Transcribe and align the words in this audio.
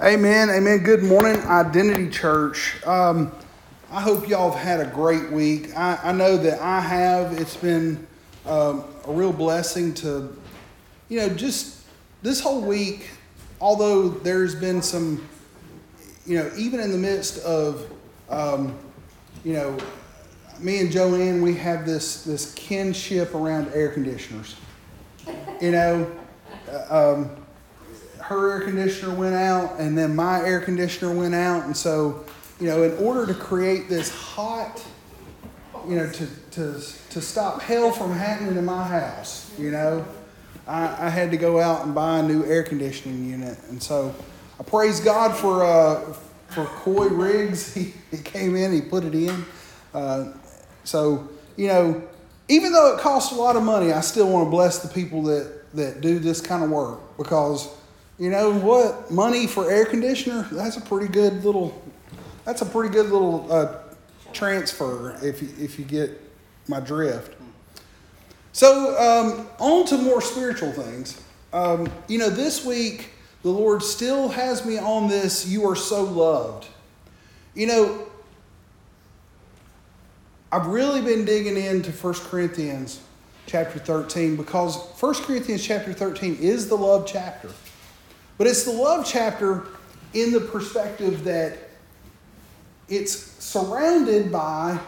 Amen. 0.00 0.48
Amen. 0.48 0.84
Good 0.84 1.02
morning, 1.02 1.40
Identity 1.40 2.08
Church. 2.08 2.80
Um, 2.86 3.32
I 3.90 4.00
hope 4.00 4.28
y'all 4.28 4.52
have 4.52 4.62
had 4.62 4.78
a 4.78 4.88
great 4.88 5.32
week. 5.32 5.76
I, 5.76 5.98
I 6.04 6.12
know 6.12 6.36
that 6.36 6.62
I 6.62 6.78
have. 6.78 7.32
It's 7.32 7.56
been 7.56 8.06
um, 8.46 8.84
a 9.08 9.12
real 9.12 9.32
blessing 9.32 9.92
to, 9.94 10.36
you 11.08 11.18
know, 11.18 11.28
just 11.28 11.82
this 12.22 12.38
whole 12.38 12.60
week, 12.60 13.10
although 13.60 14.08
there's 14.08 14.54
been 14.54 14.82
some, 14.82 15.26
you 16.24 16.38
know, 16.38 16.48
even 16.56 16.78
in 16.78 16.92
the 16.92 16.98
midst 16.98 17.44
of, 17.44 17.90
um, 18.30 18.78
you 19.42 19.54
know, 19.54 19.76
me 20.60 20.78
and 20.78 20.92
Joanne, 20.92 21.42
we 21.42 21.56
have 21.56 21.84
this, 21.84 22.22
this 22.22 22.54
kinship 22.54 23.34
around 23.34 23.68
air 23.74 23.88
conditioners. 23.88 24.54
You 25.60 25.72
know, 25.72 26.12
uh, 26.70 27.14
um, 27.16 27.44
her 28.28 28.52
air 28.52 28.60
conditioner 28.60 29.14
went 29.14 29.34
out 29.34 29.80
and 29.80 29.96
then 29.96 30.14
my 30.14 30.40
air 30.40 30.60
conditioner 30.60 31.14
went 31.14 31.34
out. 31.34 31.64
And 31.64 31.76
so 31.76 32.24
you 32.60 32.66
know 32.66 32.82
in 32.82 32.96
order 32.98 33.26
to 33.26 33.34
create 33.34 33.88
this 33.88 34.10
hot 34.10 34.84
you 35.86 35.96
know 35.96 36.10
to, 36.10 36.26
to, 36.50 36.82
to 37.10 37.20
stop 37.20 37.62
hell 37.62 37.92
from 37.92 38.12
happening 38.12 38.56
in 38.56 38.64
my 38.64 38.84
house 38.84 39.50
you 39.58 39.70
know 39.70 40.04
I, 40.66 41.06
I 41.06 41.08
had 41.08 41.30
to 41.30 41.36
go 41.36 41.60
out 41.60 41.86
and 41.86 41.94
buy 41.94 42.18
a 42.18 42.22
new 42.22 42.44
air 42.44 42.62
conditioning 42.62 43.30
unit. 43.30 43.56
And 43.70 43.82
so 43.82 44.14
i 44.60 44.62
praise 44.62 45.00
god 45.00 45.34
for 45.34 45.64
uh, 45.64 46.12
for 46.48 46.64
coy 46.64 47.06
riggs. 47.08 47.74
He, 47.78 47.94
he 48.10 48.18
came 48.18 48.56
in 48.56 48.72
he 48.72 48.80
put 48.80 49.04
it 49.04 49.14
in. 49.14 49.44
Uh, 49.94 50.32
so 50.84 51.28
you 51.56 51.68
know 51.68 52.02
even 52.48 52.72
though 52.72 52.94
it 52.94 53.00
costs 53.00 53.32
a 53.32 53.34
lot 53.34 53.56
of 53.56 53.62
money 53.62 53.92
i 53.92 54.00
still 54.00 54.30
want 54.30 54.46
to 54.46 54.50
bless 54.50 54.80
the 54.80 54.88
people 54.88 55.22
that 55.22 55.64
that 55.74 56.00
do 56.00 56.18
this 56.18 56.40
kind 56.40 56.64
of 56.64 56.70
work 56.70 57.16
because 57.18 57.68
you 58.18 58.30
know 58.30 58.52
what? 58.52 59.10
Money 59.10 59.46
for 59.46 59.70
air 59.70 59.84
conditioner, 59.84 60.46
that's 60.50 60.76
a 60.76 60.80
pretty 60.80 61.06
good 61.12 61.44
little, 61.44 61.80
that's 62.44 62.62
a 62.62 62.66
pretty 62.66 62.92
good 62.92 63.10
little 63.10 63.50
uh, 63.50 63.78
transfer 64.32 65.16
if 65.22 65.40
you, 65.40 65.48
if 65.58 65.78
you 65.78 65.84
get 65.84 66.20
my 66.66 66.80
drift. 66.80 67.34
So, 68.52 68.98
um, 68.98 69.46
on 69.60 69.86
to 69.86 69.98
more 69.98 70.20
spiritual 70.20 70.72
things. 70.72 71.22
Um, 71.52 71.90
you 72.08 72.18
know, 72.18 72.28
this 72.28 72.64
week, 72.64 73.10
the 73.42 73.50
Lord 73.50 73.82
still 73.82 74.28
has 74.28 74.66
me 74.66 74.78
on 74.78 75.08
this, 75.08 75.46
you 75.46 75.68
are 75.68 75.76
so 75.76 76.02
loved. 76.02 76.66
You 77.54 77.66
know, 77.68 78.06
I've 80.50 80.66
really 80.66 81.02
been 81.02 81.24
digging 81.24 81.56
into 81.56 81.92
1 81.92 82.14
Corinthians 82.14 83.00
chapter 83.46 83.78
13 83.78 84.36
because 84.36 84.76
1 84.98 85.14
Corinthians 85.14 85.64
chapter 85.64 85.92
13 85.92 86.38
is 86.40 86.68
the 86.68 86.76
love 86.76 87.06
chapter. 87.06 87.50
But 88.38 88.46
it's 88.46 88.64
the 88.64 88.72
love 88.72 89.04
chapter 89.06 89.66
in 90.14 90.32
the 90.32 90.40
perspective 90.40 91.24
that 91.24 91.58
it's 92.88 93.12
surrounded 93.44 94.32
by 94.32 94.78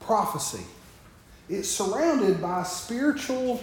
prophecy. 0.00 0.64
It's 1.48 1.68
surrounded 1.68 2.40
by 2.40 2.62
spiritual 2.64 3.62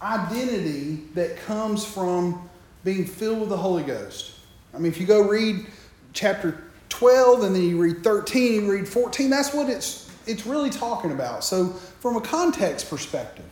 identity 0.00 1.02
that 1.14 1.36
comes 1.38 1.84
from 1.84 2.48
being 2.84 3.04
filled 3.04 3.40
with 3.40 3.48
the 3.50 3.56
Holy 3.56 3.82
Ghost. 3.82 4.32
I 4.72 4.78
mean, 4.78 4.90
if 4.90 5.00
you 5.00 5.06
go 5.06 5.28
read 5.28 5.66
chapter 6.12 6.64
12 6.88 7.42
and 7.42 7.54
then 7.54 7.62
you 7.62 7.80
read 7.80 8.02
13, 8.02 8.64
you 8.64 8.72
read 8.72 8.88
14, 8.88 9.28
that's 9.28 9.52
what 9.52 9.68
it's 9.68 10.10
it's 10.26 10.46
really 10.46 10.70
talking 10.70 11.12
about. 11.12 11.42
So, 11.44 11.68
from 11.68 12.16
a 12.16 12.20
context 12.20 12.88
perspective. 12.88 13.44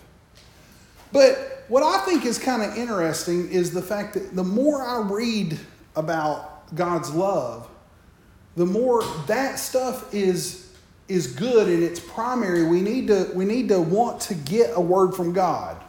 But 1.13 1.58
what 1.69 1.83
I 1.83 1.99
think 2.05 2.25
is 2.25 2.39
kind 2.39 2.63
of 2.63 2.77
interesting 2.77 3.51
is 3.51 3.73
the 3.73 3.83
fact 3.83 4.15
that 4.15 4.35
the 4.35 4.45
more 4.45 4.83
I 4.83 5.01
read 5.01 5.59
about 5.95 6.75
God's 6.75 7.11
love, 7.13 7.69
the 8.57 8.67
more 8.67 9.03
that 9.27 9.59
stuff 9.59 10.13
is 10.15 10.65
is 11.09 11.27
good 11.27 11.69
and 11.69 11.83
it's 11.83 12.01
primary. 12.01 12.65
We 12.65 12.81
need 12.81 13.09
to 13.09 13.31
we 13.35 13.45
need 13.45 13.69
to 13.69 13.81
want 13.81 14.21
to 14.23 14.35
get 14.35 14.71
a 14.75 14.81
word 14.81 15.15
from 15.15 15.33
God. 15.33 15.83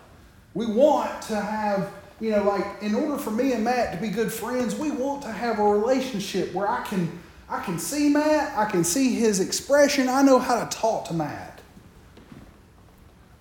We 0.54 0.66
want 0.66 1.22
to 1.24 1.40
have, 1.40 1.92
you 2.20 2.32
know, 2.32 2.44
like 2.44 2.66
in 2.82 2.96
order 2.96 3.18
for 3.18 3.32
me 3.32 3.54
and 3.54 3.64
Matt 3.64 3.94
to 3.94 4.02
be 4.02 4.10
good 4.10 4.32
friends, 4.32 4.76
we 4.76 4.92
want 4.92 5.22
to 5.24 5.32
have 5.32 5.60
a 5.60 5.64
relationship 5.64 6.54
where 6.54 6.68
I 6.68 6.84
can 6.84 7.20
I 7.50 7.64
can 7.64 7.80
see 7.80 8.10
Matt, 8.10 8.56
I 8.58 8.70
can 8.70 8.84
see 8.84 9.16
his 9.16 9.40
expression, 9.40 10.08
I 10.08 10.22
know 10.22 10.40
how 10.40 10.64
to 10.64 10.78
talk 10.78 11.06
to 11.06 11.14
Matt. 11.14 11.62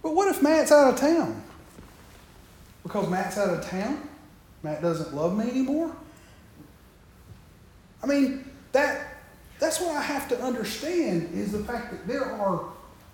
But 0.03 0.15
what 0.15 0.29
if 0.29 0.43
Matt's 0.43 0.73
out 0.73 0.95
of 0.95 0.99
town? 0.99 1.43
Because 2.88 3.10
Matt's 3.10 3.37
out 3.37 3.50
of 3.50 3.69
town? 3.69 4.09
Matt 4.62 4.81
doesn't 4.81 5.15
love 5.15 5.37
me 5.37 5.50
anymore? 5.50 5.94
I 8.03 8.06
mean, 8.06 8.50
that 8.72 9.15
that's 9.59 9.78
what 9.78 9.94
I 9.94 10.00
have 10.00 10.26
to 10.28 10.41
understand 10.41 11.34
is 11.34 11.53
the 11.53 11.59
fact 11.59 11.91
that 11.91 12.09
there 12.09 12.25
are 12.25 12.65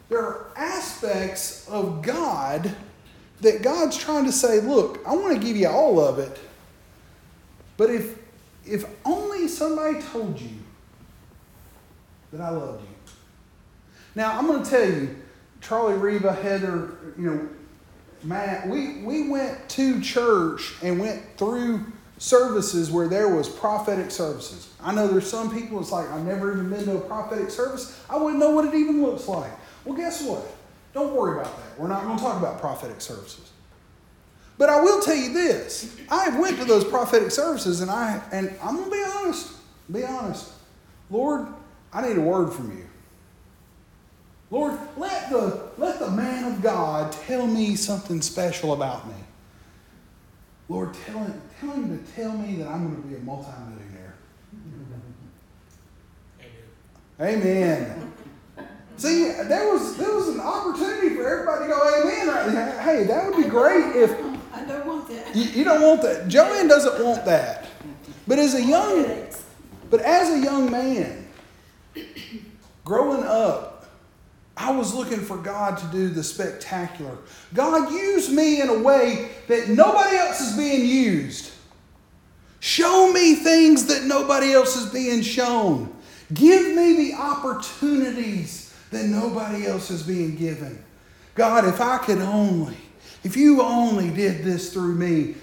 there 0.09 0.21
are 0.21 0.47
aspects 0.55 1.69
of 1.69 2.03
God 2.03 2.73
that 3.41 3.63
God's 3.63 3.97
trying 3.97 4.27
to 4.27 4.33
say, 4.33 4.61
look, 4.61 5.01
I 5.05 5.17
want 5.17 5.35
to 5.35 5.45
give 5.45 5.57
you 5.57 5.69
all 5.69 5.99
of 5.99 6.21
it. 6.21 6.39
But 7.77 7.91
if 7.91 8.17
if 8.65 8.85
only 9.05 9.49
somebody 9.49 10.01
told 10.01 10.41
you 10.41 10.57
that 12.33 12.41
I 12.41 12.51
loved 12.51 12.83
you. 12.83 12.89
Now 14.15 14.39
I'm 14.39 14.47
going 14.47 14.63
to 14.63 14.71
tell 14.71 14.89
you, 14.89 15.17
Charlie 15.61 15.95
Reba, 15.95 16.33
Heather, 16.33 16.97
you 17.19 17.31
know, 17.31 17.49
Matt, 18.25 18.69
we, 18.69 19.03
we 19.03 19.29
went 19.29 19.69
to 19.71 20.01
church 20.01 20.75
and 20.83 20.99
went 20.99 21.23
through 21.37 21.85
services 22.19 22.91
where 22.91 23.09
there 23.09 23.35
was 23.35 23.49
prophetic 23.49 24.11
services. 24.11 24.73
I 24.83 24.95
know 24.95 25.07
there's 25.09 25.29
some 25.29 25.53
people, 25.53 25.81
it's 25.81 25.93
like, 25.93 26.11
I've 26.11 26.25
never 26.25 26.53
even 26.53 26.71
been 26.71 26.85
to 26.87 26.97
a 26.97 27.01
prophetic 27.01 27.51
service. 27.51 28.03
I 28.09 28.17
wouldn't 28.17 28.39
know 28.39 28.51
what 28.51 28.65
it 28.67 28.75
even 28.75 29.03
looks 29.03 29.29
like. 29.29 29.53
Well, 29.85 29.97
guess 29.97 30.23
what? 30.23 30.47
Don't 30.95 31.15
worry 31.15 31.41
about 31.41 31.57
that. 31.57 31.79
We're 31.79 31.89
not 31.89 32.05
going 32.05 32.17
to 32.17 32.23
talk 32.23 32.39
about 32.39 32.61
prophetic 32.61 33.01
services. 33.01 33.51
But 34.57 34.69
I 34.69 34.81
will 34.81 35.01
tell 35.01 35.17
you 35.17 35.33
this. 35.33 35.97
I 36.09 36.25
have 36.25 36.39
went 36.39 36.59
to 36.59 36.65
those 36.65 36.85
prophetic 36.85 37.31
services 37.31 37.81
and 37.81 37.91
I 37.91 38.23
and 38.33 38.55
I'm 38.63 38.77
gonna 38.77 38.91
be 38.91 39.05
honest. 39.17 39.53
Be 39.91 40.05
honest. 40.05 40.53
Lord, 41.11 41.49
I 41.93 42.07
need 42.07 42.17
a 42.17 42.21
word 42.21 42.53
from 42.53 42.77
you. 42.77 42.87
Lord, 44.51 44.79
let 44.97 45.31
the, 45.31 45.69
let 45.79 45.99
the 45.99 46.11
man 46.11 46.53
of 46.53 46.63
God 46.63 47.13
tell 47.13 47.47
me 47.47 47.77
something 47.77 48.23
special 48.23 48.73
about 48.73 49.07
me. 49.09 49.15
Lord, 50.69 50.95
tell 51.07 51.19
him, 51.19 51.43
tell 51.61 51.71
him 51.73 51.99
to 51.99 52.13
tell 52.13 52.33
me 52.33 52.57
that 52.57 52.69
I'm 52.69 52.89
going 52.89 53.03
to 53.03 53.09
be 53.09 53.17
a 53.17 53.21
multimillionaire. 53.21 54.15
Amen. 57.21 57.41
Amen. 57.41 58.13
See, 58.97 59.25
there 59.25 59.73
was 59.73 59.97
there 59.97 60.15
was 60.15 60.29
an 60.29 60.41
opportunity 60.41 61.17
for 61.17 61.29
everybody 61.29 61.65
to 61.65 61.69
go 61.69 62.03
amen. 62.03 62.79
Hey, 62.81 63.05
that 63.05 63.27
would 63.27 63.43
be 63.43 63.49
great 63.49 63.97
if 63.97 64.13
I 64.53 64.65
don't 64.65 64.87
want 64.87 65.09
that. 65.09 65.35
You, 65.35 65.43
you 65.43 65.65
don't 65.65 65.83
want 65.83 66.03
that. 66.03 66.29
Joanne 66.29 66.69
doesn't 66.69 67.05
want 67.05 67.25
that. 67.25 67.67
But 68.27 68.39
as 68.39 68.55
a 68.55 68.63
young 68.63 69.05
but 69.91 70.01
as 70.01 70.31
a 70.31 70.45
young 70.45 70.71
man, 70.71 71.29
growing 72.85 73.23
up, 73.23 73.74
I 74.57 74.71
was 74.71 74.95
looking 74.95 75.21
for 75.21 75.37
God 75.37 75.79
to 75.79 75.87
do 75.87 76.09
the 76.09 76.23
spectacular. 76.23 77.17
God, 77.55 77.91
use 77.93 78.31
me 78.31 78.61
in 78.61 78.69
a 78.69 78.79
way 78.79 79.31
that 79.49 79.69
nobody 79.69 80.17
else 80.17 80.41
is 80.41 80.57
being 80.57 80.87
used. 80.87 81.51
Show 82.61 83.13
me 83.13 83.35
things 83.35 83.87
that 83.87 84.05
nobody 84.05 84.53
else 84.53 84.77
is 84.77 84.91
being 84.91 85.23
shown. 85.23 85.95
Give 86.33 86.75
me 86.75 87.11
the 87.11 87.15
opportunities 87.15 88.73
that 88.91 89.05
nobody 89.07 89.67
else 89.67 89.91
is 89.91 90.03
being 90.03 90.37
given. 90.37 90.83
God, 91.35 91.67
if 91.67 91.81
I 91.81 91.99
could 91.99 92.21
only, 92.21 92.77
if 93.25 93.37
you 93.37 93.61
only 93.61 94.11
did 94.11 94.45
this 94.45 94.73
through 94.73 94.95
me, 94.95 95.35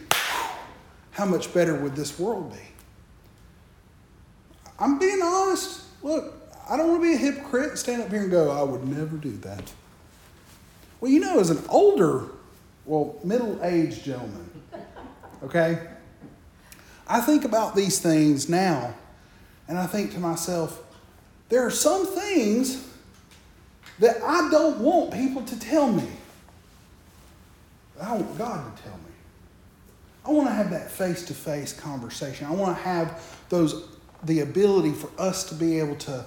how 1.11 1.25
much 1.25 1.53
better 1.53 1.75
would 1.75 1.95
this 1.95 2.17
world 2.17 2.53
be? 2.53 2.59
I'm 4.79 4.97
being 4.97 5.22
honest. 5.22 5.81
Look, 6.02 6.41
I 6.69 6.78
don't 6.78 6.90
want 6.90 7.03
to 7.03 7.09
be 7.09 7.13
a 7.13 7.17
hypocrite 7.17 7.69
and 7.69 7.79
stand 7.79 8.02
up 8.02 8.09
here 8.09 8.22
and 8.22 8.31
go, 8.31 8.52
I 8.52 8.63
would 8.63 8.87
never 8.87 9.17
do 9.17 9.35
that. 9.37 9.72
Well, 10.99 11.11
you 11.11 11.19
know, 11.19 11.40
as 11.40 11.49
an 11.49 11.63
older, 11.69 12.25
well, 12.85 13.19
middle 13.23 13.59
aged 13.63 14.03
gentleman, 14.03 14.49
okay, 15.43 15.79
I 17.08 17.22
think 17.22 17.43
about 17.43 17.75
these 17.75 17.99
things 17.99 18.47
now 18.47 18.93
and 19.72 19.79
I 19.79 19.87
think 19.87 20.11
to 20.13 20.19
myself, 20.19 20.84
there 21.47 21.66
are 21.66 21.72
some 21.72 22.05
things 22.05 22.85
that 23.99 24.22
I 24.22 24.49
don't 24.49 24.79
want 24.79 25.13
people 25.13 25.43
to 25.43 25.59
tell 25.59 25.90
me. 25.90 26.08
I 28.02 28.13
want 28.16 28.37
God 28.37 28.75
to 28.75 28.84
tell 28.84 28.97
me. 28.97 29.13
I 30.25 30.31
want 30.31 30.49
to 30.49 30.53
have 30.53 30.72
that 30.72 30.91
face 30.91 31.23
to 31.28 31.34
face 31.34 31.72
conversation. 31.72 32.47
I 32.47 32.52
want 32.52 32.75
to 32.75 32.84
have 32.84 33.23
those 33.47 33.87
the 34.23 34.41
ability 34.41 34.91
for 34.91 35.09
us 35.17 35.46
to 35.46 35.55
be 35.55 35.79
able 35.79 35.96
to 35.96 36.25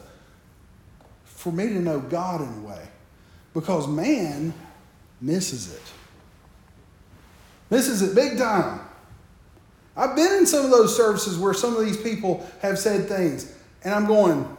for 1.45 1.53
me 1.53 1.67
to 1.67 1.79
know 1.79 2.01
God 2.01 2.41
in 2.41 2.49
a 2.49 2.67
way. 2.67 2.89
Because 3.53 3.87
man 3.87 4.55
misses 5.21 5.75
it. 5.75 5.83
Misses 7.69 8.01
it 8.01 8.15
big 8.15 8.39
time. 8.39 8.81
I've 9.95 10.17
been 10.17 10.39
in 10.39 10.47
some 10.47 10.65
of 10.65 10.71
those 10.71 10.97
services 10.97 11.39
where 11.39 11.53
some 11.53 11.77
of 11.77 11.85
these 11.85 11.99
people 11.99 12.49
have 12.63 12.79
said 12.79 13.09
things, 13.09 13.55
and 13.85 13.95
I'm 13.95 14.07
going, 14.07 14.57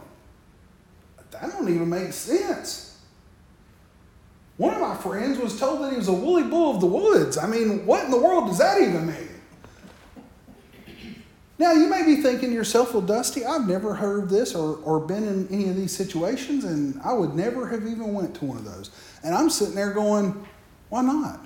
that 1.32 1.50
don't 1.50 1.68
even 1.68 1.90
make 1.90 2.12
sense. 2.12 3.00
One 4.56 4.72
of 4.72 4.80
my 4.80 4.94
friends 4.94 5.38
was 5.38 5.58
told 5.58 5.82
that 5.82 5.90
he 5.90 5.98
was 5.98 6.08
a 6.08 6.12
woolly 6.12 6.44
bull 6.44 6.76
of 6.76 6.80
the 6.80 6.86
woods. 6.86 7.36
I 7.36 7.48
mean, 7.48 7.84
what 7.84 8.04
in 8.04 8.12
the 8.12 8.16
world 8.16 8.46
does 8.46 8.58
that 8.58 8.80
even 8.80 9.08
mean? 9.08 9.25
Now, 11.58 11.72
you 11.72 11.88
may 11.88 12.04
be 12.04 12.16
thinking 12.16 12.50
to 12.50 12.54
yourself, 12.54 12.92
well, 12.92 13.02
Dusty, 13.02 13.44
I've 13.44 13.66
never 13.66 13.94
heard 13.94 14.28
this 14.28 14.54
or, 14.54 14.76
or 14.78 15.00
been 15.00 15.24
in 15.24 15.48
any 15.48 15.68
of 15.70 15.76
these 15.76 15.96
situations, 15.96 16.64
and 16.64 17.00
I 17.02 17.14
would 17.14 17.34
never 17.34 17.66
have 17.68 17.86
even 17.86 18.12
went 18.12 18.34
to 18.36 18.44
one 18.44 18.58
of 18.58 18.64
those. 18.64 18.90
And 19.24 19.34
I'm 19.34 19.48
sitting 19.48 19.74
there 19.74 19.92
going, 19.92 20.46
why 20.90 21.00
not? 21.00 21.40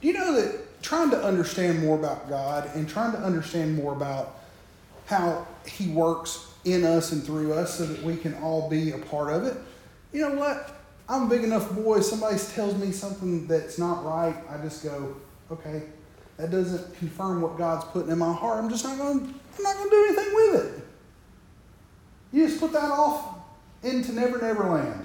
Do 0.00 0.06
you 0.06 0.14
know 0.14 0.40
that 0.40 0.82
trying 0.82 1.10
to 1.10 1.22
understand 1.22 1.82
more 1.82 1.98
about 1.98 2.30
God 2.30 2.70
and 2.74 2.88
trying 2.88 3.12
to 3.12 3.18
understand 3.18 3.76
more 3.76 3.92
about 3.92 4.40
how 5.04 5.46
He 5.66 5.88
works 5.88 6.46
in 6.64 6.84
us 6.84 7.12
and 7.12 7.22
through 7.22 7.52
us 7.52 7.76
so 7.76 7.84
that 7.84 8.02
we 8.02 8.16
can 8.16 8.34
all 8.36 8.70
be 8.70 8.92
a 8.92 8.98
part 8.98 9.32
of 9.32 9.44
it, 9.44 9.56
you 10.12 10.26
know 10.26 10.34
what? 10.34 10.76
I'm 11.08 11.24
a 11.24 11.28
big 11.28 11.44
enough 11.44 11.74
boy, 11.74 12.00
somebody 12.00 12.38
tells 12.38 12.76
me 12.76 12.92
something 12.92 13.46
that's 13.46 13.78
not 13.78 14.04
right, 14.04 14.34
I 14.48 14.62
just 14.62 14.82
go, 14.82 15.16
okay, 15.50 15.82
that 16.40 16.50
doesn't 16.50 16.94
confirm 16.96 17.42
what 17.42 17.58
God's 17.58 17.84
putting 17.86 18.10
in 18.10 18.18
my 18.18 18.32
heart. 18.32 18.64
I'm 18.64 18.70
just 18.70 18.82
not 18.84 18.96
going. 18.96 19.18
I'm 19.18 19.62
not 19.62 19.76
going 19.76 19.90
to 19.90 19.96
do 19.96 20.06
anything 20.08 20.34
with 20.34 20.64
it. 20.64 20.84
You 22.32 22.46
just 22.48 22.58
put 22.58 22.72
that 22.72 22.90
off 22.90 23.36
into 23.82 24.12
Never 24.12 24.40
Never 24.40 24.64
Land. 24.64 25.04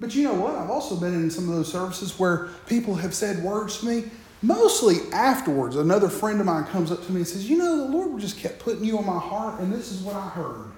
But 0.00 0.14
you 0.14 0.24
know 0.24 0.34
what? 0.34 0.56
I've 0.56 0.70
also 0.70 0.96
been 0.96 1.14
in 1.14 1.30
some 1.30 1.48
of 1.48 1.54
those 1.54 1.70
services 1.70 2.18
where 2.18 2.48
people 2.66 2.96
have 2.96 3.14
said 3.14 3.44
words 3.44 3.78
to 3.80 3.86
me. 3.86 4.04
Mostly 4.42 4.96
afterwards, 5.12 5.76
another 5.76 6.08
friend 6.08 6.40
of 6.40 6.46
mine 6.46 6.64
comes 6.64 6.90
up 6.90 7.04
to 7.04 7.12
me 7.12 7.18
and 7.18 7.28
says, 7.28 7.48
You 7.48 7.58
know, 7.58 7.76
the 7.76 7.96
Lord 7.96 8.20
just 8.20 8.38
kept 8.38 8.58
putting 8.58 8.82
you 8.82 8.98
on 8.98 9.06
my 9.06 9.18
heart, 9.18 9.60
and 9.60 9.72
this 9.72 9.92
is 9.92 10.00
what 10.00 10.16
I 10.16 10.28
heard. 10.30 10.72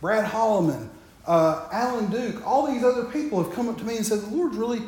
Brad 0.00 0.30
Holloman, 0.30 0.88
uh, 1.26 1.66
Alan 1.72 2.10
Duke, 2.10 2.46
all 2.46 2.72
these 2.72 2.84
other 2.84 3.06
people 3.06 3.42
have 3.42 3.52
come 3.54 3.68
up 3.68 3.78
to 3.78 3.84
me 3.84 3.96
and 3.96 4.06
said, 4.06 4.20
The 4.20 4.36
Lord's 4.36 4.56
really 4.56 4.82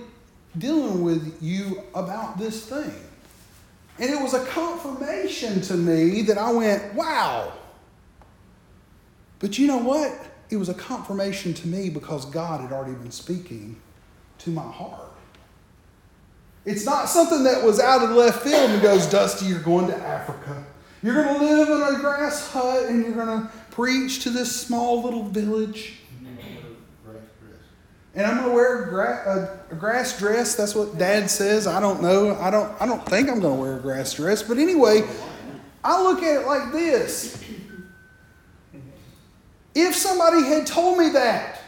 dealing 0.59 1.03
with 1.03 1.39
you 1.41 1.83
about 1.95 2.39
this 2.39 2.67
thing. 2.67 2.93
And 3.99 4.11
it 4.11 4.21
was 4.21 4.35
a 4.35 4.45
confirmation 4.47 5.61
to 5.63 5.75
me 5.75 6.23
that 6.23 6.39
I 6.39 6.51
went, 6.53 6.95
wow. 6.95 7.53
But 9.39 9.59
you 9.59 9.67
know 9.67 9.79
what? 9.79 10.13
It 10.49 10.57
was 10.57 10.69
a 10.69 10.75
confirmation 10.75 11.55
to 11.55 11.69
me 11.69 11.91
because 11.91 12.25
God 12.25 12.61
had 12.61 12.73
already 12.73 12.95
been 12.95 13.11
speaking 13.11 13.81
to 14.39 14.51
my 14.51 14.63
heart. 14.63 15.13
It's 16.65 16.85
not 16.85 17.09
something 17.09 17.45
that 17.45 17.65
was 17.65 17.79
out 17.79 18.03
of 18.03 18.11
left 18.11 18.43
field 18.43 18.71
and 18.71 18.83
goes, 18.83 19.07
Dusty, 19.07 19.47
you're 19.47 19.61
going 19.61 19.87
to 19.87 19.97
Africa. 19.97 20.65
You're 21.03 21.15
going 21.15 21.39
to 21.39 21.45
live 21.45 21.69
in 21.69 21.95
a 21.97 21.99
grass 22.01 22.51
hut 22.51 22.87
and 22.87 23.03
you're 23.03 23.15
going 23.15 23.43
to 23.43 23.49
preach 23.71 24.23
to 24.25 24.31
this 24.31 24.55
small 24.55 25.03
little 25.03 25.25
village 25.25 26.00
and 28.15 28.27
I'm 28.27 28.39
gonna 28.39 28.53
wear 28.53 28.85
a, 28.85 28.89
gra- 28.89 29.59
a, 29.71 29.75
a, 29.75 29.77
grass 29.77 30.19
dress. 30.19 30.57
That's 30.57 30.75
what 30.75 30.99
Dad 30.99 31.31
says. 31.31 31.67
I 31.67 31.81
don't 31.81 32.03
know. 32.03 32.37
I 32.37 32.51
don't. 32.51 32.81
I 32.81 32.87
don't 32.87 33.05
think 33.07 33.29
I'm 33.29 33.41
gonna 33.41 33.61
wear 33.61 33.77
a 33.77 33.81
grass 33.81 34.15
dress. 34.15 34.43
But 34.43 34.59
anyway, 34.59 35.03
I 35.85 36.03
look 36.03 36.23
at 36.23 36.43
it 36.43 36.47
like 36.47 36.73
this: 36.73 37.43
If 39.75 39.95
somebody 39.95 40.43
had 40.43 40.67
told 40.67 40.99
me 40.99 41.11
that, 41.11 41.61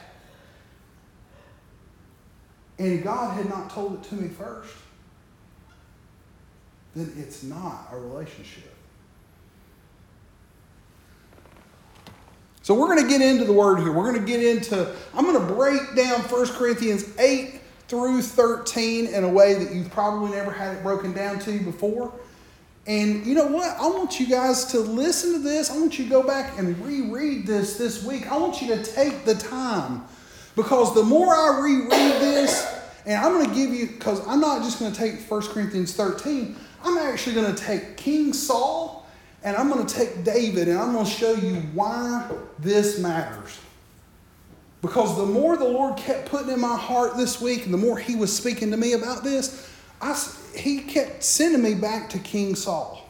and 2.78 3.02
God 3.04 3.36
had 3.36 3.48
not 3.48 3.70
told 3.70 3.94
it 3.94 4.02
to 4.08 4.16
me 4.16 4.28
first, 4.28 4.74
then 6.96 7.12
it's 7.16 7.44
not 7.44 7.88
a 7.92 7.98
relationship. 7.98 8.71
So 12.62 12.74
we're 12.74 12.86
going 12.86 13.02
to 13.02 13.08
get 13.08 13.20
into 13.20 13.44
the 13.44 13.52
word 13.52 13.80
here. 13.80 13.92
We're 13.92 14.10
going 14.10 14.24
to 14.24 14.26
get 14.26 14.42
into, 14.42 14.94
I'm 15.14 15.24
going 15.24 15.46
to 15.46 15.52
break 15.54 15.96
down 15.96 16.20
1 16.20 16.46
Corinthians 16.50 17.04
8 17.18 17.60
through 17.88 18.22
13 18.22 19.06
in 19.06 19.24
a 19.24 19.28
way 19.28 19.54
that 19.54 19.74
you've 19.74 19.90
probably 19.90 20.30
never 20.30 20.52
had 20.52 20.76
it 20.76 20.82
broken 20.82 21.12
down 21.12 21.40
to 21.40 21.58
before. 21.60 22.12
And 22.86 23.26
you 23.26 23.34
know 23.34 23.46
what? 23.46 23.76
I 23.78 23.86
want 23.88 24.18
you 24.18 24.26
guys 24.26 24.66
to 24.66 24.78
listen 24.78 25.32
to 25.32 25.38
this. 25.40 25.70
I 25.70 25.78
want 25.78 25.98
you 25.98 26.04
to 26.04 26.10
go 26.10 26.22
back 26.22 26.56
and 26.56 26.78
reread 26.84 27.46
this 27.46 27.76
this 27.76 28.04
week. 28.04 28.30
I 28.30 28.36
want 28.36 28.62
you 28.62 28.68
to 28.68 28.82
take 28.82 29.24
the 29.24 29.34
time 29.34 30.04
because 30.54 30.94
the 30.94 31.02
more 31.02 31.34
I 31.34 31.60
reread 31.60 32.20
this, 32.20 32.80
and 33.06 33.18
I'm 33.18 33.32
going 33.32 33.48
to 33.48 33.54
give 33.54 33.70
you, 33.70 33.88
because 33.88 34.26
I'm 34.26 34.40
not 34.40 34.62
just 34.62 34.78
going 34.78 34.92
to 34.92 34.98
take 34.98 35.20
1 35.20 35.42
Corinthians 35.48 35.94
13, 35.94 36.56
I'm 36.84 36.98
actually 36.98 37.34
going 37.34 37.52
to 37.54 37.60
take 37.62 37.96
King 37.96 38.32
Saul 38.32 39.01
and 39.44 39.56
I'm 39.56 39.68
going 39.68 39.84
to 39.84 39.94
take 39.94 40.24
David 40.24 40.68
and 40.68 40.78
I'm 40.78 40.92
going 40.92 41.04
to 41.04 41.10
show 41.10 41.32
you 41.34 41.56
why 41.74 42.28
this 42.58 42.98
matters. 42.98 43.58
Because 44.80 45.16
the 45.16 45.26
more 45.26 45.56
the 45.56 45.64
Lord 45.64 45.96
kept 45.96 46.28
putting 46.28 46.50
in 46.50 46.60
my 46.60 46.76
heart 46.76 47.16
this 47.16 47.40
week 47.40 47.64
and 47.64 47.74
the 47.74 47.78
more 47.78 47.98
He 47.98 48.16
was 48.16 48.36
speaking 48.36 48.70
to 48.72 48.76
me 48.76 48.92
about 48.94 49.22
this, 49.22 49.70
I, 50.00 50.20
He 50.56 50.80
kept 50.80 51.22
sending 51.22 51.62
me 51.62 51.74
back 51.74 52.10
to 52.10 52.18
King 52.18 52.54
Saul. 52.54 53.08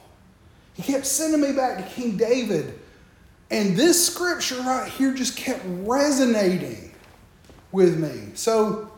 He 0.75 0.83
kept 0.83 1.07
sending 1.07 1.41
me 1.41 1.53
back 1.53 1.79
to 1.79 1.95
King 1.95 2.17
David. 2.17 2.79
And 3.51 3.77
this 3.77 4.07
scripture 4.07 4.61
right 4.61 4.91
here 4.91 5.13
just 5.13 5.37
kept 5.37 5.63
resonating 5.67 6.95
with 7.71 7.99
me. 7.99 8.33
So 8.35 8.91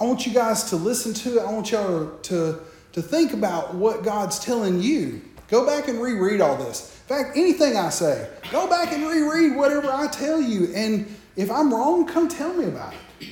I 0.00 0.04
want 0.04 0.26
you 0.26 0.32
guys 0.32 0.64
to 0.70 0.76
listen 0.76 1.14
to 1.14 1.38
it. 1.38 1.42
I 1.42 1.52
want 1.52 1.72
y'all 1.72 2.16
to, 2.22 2.60
to 2.92 3.02
think 3.02 3.32
about 3.32 3.74
what 3.74 4.04
God's 4.04 4.38
telling 4.38 4.80
you 4.80 5.22
Go 5.48 5.66
back 5.66 5.88
and 5.88 6.00
reread 6.00 6.40
all 6.40 6.56
this. 6.56 7.00
In 7.08 7.16
fact, 7.16 7.36
anything 7.36 7.76
I 7.76 7.90
say, 7.90 8.28
go 8.50 8.66
back 8.66 8.92
and 8.92 9.06
reread 9.06 9.56
whatever 9.56 9.90
I 9.90 10.06
tell 10.08 10.40
you. 10.40 10.72
And 10.74 11.14
if 11.36 11.50
I'm 11.50 11.72
wrong, 11.72 12.06
come 12.06 12.28
tell 12.28 12.54
me 12.54 12.64
about 12.64 12.94
it. 12.94 13.28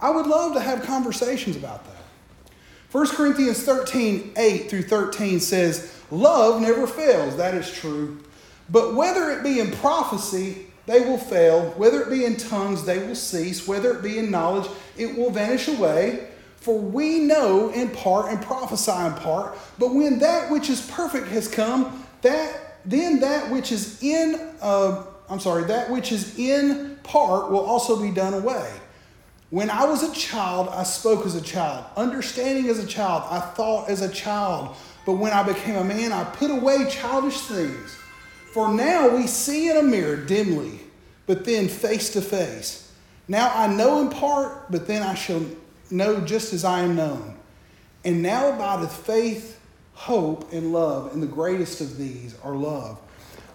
I 0.00 0.10
would 0.10 0.26
love 0.26 0.52
to 0.54 0.60
have 0.60 0.82
conversations 0.82 1.56
about 1.56 1.84
that. 1.84 1.94
1 2.92 3.08
Corinthians 3.08 3.62
13, 3.62 4.34
8 4.36 4.70
through 4.70 4.82
13 4.82 5.40
says, 5.40 6.00
Love 6.10 6.60
never 6.60 6.86
fails. 6.86 7.36
That 7.36 7.54
is 7.54 7.72
true. 7.72 8.20
But 8.70 8.94
whether 8.94 9.30
it 9.30 9.42
be 9.42 9.60
in 9.60 9.70
prophecy, 9.72 10.66
they 10.86 11.00
will 11.00 11.18
fail. 11.18 11.70
Whether 11.72 12.02
it 12.02 12.10
be 12.10 12.24
in 12.24 12.36
tongues, 12.36 12.84
they 12.84 12.98
will 12.98 13.14
cease. 13.14 13.66
Whether 13.66 13.96
it 13.96 14.02
be 14.02 14.18
in 14.18 14.30
knowledge, 14.30 14.70
it 14.96 15.16
will 15.16 15.30
vanish 15.30 15.68
away. 15.68 16.28
For 16.64 16.78
we 16.78 17.18
know 17.18 17.68
in 17.68 17.90
part 17.90 18.32
and 18.32 18.40
prophesy 18.40 18.90
in 18.90 19.12
part, 19.16 19.58
but 19.78 19.94
when 19.94 20.18
that 20.20 20.50
which 20.50 20.70
is 20.70 20.80
perfect 20.90 21.28
has 21.28 21.46
come, 21.46 22.06
that 22.22 22.80
then 22.86 23.20
that 23.20 23.50
which 23.50 23.70
is 23.70 24.02
in 24.02 24.54
uh, 24.62 25.04
I'm 25.28 25.40
sorry, 25.40 25.64
that 25.64 25.90
which 25.90 26.10
is 26.10 26.38
in 26.38 26.98
part 27.02 27.50
will 27.50 27.66
also 27.66 28.00
be 28.00 28.10
done 28.10 28.32
away. 28.32 28.70
When 29.50 29.68
I 29.68 29.84
was 29.84 30.02
a 30.02 30.14
child, 30.14 30.68
I 30.70 30.84
spoke 30.84 31.26
as 31.26 31.34
a 31.34 31.42
child, 31.42 31.84
understanding 31.98 32.70
as 32.70 32.78
a 32.78 32.86
child, 32.86 33.24
I 33.30 33.40
thought 33.40 33.90
as 33.90 34.00
a 34.00 34.08
child. 34.08 34.74
But 35.04 35.14
when 35.14 35.32
I 35.32 35.42
became 35.42 35.76
a 35.76 35.84
man, 35.84 36.12
I 36.12 36.24
put 36.24 36.50
away 36.50 36.86
childish 36.88 37.40
things. 37.42 37.94
For 38.54 38.72
now 38.72 39.14
we 39.14 39.26
see 39.26 39.68
in 39.68 39.76
a 39.76 39.82
mirror 39.82 40.16
dimly, 40.16 40.80
but 41.26 41.44
then 41.44 41.68
face 41.68 42.10
to 42.14 42.22
face. 42.22 42.90
Now 43.28 43.52
I 43.54 43.66
know 43.66 44.00
in 44.00 44.08
part, 44.08 44.72
but 44.72 44.86
then 44.86 45.02
I 45.02 45.14
shall 45.14 45.44
know 45.94 46.20
just 46.20 46.52
as 46.52 46.64
I 46.64 46.80
am 46.80 46.96
known. 46.96 47.38
And 48.04 48.22
now 48.22 48.52
abideth 48.52 48.92
faith, 48.92 49.58
hope, 49.94 50.52
and 50.52 50.72
love, 50.72 51.12
and 51.12 51.22
the 51.22 51.26
greatest 51.26 51.80
of 51.80 51.96
these 51.96 52.36
are 52.42 52.54
love. 52.54 52.98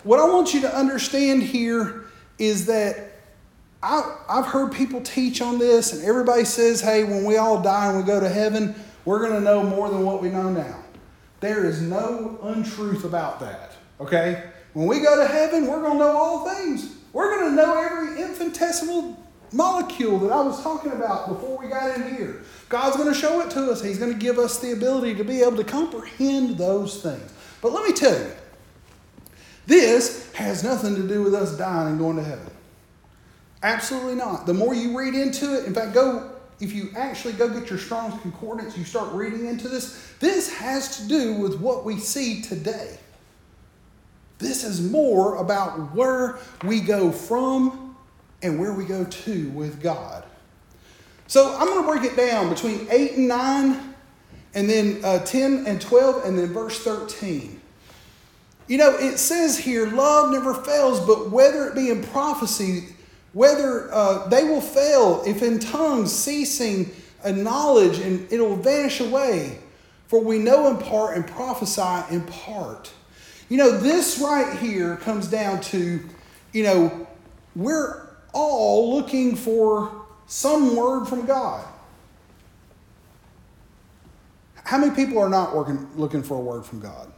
What 0.04 0.20
I 0.20 0.26
want 0.26 0.54
you 0.54 0.62
to 0.62 0.76
understand 0.76 1.44
here 1.44 2.06
is 2.38 2.66
that 2.66 3.12
I, 3.84 4.18
have 4.30 4.48
heard 4.48 4.72
people 4.72 5.02
teach 5.02 5.42
on 5.42 5.60
this, 5.60 5.94
and 5.94 6.04
everybody 6.04 6.46
says, 6.46 6.82
hey, 6.82 7.04
when 7.04 7.24
we 7.24 7.38
all 7.38 7.62
die 7.62 7.90
and 7.90 7.98
we 7.98 8.04
go 8.04 8.20
to 8.20 8.30
heaven, 8.30 8.76
we're 9.06 9.20
going 9.20 9.34
to 9.34 9.42
know 9.42 9.64
more 9.64 9.90
than 9.90 10.06
what 10.06 10.22
we 10.22 10.30
know 10.30 10.50
now. 10.50 10.84
There 11.40 11.66
is 11.66 11.82
no 11.82 12.40
untruth 12.44 13.06
about 13.06 13.40
that, 13.40 13.74
okay? 14.00 14.50
When 14.74 14.88
we 14.88 15.00
go 15.00 15.16
to 15.16 15.28
heaven, 15.28 15.68
we're 15.68 15.82
going 15.82 15.94
to 15.94 16.00
know 16.00 16.18
all 16.18 16.50
things. 16.54 16.96
We're 17.14 17.38
going 17.38 17.52
to 17.52 17.56
know 17.56 17.82
every 17.82 18.22
infinitesimal 18.22 19.18
molecule 19.52 20.20
that 20.20 20.32
I 20.32 20.42
was 20.42 20.62
talking 20.64 20.92
about 20.92 21.28
before 21.28 21.58
we 21.58 21.68
got 21.68 21.96
in 21.96 22.16
here. 22.16 22.44
God's 22.70 22.98
going 22.98 23.12
to 23.12 23.20
show 23.20 23.42
it 23.42 23.50
to 23.52 23.72
us. 23.72 23.82
He's 23.82 23.98
going 23.98 24.14
to 24.14 24.20
give 24.20 24.38
us 24.38 24.60
the 24.60 24.72
ability 24.74 25.16
to 25.16 25.24
be 25.24 25.42
able 25.42 25.58
to 25.58 25.64
comprehend 25.64 26.58
those 26.58 27.02
things. 27.02 27.34
But 27.62 27.72
let 27.72 27.88
me 27.88 27.94
tell 27.94 28.18
you, 28.18 28.32
this 29.66 30.32
has 30.34 30.64
nothing 30.64 30.96
to 30.96 31.08
do 31.08 31.24
with 31.24 31.34
us 31.34 31.58
dying 31.58 31.90
and 31.90 32.00
going 32.00 32.18
to 32.18 32.24
heaven. 32.24 32.50
Absolutely 33.62 34.16
not. 34.16 34.46
The 34.46 34.54
more 34.54 34.74
you 34.74 34.98
read 34.98 35.14
into 35.14 35.56
it, 35.56 35.66
in 35.66 35.74
fact, 35.74 35.94
go 35.94 36.32
if 36.60 36.74
you 36.74 36.90
actually 36.96 37.34
go 37.34 37.48
get 37.48 37.70
your 37.70 37.80
Strong's 37.80 38.20
Concordance, 38.22 38.78
you 38.78 38.84
start 38.84 39.14
reading 39.14 39.48
into 39.48 39.70
this, 39.70 40.14
this 40.20 40.54
has 40.54 40.98
to 40.98 41.08
do 41.08 41.36
with 41.36 41.60
what 41.60 41.86
we 41.86 41.98
see 41.98 42.42
today. 42.42 42.98
This 44.40 44.64
is 44.64 44.90
more 44.90 45.36
about 45.38 45.96
where 45.96 46.38
we 46.66 46.82
go 46.82 47.12
from 47.12 47.89
and 48.42 48.60
where 48.60 48.74
we 48.74 48.86
go 48.86 49.04
to 49.04 49.50
with 49.50 49.82
God. 49.82 50.24
So 51.28 51.56
I'm 51.56 51.68
going 51.68 51.82
to 51.84 51.88
break 51.88 52.12
it 52.12 52.18
down 52.18 52.50
between 52.50 52.88
8 52.90 53.18
and 53.18 53.28
9, 53.28 53.94
and 54.56 54.70
then 54.70 55.00
uh, 55.04 55.20
10 55.20 55.66
and 55.68 55.80
12, 55.80 56.26
and 56.26 56.38
then 56.38 56.48
verse 56.54 56.80
13. 56.84 57.60
You 58.68 58.78
know, 58.78 58.96
it 58.96 59.18
says 59.18 59.58
here, 59.58 59.88
love 59.88 60.32
never 60.32 60.54
fails, 60.54 61.00
but 61.00 61.30
whether 61.30 61.68
it 61.68 61.76
be 61.76 61.90
in 61.90 62.04
prophecy, 62.04 62.96
whether 63.34 63.94
uh, 63.94 64.28
they 64.28 64.44
will 64.44 64.62
fail, 64.62 65.24
if 65.26 65.44
in 65.44 65.60
tongues, 65.60 66.14
ceasing, 66.14 66.92
a 67.24 67.32
knowledge, 67.32 68.00
and 68.00 68.32
it'll 68.32 68.56
vanish 68.56 69.00
away. 69.00 69.60
For 70.08 70.24
we 70.24 70.40
know 70.40 70.68
in 70.68 70.78
part 70.78 71.16
and 71.16 71.28
prophesy 71.28 72.14
in 72.14 72.24
part. 72.24 72.92
You 73.50 73.58
know, 73.58 73.78
this 73.78 74.20
right 74.20 74.58
here 74.58 74.96
comes 74.98 75.28
down 75.28 75.62
to, 75.62 76.00
you 76.54 76.64
know, 76.64 77.08
we're 77.56 78.09
all 78.34 78.96
looking 78.96 79.36
for 79.36 80.06
some 80.28 80.76
word 80.76 81.06
from 81.06 81.26
God. 81.26 81.66
How 84.64 84.78
many 84.78 84.94
people 84.96 85.18
are 85.18 85.30
not 85.30 85.56
working, 85.56 85.88
looking 85.96 86.22
for 86.22 86.36
a 86.38 86.40
word 86.40 86.64
from 86.64 86.80
God? 86.80 87.12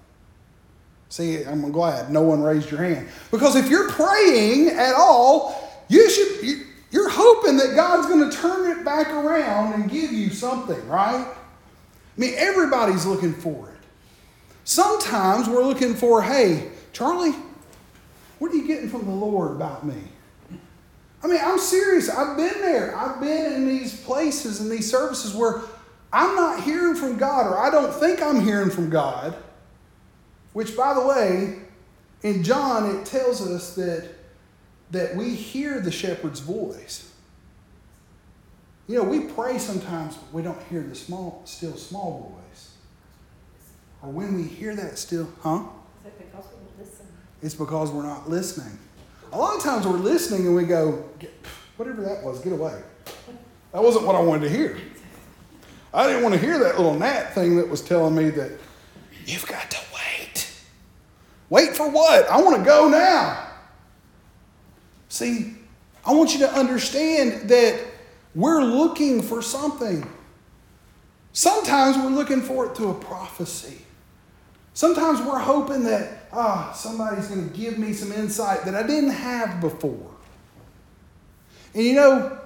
See, 1.10 1.44
I'm 1.44 1.70
glad 1.74 2.10
no 2.10 2.22
one 2.22 2.42
raised 2.42 2.72
your 2.72 2.82
hand. 2.82 3.10
Because 3.32 3.58
if 3.58 3.70
you're 3.70 3.90
praying 3.90 4.70
at 4.70 4.94
all, 4.96 5.70
you 5.90 6.10
should, 6.10 6.42
you, 6.42 6.66
you're 6.90 7.10
hoping 7.10 7.58
that 7.58 7.76
God's 7.76 8.08
going 8.08 8.30
to 8.30 8.38
turn 8.38 8.80
it 8.80 8.86
back 8.86 9.10
around 9.10 9.74
and 9.74 9.92
give 9.92 10.14
you 10.14 10.30
something, 10.30 10.88
right? 10.88 11.28
I 11.28 12.20
mean, 12.20 12.34
everybody's 12.38 13.06
looking 13.06 13.34
for 13.34 13.68
it. 13.68 13.86
Sometimes 14.64 15.50
we're 15.50 15.66
looking 15.66 15.96
for, 15.96 16.22
hey, 16.22 16.72
Charlie, 16.94 17.36
what 18.40 18.52
are 18.52 18.56
you 18.56 18.66
getting 18.66 18.88
from 18.88 19.06
the 19.06 19.12
Lord 19.12 19.52
about 19.52 19.86
me? 19.86 20.02
I 21.24 21.28
mean, 21.28 21.40
I'm 21.42 21.60
serious. 21.60 22.10
I've 22.10 22.36
been 22.36 22.62
there. 22.62 22.96
I've 22.96 23.20
been 23.20 23.54
in 23.54 23.68
these 23.68 24.00
places 24.02 24.60
and 24.60 24.72
these 24.72 24.90
services 24.90 25.36
where 25.36 25.62
I'm 26.12 26.36
not 26.36 26.64
hearing 26.64 26.96
from 26.96 27.18
God 27.18 27.48
or 27.48 27.58
I 27.60 27.70
don't 27.70 27.94
think 27.94 28.22
I'm 28.22 28.42
hearing 28.42 28.70
from 28.70 28.90
God. 28.90 29.36
Which, 30.54 30.76
by 30.76 30.94
the 30.94 31.06
way, 31.06 31.60
in 32.24 32.44
John, 32.44 32.96
it 32.96 33.06
tells 33.06 33.48
us 33.48 33.76
that, 33.76 34.10
that 34.92 35.16
we 35.16 35.36
hear 35.36 35.80
the 35.80 35.92
shepherd's 35.92 36.40
voice. 36.40 37.12
You 38.88 38.98
know, 38.98 39.04
we 39.04 39.22
pray 39.22 39.58
sometimes, 39.58 40.18
but 40.18 40.34
we 40.34 40.42
don't 40.42 40.62
hear 40.64 40.82
the 40.82 40.96
small, 40.96 41.44
still 41.46 41.78
small 41.78 42.36
voice. 42.36 42.72
Or 44.02 44.10
when 44.10 44.36
we 44.36 44.44
hear 44.44 44.76
that 44.76 44.98
still, 44.98 45.30
huh? 45.42 45.64
Is 46.02 46.08
it 46.08 46.32
because 46.32 46.46
we 46.52 46.84
listen? 46.84 47.06
It's 47.42 47.56
because 47.56 47.92
we're 47.92 48.04
not 48.04 48.30
listening. 48.30 48.78
A 49.32 49.38
lot 49.38 49.56
of 49.56 49.64
times 49.64 49.88
we're 49.88 49.98
listening 49.98 50.46
and 50.46 50.56
we 50.56 50.64
go, 50.64 51.04
whatever 51.78 52.02
that 52.04 52.24
was, 52.24 52.42
get 52.42 52.54
away. 52.54 52.82
That 53.72 53.82
wasn't 53.82 54.06
what 54.06 54.16
I 54.16 54.20
wanted 54.20 54.50
to 54.50 54.50
hear. 54.50 54.78
I 55.94 56.08
didn't 56.08 56.24
want 56.24 56.36
to 56.36 56.40
hear 56.40 56.60
that 56.60 56.78
little 56.78 56.94
gnat 56.94 57.34
thing 57.34 57.58
that 57.58 57.70
was 57.70 57.82
telling 57.82 58.16
me 58.16 58.30
that 58.32 58.52
you've 59.26 59.48
got 59.48 59.72
to 59.72 59.78
wait. 59.94 60.54
Wait 61.50 61.76
for 61.76 61.90
what? 61.90 62.30
I 62.30 62.42
want 62.42 62.58
to 62.58 62.64
go 62.64 62.90
now. 62.90 63.48
See, 65.10 65.56
I 66.06 66.14
want 66.14 66.34
you 66.34 66.40
to 66.40 66.52
understand 66.52 67.50
that 67.50 67.80
we're 68.36 68.64
looking 68.64 69.22
for 69.22 69.42
something. 69.42 70.10
Sometimes 71.34 71.98
we're 71.98 72.10
looking 72.10 72.42
for 72.42 72.68
it 72.68 72.76
through 72.76 72.92
a 72.92 73.00
prophecy. 73.00 73.82
Sometimes 74.74 75.22
we're 75.22 75.40
hoping 75.40 75.84
that 75.84 76.22
ah, 76.32 76.72
somebody's 76.74 77.28
going 77.28 77.50
to 77.50 77.58
give 77.58 77.78
me 77.78 77.94
some 77.94 78.12
insight 78.12 78.64
that 78.66 78.76
I 78.76 78.84
didn't 78.84 79.12
have 79.12 79.60
before. 79.60 80.12
And 81.74 81.84
you 81.84 81.94
know, 81.94 82.40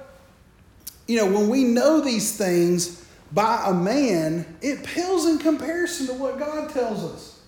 you 1.07 1.17
know, 1.17 1.25
when 1.25 1.49
we 1.49 1.63
know 1.63 2.01
these 2.01 2.35
things, 2.37 3.05
by 3.31 3.63
a 3.67 3.73
man, 3.73 4.57
it 4.61 4.83
pales 4.83 5.25
in 5.27 5.39
comparison 5.39 6.07
to 6.07 6.13
what 6.13 6.39
God 6.39 6.69
tells 6.69 7.03
us. 7.03 7.39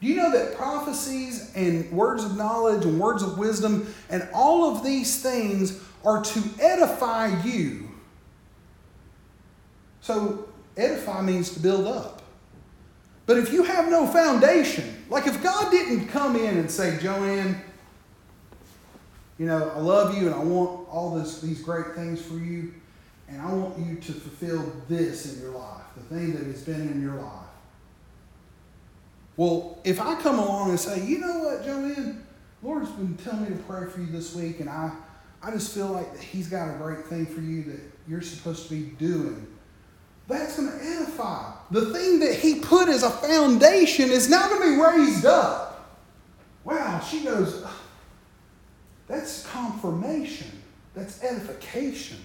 Do 0.00 0.06
you 0.06 0.16
know 0.16 0.32
that 0.32 0.56
prophecies 0.56 1.52
and 1.54 1.90
words 1.92 2.24
of 2.24 2.36
knowledge 2.36 2.86
and 2.86 2.98
words 2.98 3.22
of 3.22 3.36
wisdom 3.36 3.92
and 4.08 4.26
all 4.32 4.74
of 4.74 4.82
these 4.82 5.22
things 5.22 5.78
are 6.04 6.22
to 6.22 6.42
edify 6.58 7.42
you? 7.42 7.90
So, 10.00 10.48
edify 10.76 11.20
means 11.20 11.50
to 11.50 11.60
build 11.60 11.86
up. 11.86 12.19
But 13.30 13.38
if 13.38 13.52
you 13.52 13.62
have 13.62 13.88
no 13.88 14.08
foundation, 14.08 15.04
like 15.08 15.28
if 15.28 15.40
God 15.40 15.70
didn't 15.70 16.08
come 16.08 16.34
in 16.34 16.58
and 16.58 16.68
say, 16.68 16.98
Joanne, 17.00 17.62
you 19.38 19.46
know, 19.46 19.70
I 19.72 19.78
love 19.78 20.18
you 20.18 20.26
and 20.26 20.34
I 20.34 20.42
want 20.42 20.88
all 20.88 21.16
this, 21.16 21.40
these 21.40 21.62
great 21.62 21.94
things 21.94 22.20
for 22.20 22.34
you, 22.34 22.74
and 23.28 23.40
I 23.40 23.52
want 23.52 23.78
you 23.78 23.94
to 23.94 24.12
fulfill 24.12 24.72
this 24.88 25.32
in 25.32 25.42
your 25.42 25.52
life, 25.52 25.84
the 25.96 26.12
thing 26.12 26.32
that 26.32 26.44
has 26.44 26.64
been 26.64 26.80
in 26.90 27.00
your 27.00 27.14
life. 27.14 27.46
Well, 29.36 29.78
if 29.84 30.00
I 30.00 30.20
come 30.20 30.40
along 30.40 30.70
and 30.70 30.80
say, 30.80 31.06
you 31.06 31.20
know 31.20 31.38
what, 31.38 31.64
Joanne, 31.64 32.26
Lord's 32.64 32.90
been 32.90 33.16
telling 33.16 33.44
me 33.44 33.50
to 33.50 33.62
pray 33.62 33.88
for 33.88 34.00
you 34.00 34.08
this 34.08 34.34
week, 34.34 34.58
and 34.58 34.68
I, 34.68 34.90
I 35.40 35.52
just 35.52 35.72
feel 35.72 35.86
like 35.86 36.18
He's 36.18 36.48
got 36.48 36.68
a 36.68 36.76
great 36.78 37.06
thing 37.06 37.26
for 37.26 37.42
you 37.42 37.62
that 37.62 37.80
you're 38.08 38.22
supposed 38.22 38.68
to 38.68 38.70
be 38.70 38.90
doing. 38.98 39.46
That's 40.30 40.56
going 40.56 40.70
to 40.70 40.84
edify. 40.84 41.52
The 41.72 41.92
thing 41.92 42.20
that 42.20 42.36
He 42.36 42.60
put 42.60 42.88
as 42.88 43.02
a 43.02 43.10
foundation 43.10 44.10
is 44.10 44.30
now 44.30 44.48
going 44.48 44.62
to 44.62 44.76
be 44.76 44.80
raised 44.80 45.26
up. 45.26 45.90
Wow, 46.62 47.00
she 47.00 47.24
goes, 47.24 47.66
that's 49.08 49.44
confirmation, 49.48 50.62
that's 50.94 51.24
edification. 51.24 52.18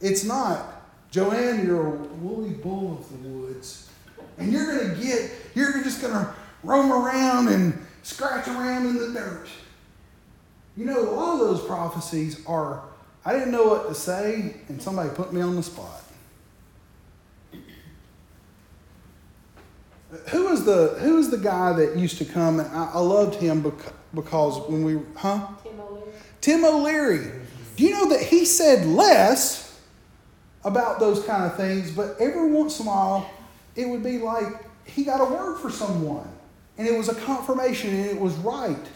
It's 0.00 0.22
not, 0.22 0.80
Joanne, 1.10 1.66
you're 1.66 1.96
a 1.96 1.96
woolly 1.96 2.50
bull 2.50 2.98
of 3.00 3.22
the 3.22 3.28
woods. 3.28 3.90
And 4.38 4.52
you're 4.52 4.78
going 4.78 4.94
to 4.94 5.02
get, 5.02 5.32
you're 5.56 5.82
just 5.82 6.02
going 6.02 6.14
to 6.14 6.32
roam 6.62 6.92
around 6.92 7.48
and 7.48 7.84
scratch 8.04 8.46
around 8.46 8.86
in 8.86 8.96
the 8.96 9.18
dirt. 9.18 9.48
You 10.76 10.84
know, 10.84 11.16
all 11.16 11.38
those 11.38 11.64
prophecies 11.64 12.46
are, 12.46 12.84
I 13.24 13.32
didn't 13.32 13.50
know 13.50 13.64
what 13.64 13.88
to 13.88 13.94
say, 13.94 14.54
and 14.68 14.80
somebody 14.80 15.10
put 15.10 15.32
me 15.32 15.40
on 15.40 15.56
the 15.56 15.62
spot. 15.64 16.03
Who 20.30 20.46
was 20.46 20.64
the 20.64 20.96
Who 21.00 21.16
was 21.16 21.30
the 21.30 21.38
guy 21.38 21.72
that 21.74 21.96
used 21.96 22.18
to 22.18 22.24
come? 22.24 22.60
And 22.60 22.68
I, 22.74 22.92
I 22.94 22.98
loved 22.98 23.36
him 23.36 23.62
because, 23.62 23.92
because 24.14 24.68
when 24.68 24.84
we, 24.84 25.00
huh? 25.16 25.48
Tim 25.62 25.80
O'Leary. 25.80 26.12
Tim 26.40 26.64
O'Leary. 26.64 27.30
Do 27.76 27.84
you 27.84 27.90
know 27.90 28.08
that 28.10 28.20
he 28.20 28.44
said 28.44 28.86
less 28.86 29.80
about 30.64 31.00
those 31.00 31.24
kind 31.24 31.44
of 31.44 31.56
things, 31.56 31.90
but 31.90 32.16
every 32.20 32.50
once 32.50 32.80
in 32.80 32.86
a 32.86 32.88
while, 32.88 33.30
it 33.76 33.88
would 33.88 34.02
be 34.02 34.18
like 34.18 34.46
he 34.84 35.04
got 35.04 35.20
a 35.20 35.24
word 35.24 35.58
for 35.58 35.70
someone, 35.70 36.28
and 36.78 36.86
it 36.86 36.96
was 36.96 37.08
a 37.08 37.14
confirmation, 37.14 37.90
and 37.90 38.06
it 38.06 38.18
was 38.18 38.34
right. 38.36 38.86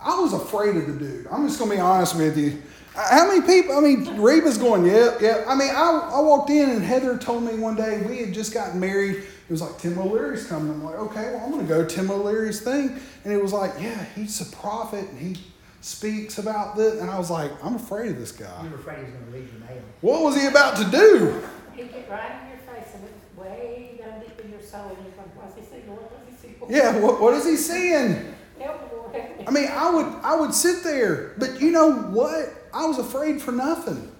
I 0.00 0.18
was 0.20 0.32
afraid 0.32 0.76
of 0.76 0.86
the 0.86 0.92
dude. 0.92 1.26
I'm 1.30 1.46
just 1.46 1.58
going 1.58 1.70
to 1.70 1.76
be 1.76 1.80
honest 1.80 2.16
with 2.16 2.36
you. 2.36 2.62
How 2.94 3.26
many 3.28 3.40
people? 3.46 3.76
I 3.76 3.80
mean, 3.80 4.20
Reba's 4.20 4.56
going, 4.56 4.86
yeah, 4.86 5.16
yeah. 5.20 5.44
I 5.46 5.54
mean, 5.54 5.70
I, 5.70 6.10
I 6.14 6.20
walked 6.20 6.50
in 6.50 6.70
and 6.70 6.82
Heather 6.82 7.18
told 7.18 7.42
me 7.42 7.54
one 7.58 7.76
day 7.76 8.02
we 8.02 8.18
had 8.18 8.32
just 8.32 8.54
gotten 8.54 8.80
married. 8.80 9.24
It 9.48 9.52
was 9.52 9.62
like 9.62 9.78
Tim 9.78 9.96
O'Leary's 9.96 10.46
coming. 10.46 10.72
I'm 10.72 10.84
like, 10.84 10.96
okay, 10.96 11.32
well, 11.32 11.44
I'm 11.44 11.52
going 11.52 11.64
to 11.64 11.72
go 11.72 11.84
to 11.84 11.94
Tim 11.94 12.10
O'Leary's 12.10 12.60
thing. 12.60 12.98
And 13.22 13.32
it 13.32 13.40
was 13.40 13.52
like, 13.52 13.72
yeah, 13.80 14.04
he's 14.16 14.40
a 14.40 14.56
prophet 14.56 15.08
and 15.08 15.18
he 15.18 15.40
speaks 15.80 16.38
about 16.38 16.76
this. 16.76 17.00
And 17.00 17.08
I 17.08 17.16
was 17.16 17.30
like, 17.30 17.52
I'm 17.64 17.76
afraid 17.76 18.10
of 18.10 18.18
this 18.18 18.32
guy. 18.32 18.64
You 18.64 18.70
were 18.70 18.76
afraid 18.76 18.98
he 18.98 19.04
was 19.04 19.12
going 19.12 19.26
to 19.26 19.30
read 19.30 19.48
your 19.52 19.60
mail. 19.60 19.82
What 20.00 20.22
was 20.22 20.34
he 20.34 20.48
about 20.48 20.76
to 20.78 20.84
do? 20.90 21.42
He'd 21.74 21.92
get 21.92 22.10
right 22.10 22.42
in 22.42 22.48
your 22.48 22.58
face 22.58 22.94
and 22.94 23.04
it's 23.04 23.38
way 23.38 24.00
down 24.00 24.20
deep 24.20 24.40
in 24.44 24.50
your 24.50 24.62
soul 24.62 24.88
and 24.88 24.98
you're 24.98 25.16
like, 25.16 25.36
what's 25.36 25.54
he 25.54 25.62
saying, 25.62 25.82
What's 25.86 26.42
he 26.42 26.48
saying? 26.48 26.56
Yeah, 26.68 26.98
what, 26.98 27.20
what 27.20 27.34
is 27.34 27.44
he 27.44 27.56
saying? 27.56 28.34
Help 28.58 28.92
Lord. 28.92 29.14
I 29.46 29.50
mean, 29.50 29.68
I 29.70 29.90
would 29.90 30.06
I 30.24 30.34
would 30.34 30.54
sit 30.54 30.82
there, 30.82 31.34
but 31.38 31.60
you 31.60 31.70
know 31.70 31.92
what? 31.92 32.52
I 32.74 32.86
was 32.86 32.98
afraid 32.98 33.40
for 33.40 33.52
nothing. 33.52 34.10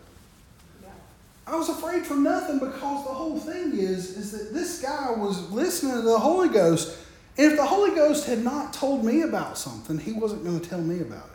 Yeah. 1.46 1.52
I 1.52 1.56
was 1.56 1.68
afraid 1.68 2.04
for 2.04 2.14
nothing 2.14 2.58
because 2.58 3.04
the 3.04 3.12
whole 3.12 3.38
thing 3.38 3.72
is 3.72 4.16
is 4.16 4.32
that 4.32 4.52
this 4.52 4.82
guy 4.82 5.12
was 5.12 5.50
listening 5.50 5.94
to 5.94 6.02
the 6.02 6.18
Holy 6.18 6.48
Ghost, 6.48 6.98
and 7.38 7.52
if 7.52 7.58
the 7.58 7.66
Holy 7.66 7.94
Ghost 7.94 8.26
had 8.26 8.42
not 8.42 8.72
told 8.72 9.04
me 9.04 9.22
about 9.22 9.58
something, 9.58 9.98
he 9.98 10.12
wasn't 10.12 10.44
going 10.44 10.60
to 10.60 10.68
tell 10.68 10.80
me 10.80 11.00
about 11.00 11.24
it. 11.24 11.30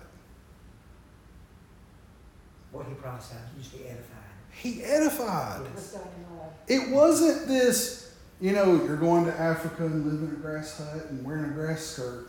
What 2.72 2.88
he 2.88 2.94
prophesied, 2.96 3.38
you 3.56 3.64
just 3.64 3.78
be 3.78 3.86
edified. 3.86 4.08
He 4.52 4.84
edified. 4.84 5.62
It 5.66 5.76
was 5.76 5.92
done 5.92 6.02
in 6.02 6.38
love. 6.38 6.54
It 6.68 6.90
wasn't 6.90 7.48
this, 7.48 8.14
you 8.40 8.54
know, 8.54 8.76
you're 8.86 8.98
going 8.98 9.26
to 9.26 9.34
Africa 9.34 9.86
and 9.86 10.06
living 10.06 10.30
in 10.30 10.36
a 10.36 10.40
grass 10.40 10.78
hut 10.78 11.10
and 11.10 11.26
wearing 11.26 11.46
a 11.46 11.50
grass 11.50 11.82
skirt. 11.82 12.28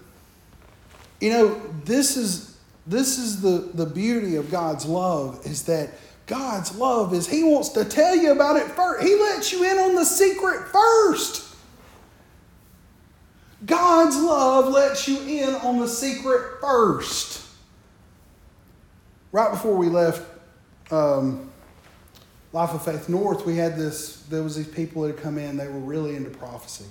You 1.21 1.31
know, 1.31 1.63
this 1.85 2.17
is 2.17 2.53
this 2.87 3.19
is 3.19 3.41
the, 3.41 3.71
the 3.75 3.87
beauty 3.87 4.37
of 4.37 4.51
God's 4.51 4.87
love 4.87 5.47
is 5.47 5.65
that 5.65 5.91
God's 6.27 6.77
love 6.77 7.13
is 7.15 7.29
He 7.29 7.43
wants 7.43 7.71
to 7.71 7.85
tell 7.85 8.17
you 8.17 8.33
about 8.33 8.57
it 8.57 8.67
first. 8.69 9.07
He 9.07 9.15
lets 9.15 9.53
you 9.53 9.65
in 9.65 9.79
on 9.79 9.95
the 9.95 10.05
secret 10.05 10.69
first. 10.69 11.53
God's 13.65 14.17
love 14.17 14.69
lets 14.69 15.07
you 15.07 15.21
in 15.21 15.55
on 15.57 15.79
the 15.79 15.89
secret 15.89 16.61
first. 16.61 17.47
Right 19.31 19.51
before 19.51 19.77
we 19.77 19.89
left 19.89 20.23
um, 20.91 21.51
Life 22.53 22.75
of 22.75 22.85
Faith 22.85 23.09
North, 23.09 23.47
we 23.47 23.57
had 23.57 23.77
this, 23.77 24.23
there 24.29 24.43
was 24.43 24.57
these 24.57 24.69
people 24.69 25.03
that 25.03 25.15
had 25.15 25.23
come 25.23 25.39
in, 25.39 25.57
they 25.57 25.69
were 25.69 25.79
really 25.79 26.17
into 26.17 26.31
prophecy. 26.31 26.85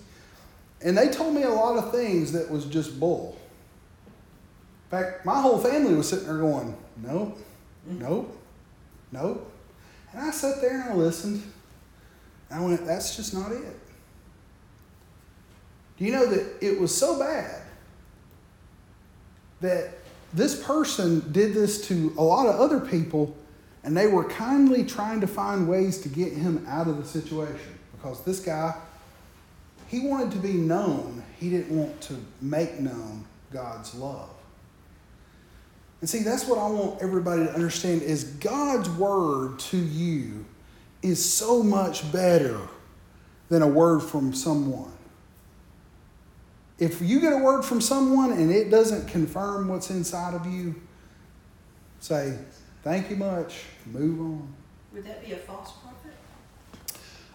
And 0.84 0.98
they 0.98 1.10
told 1.10 1.36
me 1.36 1.44
a 1.44 1.50
lot 1.50 1.78
of 1.78 1.92
things 1.92 2.32
that 2.32 2.50
was 2.50 2.66
just 2.66 3.00
bull. 3.00 3.38
In 4.86 4.98
fact, 4.98 5.26
my 5.26 5.40
whole 5.40 5.60
family 5.60 5.94
was 5.94 6.10
sitting 6.10 6.26
there 6.26 6.38
going, 6.38 6.76
nope, 6.98 7.38
nope, 7.86 8.41
nope. 9.12 9.52
And 10.14 10.22
I 10.22 10.32
sat 10.32 10.62
there 10.62 10.82
and 10.82 10.90
I 10.92 10.94
listened. 10.94 11.42
And 12.50 12.60
I 12.60 12.64
went, 12.64 12.86
that's 12.86 13.16
just 13.16 13.34
not 13.34 13.52
it. 13.52 13.80
Do 15.98 16.06
you 16.06 16.12
know 16.12 16.26
that 16.26 16.58
it 16.62 16.80
was 16.80 16.96
so 16.96 17.20
bad 17.20 17.62
that 19.62 19.94
this 20.34 20.62
person 20.62 21.32
did 21.32 21.54
this 21.54 21.88
to 21.88 22.14
a 22.18 22.24
lot 22.24 22.48
of 22.48 22.60
other 22.60 22.80
people 22.80 23.36
and 23.84 23.96
they 23.96 24.08
were 24.08 24.24
kindly 24.24 24.84
trying 24.84 25.22
to 25.22 25.28
find 25.28 25.68
ways 25.68 26.00
to 26.02 26.10
get 26.10 26.34
him 26.34 26.66
out 26.68 26.88
of 26.88 26.98
the 26.98 27.06
situation 27.06 27.80
because 27.94 28.24
this 28.24 28.40
guy 28.40 28.74
he 29.88 30.08
wanted 30.08 30.32
to 30.32 30.38
be 30.38 30.54
known 30.54 31.24
he 31.40 31.50
didn't 31.50 31.76
want 31.76 32.00
to 32.02 32.16
make 32.42 32.80
known 32.80 33.26
god's 33.52 33.94
love 33.96 34.30
and 36.02 36.10
see 36.10 36.20
that's 36.20 36.46
what 36.46 36.60
i 36.60 36.68
want 36.68 37.02
everybody 37.02 37.46
to 37.46 37.54
understand 37.54 38.02
is 38.02 38.24
god's 38.24 38.90
word 38.90 39.58
to 39.60 39.78
you 39.78 40.46
is 41.02 41.24
so 41.24 41.64
much 41.64 42.12
better 42.12 42.60
than 43.50 43.62
a 43.62 43.68
word 43.68 44.02
from 44.02 44.34
someone 44.34 44.92
if 46.82 47.00
you 47.00 47.20
get 47.20 47.32
a 47.32 47.38
word 47.38 47.64
from 47.64 47.80
someone 47.80 48.32
and 48.32 48.52
it 48.52 48.72
doesn't 48.72 49.08
confirm 49.08 49.68
what's 49.68 49.92
inside 49.92 50.34
of 50.34 50.48
you, 50.48 50.74
say, 52.00 52.36
thank 52.84 53.12
you 53.12 53.18
much, 53.18 53.66
move 53.86 54.20
on. 54.20 54.54
Would 54.92 55.06
that 55.06 55.24
be 55.24 55.34
a 55.34 55.38
false? 55.38 55.74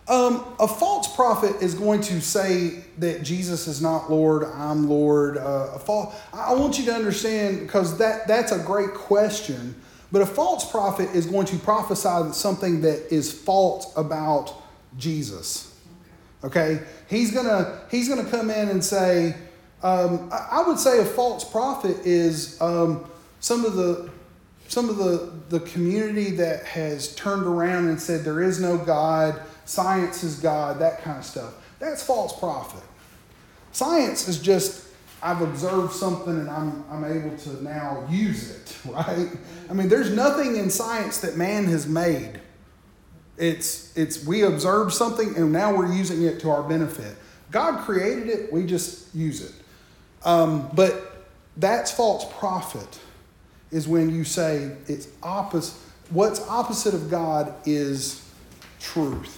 Um, 0.09 0.45
a 0.61 0.69
false 0.69 1.15
prophet 1.17 1.57
is 1.61 1.75
going 1.75 2.01
to 2.03 2.21
say 2.21 2.85
that 2.99 3.25
Jesus 3.25 3.67
is 3.67 3.83
not 3.83 4.11
Lord, 4.11 4.45
I'm 4.45 4.89
Lord. 4.89 5.37
Uh, 5.37 5.73
a 5.75 5.79
false, 5.81 6.15
I 6.33 6.55
want 6.55 6.79
you 6.79 6.85
to 6.87 6.95
understand 6.95 7.61
because 7.61 7.99
that, 7.99 8.29
that's 8.29 8.53
a 8.53 8.59
great 8.59 8.95
question. 8.95 9.75
But 10.13 10.23
a 10.23 10.27
false 10.27 10.71
prophet 10.71 11.11
is 11.15 11.27
going 11.27 11.47
to 11.47 11.59
prophesy 11.59 12.33
something 12.33 12.83
that 12.83 13.13
is 13.13 13.33
false 13.33 13.93
about 13.97 14.55
Jesus. 14.97 15.75
Okay, 16.45 16.81
he's 17.09 17.33
gonna 17.33 17.81
he's 17.91 18.09
gonna 18.09 18.29
come 18.31 18.51
in 18.51 18.69
and 18.69 18.85
say, 18.85 19.35
um, 19.83 20.29
I, 20.33 20.49
I 20.53 20.69
would 20.69 20.79
say 20.79 21.01
a 21.01 21.05
false 21.05 21.45
prophet 21.45 21.97
is 22.05 22.61
um, 22.61 23.05
some 23.41 23.65
of 23.65 23.75
the 23.75 24.11
some 24.69 24.89
of 24.89 24.97
the 24.97 25.33
the 25.49 25.61
community 25.61 26.31
that 26.33 26.65
has 26.65 27.15
turned 27.17 27.47
around 27.47 27.89
and 27.89 28.01
said 28.01 28.23
there 28.23 28.43
is 28.43 28.61
no 28.61 28.79
God, 28.79 29.41
science 29.67 30.25
is 30.25 30.41
God, 30.41 30.79
that 30.79 31.03
kind 31.03 31.19
of 31.19 31.25
stuff. 31.25 31.55
That's 31.79 32.03
false 32.03 32.39
prophet. 32.39 32.83
Science 33.73 34.27
is 34.29 34.41
just 34.41 34.85
I've 35.23 35.43
observed 35.43 35.93
something 35.93 36.39
and 36.39 36.49
I'm, 36.49 36.85
I'm 36.91 37.05
able 37.05 37.37
to 37.37 37.63
now 37.63 38.07
use 38.09 38.51
it, 38.51 38.79
right? 38.91 39.29
I 39.69 39.73
mean, 39.75 39.89
there's 39.89 40.11
nothing 40.11 40.57
in 40.57 40.71
science 40.71 41.19
that 41.21 41.37
man 41.37 41.65
has 41.67 41.87
made 41.87 42.41
it's, 43.39 43.97
it's 43.97 44.25
we 44.25 44.43
observed 44.43 44.93
something 44.93 45.37
and 45.37 45.53
now 45.53 45.75
we're 45.75 45.93
using 45.93 46.23
it 46.23 46.41
to 46.41 46.51
our 46.51 46.63
benefit. 46.63 47.17
God 47.51 47.85
created 47.85 48.29
it, 48.29 48.53
we 48.53 48.65
just 48.65 49.15
use 49.15 49.43
it. 49.43 49.53
Um, 50.25 50.71
but 50.75 51.27
that's 51.57 51.91
false 51.91 52.25
prophet, 52.39 52.99
is 53.71 53.87
when 53.87 54.15
you 54.15 54.25
say 54.25 54.73
it's 54.89 55.09
opposite. 55.23 55.79
What's 56.11 56.41
opposite 56.49 56.95
of 56.95 57.11
God 57.11 57.55
is 57.67 58.29
truth. 58.81 59.36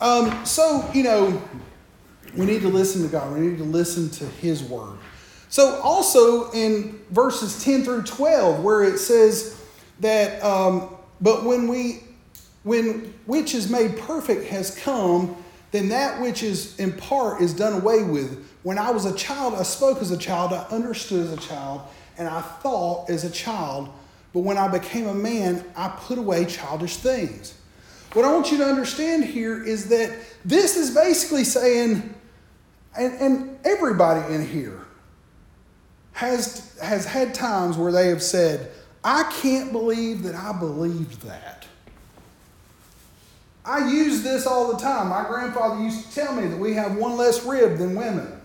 Um, 0.00 0.44
so, 0.44 0.88
you 0.92 1.02
know, 1.02 1.42
we 2.36 2.46
need 2.46 2.62
to 2.62 2.68
listen 2.68 3.02
to 3.02 3.08
God, 3.08 3.32
we 3.32 3.40
need 3.40 3.58
to 3.58 3.64
listen 3.64 4.10
to 4.10 4.24
His 4.24 4.62
word. 4.62 4.98
So, 5.48 5.80
also 5.82 6.50
in 6.50 7.00
verses 7.10 7.62
10 7.62 7.84
through 7.84 8.02
12, 8.02 8.62
where 8.62 8.82
it 8.82 8.98
says 8.98 9.60
that, 10.00 10.42
um, 10.42 10.90
but 11.20 11.44
when 11.44 11.68
we 11.68 12.02
when 12.64 13.12
which 13.26 13.54
is 13.54 13.70
made 13.70 13.96
perfect 13.98 14.46
has 14.46 14.74
come, 14.74 15.36
then 15.70 15.90
that 15.90 16.20
which 16.20 16.42
is 16.42 16.78
in 16.78 16.92
part 16.92 17.40
is 17.40 17.54
done 17.54 17.74
away 17.74 18.02
with. 18.02 18.44
When 18.62 18.78
I 18.78 18.90
was 18.90 19.04
a 19.04 19.14
child, 19.14 19.54
I 19.54 19.62
spoke 19.62 20.00
as 20.00 20.10
a 20.10 20.16
child, 20.16 20.52
I 20.52 20.62
understood 20.70 21.26
as 21.26 21.32
a 21.32 21.36
child, 21.36 21.82
and 22.16 22.26
I 22.26 22.40
thought 22.40 23.10
as 23.10 23.24
a 23.24 23.30
child. 23.30 23.90
But 24.32 24.40
when 24.40 24.56
I 24.56 24.68
became 24.68 25.06
a 25.06 25.14
man, 25.14 25.64
I 25.76 25.88
put 25.88 26.18
away 26.18 26.46
childish 26.46 26.96
things. 26.96 27.54
What 28.14 28.24
I 28.24 28.32
want 28.32 28.52
you 28.52 28.58
to 28.58 28.64
understand 28.64 29.24
here 29.24 29.62
is 29.62 29.88
that 29.88 30.16
this 30.44 30.76
is 30.76 30.94
basically 30.94 31.42
saying, 31.42 32.14
and, 32.96 33.12
and 33.14 33.58
everybody 33.64 34.32
in 34.32 34.46
here 34.46 34.80
has, 36.12 36.78
has 36.80 37.04
had 37.04 37.34
times 37.34 37.76
where 37.76 37.90
they 37.90 38.08
have 38.08 38.22
said, 38.22 38.70
I 39.02 39.24
can't 39.42 39.72
believe 39.72 40.22
that 40.22 40.36
I 40.36 40.56
believed 40.56 41.22
that. 41.22 41.66
I 43.64 43.90
use 43.90 44.22
this 44.22 44.46
all 44.46 44.72
the 44.72 44.78
time. 44.78 45.08
My 45.08 45.24
grandfather 45.24 45.82
used 45.82 46.08
to 46.08 46.14
tell 46.14 46.34
me 46.36 46.46
that 46.46 46.58
we 46.58 46.74
have 46.74 46.96
one 46.96 47.16
less 47.16 47.44
rib 47.44 47.78
than 47.78 47.96
women 47.96 48.40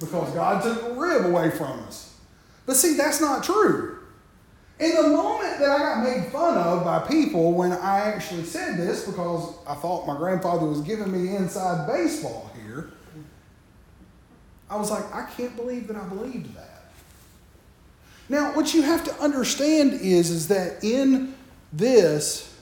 because 0.00 0.32
God 0.32 0.62
took 0.62 0.82
a 0.82 0.94
rib 0.94 1.26
away 1.26 1.50
from 1.50 1.80
us. 1.80 2.16
But 2.64 2.76
see, 2.76 2.96
that's 2.96 3.20
not 3.20 3.44
true. 3.44 3.97
In 4.80 4.94
the 4.94 5.08
moment 5.08 5.58
that 5.58 5.70
I 5.70 5.78
got 5.78 6.04
made 6.04 6.30
fun 6.30 6.56
of 6.56 6.84
by 6.84 7.00
people 7.00 7.52
when 7.52 7.72
I 7.72 8.00
actually 8.00 8.44
said 8.44 8.76
this 8.76 9.04
because 9.04 9.54
I 9.66 9.74
thought 9.74 10.06
my 10.06 10.16
grandfather 10.16 10.66
was 10.66 10.82
giving 10.82 11.10
me 11.10 11.34
inside 11.34 11.88
baseball 11.88 12.50
here, 12.62 12.90
I 14.70 14.76
was 14.76 14.90
like, 14.90 15.12
I 15.12 15.28
can't 15.36 15.56
believe 15.56 15.88
that 15.88 15.96
I 15.96 16.04
believed 16.04 16.54
that. 16.54 16.92
Now, 18.28 18.54
what 18.54 18.74
you 18.74 18.82
have 18.82 19.04
to 19.04 19.14
understand 19.20 19.94
is, 19.94 20.30
is 20.30 20.48
that 20.48 20.84
in 20.84 21.34
this, 21.72 22.54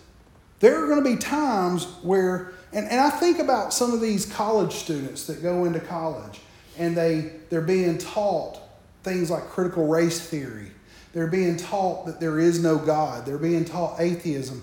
there 0.60 0.82
are 0.82 0.86
going 0.86 1.02
to 1.02 1.10
be 1.10 1.16
times 1.16 1.84
where, 2.02 2.52
and, 2.72 2.86
and 2.88 3.00
I 3.00 3.10
think 3.10 3.40
about 3.40 3.74
some 3.74 3.92
of 3.92 4.00
these 4.00 4.24
college 4.26 4.72
students 4.72 5.26
that 5.26 5.42
go 5.42 5.64
into 5.64 5.80
college 5.80 6.40
and 6.78 6.96
they, 6.96 7.32
they're 7.50 7.60
being 7.60 7.98
taught 7.98 8.58
things 9.02 9.30
like 9.30 9.48
critical 9.48 9.86
race 9.86 10.20
theory. 10.20 10.70
They're 11.16 11.26
being 11.26 11.56
taught 11.56 12.04
that 12.04 12.20
there 12.20 12.38
is 12.38 12.62
no 12.62 12.76
God. 12.76 13.24
They're 13.24 13.38
being 13.38 13.64
taught 13.64 13.98
atheism. 13.98 14.62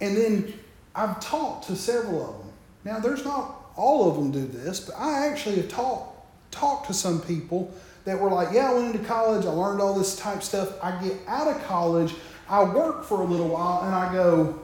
And 0.00 0.16
then 0.16 0.54
I've 0.94 1.18
talked 1.18 1.66
to 1.66 1.74
several 1.74 2.30
of 2.30 2.38
them. 2.38 2.52
Now, 2.84 3.00
there's 3.00 3.24
not 3.24 3.72
all 3.74 4.08
of 4.08 4.14
them 4.14 4.30
do 4.30 4.46
this, 4.46 4.78
but 4.78 4.94
I 4.96 5.26
actually 5.26 5.56
have 5.56 5.68
talked 5.68 6.52
talked 6.52 6.86
to 6.86 6.94
some 6.94 7.20
people 7.20 7.74
that 8.04 8.20
were 8.20 8.30
like, 8.30 8.52
yeah, 8.52 8.70
I 8.70 8.74
went 8.74 8.94
into 8.94 9.04
college, 9.04 9.46
I 9.46 9.48
learned 9.48 9.80
all 9.80 9.98
this 9.98 10.14
type 10.14 10.44
stuff. 10.44 10.80
I 10.80 10.92
get 11.02 11.16
out 11.26 11.48
of 11.48 11.60
college, 11.64 12.14
I 12.48 12.62
work 12.62 13.02
for 13.02 13.22
a 13.22 13.24
little 13.24 13.48
while, 13.48 13.82
and 13.82 13.92
I 13.92 14.12
go, 14.12 14.60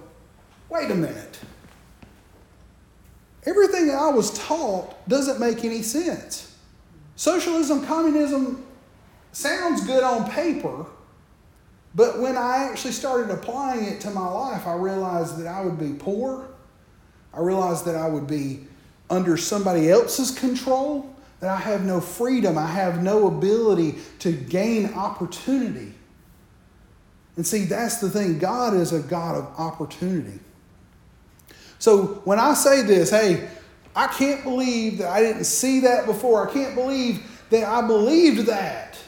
wait 0.68 0.92
a 0.92 0.94
minute. 0.94 1.40
Everything 3.46 3.90
I 3.90 4.11
was 4.11 4.38
taught 4.38 4.94
doesn't 5.09 5.40
make 5.40 5.64
any 5.64 5.83
sense. 5.83 6.57
Socialism, 7.16 7.85
communism 7.85 8.64
sounds 9.33 9.85
good 9.85 10.05
on 10.05 10.31
paper, 10.31 10.87
but 11.94 12.20
when 12.20 12.37
I 12.37 12.68
actually 12.70 12.92
started 12.92 13.31
applying 13.31 13.85
it 13.85 14.00
to 14.03 14.11
my 14.11 14.26
life, 14.26 14.66
I 14.66 14.74
realized 14.74 15.38
that 15.38 15.46
I 15.46 15.62
would 15.62 15.79
be 15.79 15.92
poor. 15.92 16.48
I 17.35 17.40
realized 17.40 17.85
that 17.87 17.96
I 17.96 18.09
would 18.09 18.26
be 18.26 18.66
under 19.09 19.37
somebody 19.37 19.90
else's 19.90 20.31
control, 20.31 21.12
that 21.40 21.50
I 21.50 21.57
have 21.57 21.85
no 21.85 22.00
freedom, 22.00 22.57
I 22.57 22.66
have 22.66 23.03
no 23.03 23.26
ability 23.26 23.96
to 24.20 24.33
gain 24.33 24.94
opportunity. 24.94 25.94
And 27.37 27.46
see, 27.46 27.64
that's 27.64 27.96
the 27.96 28.11
thing 28.11 28.38
God 28.38 28.74
is 28.74 28.92
a 28.92 29.00
God 29.00 29.37
of 29.37 29.46
opportunity. 29.59 30.38
So 31.79 32.20
when 32.24 32.38
I 32.38 32.55
say 32.55 32.83
this, 32.83 33.11
hey, 33.11 33.48
I 33.96 34.07
can't 34.07 34.44
believe 34.44 34.98
that 34.98 35.09
I 35.09 35.20
didn't 35.20 35.44
see 35.44 35.81
that 35.81 36.07
before. 36.07 36.48
I 36.48 36.53
can't 36.53 36.74
believe 36.74 37.26
that 37.50 37.64
I 37.64 37.85
believed 37.87 38.46
that. 38.46 38.98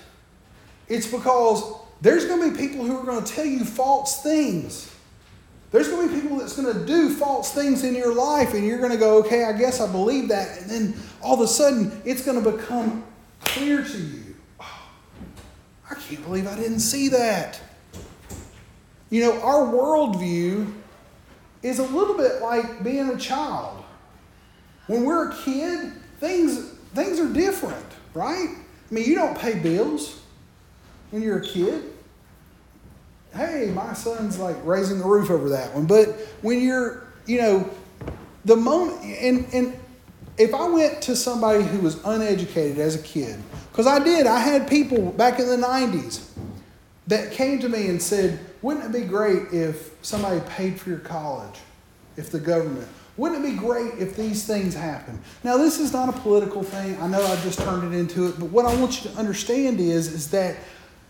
It's 0.89 1.07
because 1.07 1.82
there's 2.03 2.25
going 2.25 2.51
to 2.51 2.51
be 2.51 2.69
people 2.69 2.85
who 2.85 2.99
are 2.99 3.05
going 3.05 3.23
to 3.23 3.33
tell 3.33 3.45
you 3.45 3.65
false 3.65 4.23
things. 4.25 4.93
There's 5.71 5.89
going 5.89 6.09
to 6.09 6.15
be 6.15 6.21
people 6.21 6.37
that's 6.37 6.57
going 6.57 6.75
to 6.75 6.85
do 6.85 7.15
false 7.15 7.53
things 7.53 7.85
in 7.85 7.95
your 7.95 8.13
life, 8.13 8.55
and 8.55 8.67
you're 8.67 8.79
going 8.79 8.91
to 8.91 8.99
go, 8.99 9.19
okay, 9.19 9.45
I 9.45 9.53
guess 9.53 9.81
I 9.81 9.91
believe 9.91 10.29
that. 10.29 10.61
And 10.61 10.71
then 10.71 10.95
all 11.23 11.35
of 11.35 11.41
a 11.41 11.47
sudden, 11.47 12.03
it's 12.05 12.25
going 12.25 12.43
to 12.43 12.51
become 12.51 13.05
clear 13.45 13.85
to 13.85 13.99
you. 13.99 14.35
Oh, 14.61 14.91
I 15.91 15.95
can't 15.95 16.23
believe 16.25 16.49
I 16.49 16.57
didn't 16.57 16.81
see 16.81 17.09
that. 17.09 17.61
You 19.09 19.23
know, 19.23 19.41
our 19.41 19.61
worldview 19.61 20.73
is 21.63 21.79
a 21.79 21.85
little 21.85 22.17
bit 22.17 22.43
like 22.43 22.83
being 22.83 23.11
a 23.11 23.17
child. 23.17 23.85
When 24.89 25.05
we're 25.05 25.31
a 25.31 25.37
kid, 25.37 25.93
things, 26.19 26.71
things 26.95 27.21
are 27.21 27.33
different, 27.33 27.87
right? 28.13 28.49
I 28.49 28.95
mean, 28.95 29.09
you 29.09 29.15
don't 29.15 29.39
pay 29.39 29.57
bills 29.57 30.21
when 31.13 31.23
you're 31.23 31.39
a 31.39 31.47
kid. 31.47 31.92
Hey, 33.35 33.71
my 33.75 33.93
son's 33.95 34.39
like 34.39 34.57
raising 34.65 34.99
the 34.99 35.05
roof 35.05 35.31
over 35.31 35.49
that 35.51 35.75
one. 35.75 35.87
But 35.87 36.11
when 36.43 36.61
you're, 36.61 37.05
you 37.27 37.41
know, 37.41 37.71
the 38.45 38.57
moment, 38.57 39.03
and, 39.05 39.47
and 39.53 39.79
if 40.39 40.55
I 40.55 40.69
went 40.69 41.03
to 41.03 41.17
somebody 41.17 41.63
who 41.63 41.79
was 41.81 42.03
uneducated 42.05 42.79
as 42.79 42.97
a 42.97 43.03
kid, 43.03 43.41
because 43.71 43.87
I 43.87 44.03
did, 44.03 44.27
I 44.27 44.39
had 44.39 44.69
people 44.69 45.13
back 45.13 45.39
in 45.39 45.47
the 45.47 45.57
90s 45.57 46.29
that 47.07 47.33
came 47.33 47.59
to 47.61 47.69
me 47.69 47.89
and 47.89 48.03
said, 48.03 48.39
wouldn't 48.61 48.87
it 48.87 48.93
be 48.93 49.07
great 49.07 49.53
if 49.53 49.91
somebody 50.03 50.41
paid 50.49 50.79
for 50.79 50.91
your 50.91 50.99
college, 51.01 51.59
if 52.17 52.31
the 52.31 52.41
government? 52.41 52.89
Wouldn't 53.17 53.45
it 53.45 53.51
be 53.51 53.57
great 53.57 53.95
if 53.99 54.17
these 54.17 54.47
things 54.47 54.75
happened? 54.75 55.19
Now, 55.45 55.59
this 55.59 55.79
is 55.79 55.93
not 55.93 56.09
a 56.09 56.13
political 56.21 56.63
thing. 56.63 57.01
I 57.01 57.07
know 57.07 57.23
I 57.23 57.37
just 57.43 57.59
turned 57.59 57.93
it 57.93 57.97
into 57.97 58.29
it, 58.29 58.39
but 58.39 58.49
what 58.51 58.65
I 58.65 58.75
want 58.77 59.05
you 59.05 59.11
to 59.11 59.17
understand 59.19 59.81
is, 59.81 60.13
is 60.13 60.31
that 60.31 60.57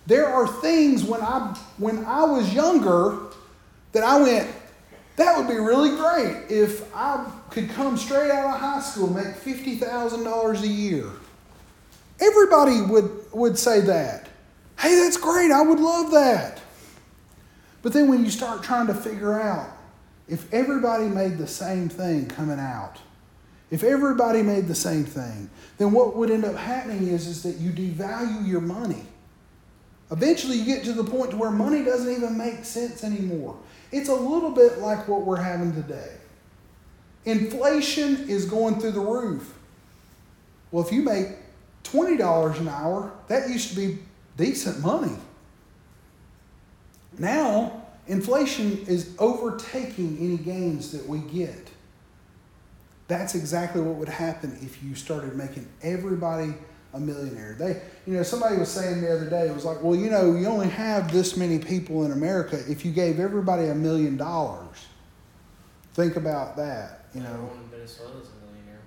there 0.07 0.27
are 0.27 0.47
things 0.47 1.05
when 1.05 1.21
I 1.21 1.57
when 1.79 2.05
I 2.05 2.25
was 2.25 2.53
younger 2.53 3.19
that 3.93 4.03
I 4.03 4.21
went, 4.21 4.51
that 5.17 5.37
would 5.37 5.49
be 5.49 5.55
really 5.55 5.97
great 5.97 6.51
if 6.51 6.95
I 6.95 7.31
could 7.51 7.71
come 7.71 7.97
straight 7.97 8.31
out 8.31 8.55
of 8.55 8.61
high 8.61 8.81
school, 8.81 9.09
make 9.09 9.35
fifty 9.37 9.77
thousand 9.77 10.25
dollars 10.25 10.63
a 10.63 10.69
year. 10.69 11.07
Everybody 12.21 12.83
would 12.83 13.11
would 13.33 13.59
say 13.59 13.81
that. 13.83 14.29
Hey, 14.79 14.97
that's 14.97 15.17
great. 15.17 15.53
I 15.53 15.63
would 15.63 15.79
love 15.79 16.11
that. 16.13 16.61
But 17.83 17.93
then 17.93 18.09
when 18.09 18.25
you 18.25 18.31
start 18.31 18.63
trying 18.63 18.87
to 18.89 18.95
figure 18.95 19.41
out 19.41 19.69
if 20.29 20.53
everybody 20.53 21.05
made 21.07 21.39
the 21.39 21.47
same 21.47 21.89
thing 21.89 22.27
coming 22.27 22.59
out, 22.59 22.99
if 23.71 23.83
everybody 23.85 24.43
made 24.43 24.69
the 24.69 24.75
same 24.75 25.05
thing, 25.05 25.51
then 25.79 25.93
what 25.93 26.17
would 26.17 26.31
end 26.31 26.45
up 26.45 26.57
happening 26.57 27.09
is, 27.09 27.27
is 27.27 27.43
that 27.43 27.57
you 27.57 27.71
devalue 27.71 28.47
your 28.47 28.61
money. 28.61 29.05
Eventually, 30.13 30.59
you 30.59 30.67
get 30.67 30.85
to 30.85 30.93
the 30.93 31.05
point 31.05 31.31
to 31.31 31.39
where 31.39 31.51
money 31.51 31.83
doesn't 31.83 32.13
even 32.13 32.37
make 32.37 32.67
sense 32.67 33.03
anymore. 33.03 33.57
It's 33.91 34.11
a 34.11 34.15
little 34.15 34.51
bit 34.51 34.79
like 34.79 35.09
what 35.09 35.23
we're 35.23 35.41
having 35.41 35.73
today. 35.73 36.13
Inflation 37.25 38.29
is 38.29 38.45
going 38.45 38.79
through 38.79 38.93
the 38.93 39.01
roof. 39.01 39.55
Well, 40.71 40.85
if 40.85 40.93
you 40.93 41.03
make 41.03 41.29
$20 41.85 42.61
an 42.61 42.69
hour, 42.69 43.11
that 43.29 43.49
used 43.49 43.71
to 43.71 43.77
be 43.77 43.99
decent 44.37 44.81
money. 44.81 45.17
Now, 47.19 47.83
inflation 48.07 48.85
is 48.87 49.15
overtaking 49.19 50.19
any 50.21 50.37
gains 50.37 50.93
that 50.93 51.07
we 51.07 51.21
get. 51.21 51.71
That's 53.09 53.35
exactly 53.35 53.81
what 53.81 53.95
would 53.97 54.09
happen 54.11 54.59
if 54.61 54.83
you 54.83 54.95
started 54.95 55.37
making 55.37 55.69
everybody 55.83 56.55
a 56.95 57.01
millionaire. 57.01 57.57
They, 57.59 57.81
you 58.07 58.15
know, 58.17 58.23
somebody 58.23 58.57
was 58.57 58.69
saying 58.69 59.01
the 59.01 59.15
other 59.15 59.29
day, 59.29 59.49
it 59.49 59.55
was 59.55 59.65
like, 59.65 59.83
well, 59.83 59.97
you 59.97 60.11
know, 60.11 60.35
you 60.35 60.47
only 60.47 60.69
have 60.69 61.11
this 61.13 61.37
many 61.37 61.59
people 61.59 62.05
in 62.05 62.13
America. 62.13 62.61
If 62.69 62.85
you 62.85 62.93
gave 62.93 63.19
everybody 63.19 63.67
a 63.69 63.75
million 63.75 64.17
dollars, 64.17 64.77
think 65.95 66.17
about 66.17 66.57
that. 66.57 67.07
You 67.15 67.23
know, 67.23 67.29
Everyone 67.31 67.59
in 67.65 67.71
Venezuela's 67.71 68.29
a 68.29 68.47
millionaire. 68.47 68.81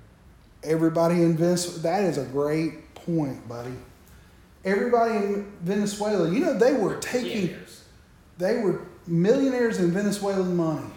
everybody 0.64 1.16
in 1.24 1.36
Venezuela. 1.38 1.80
That 1.80 2.04
is 2.04 2.18
a 2.18 2.26
great 2.26 2.94
point, 2.96 3.48
buddy. 3.48 3.74
Everybody 4.64 5.16
in 5.16 5.52
Venezuela, 5.62 6.32
you 6.32 6.40
know, 6.40 6.58
they 6.58 6.74
were 6.74 6.96
taking, 6.98 7.56
they 8.38 8.60
were 8.60 8.82
millionaires 9.08 9.80
in 9.80 9.92
Venezuelan 9.92 10.56
money. 10.56 10.88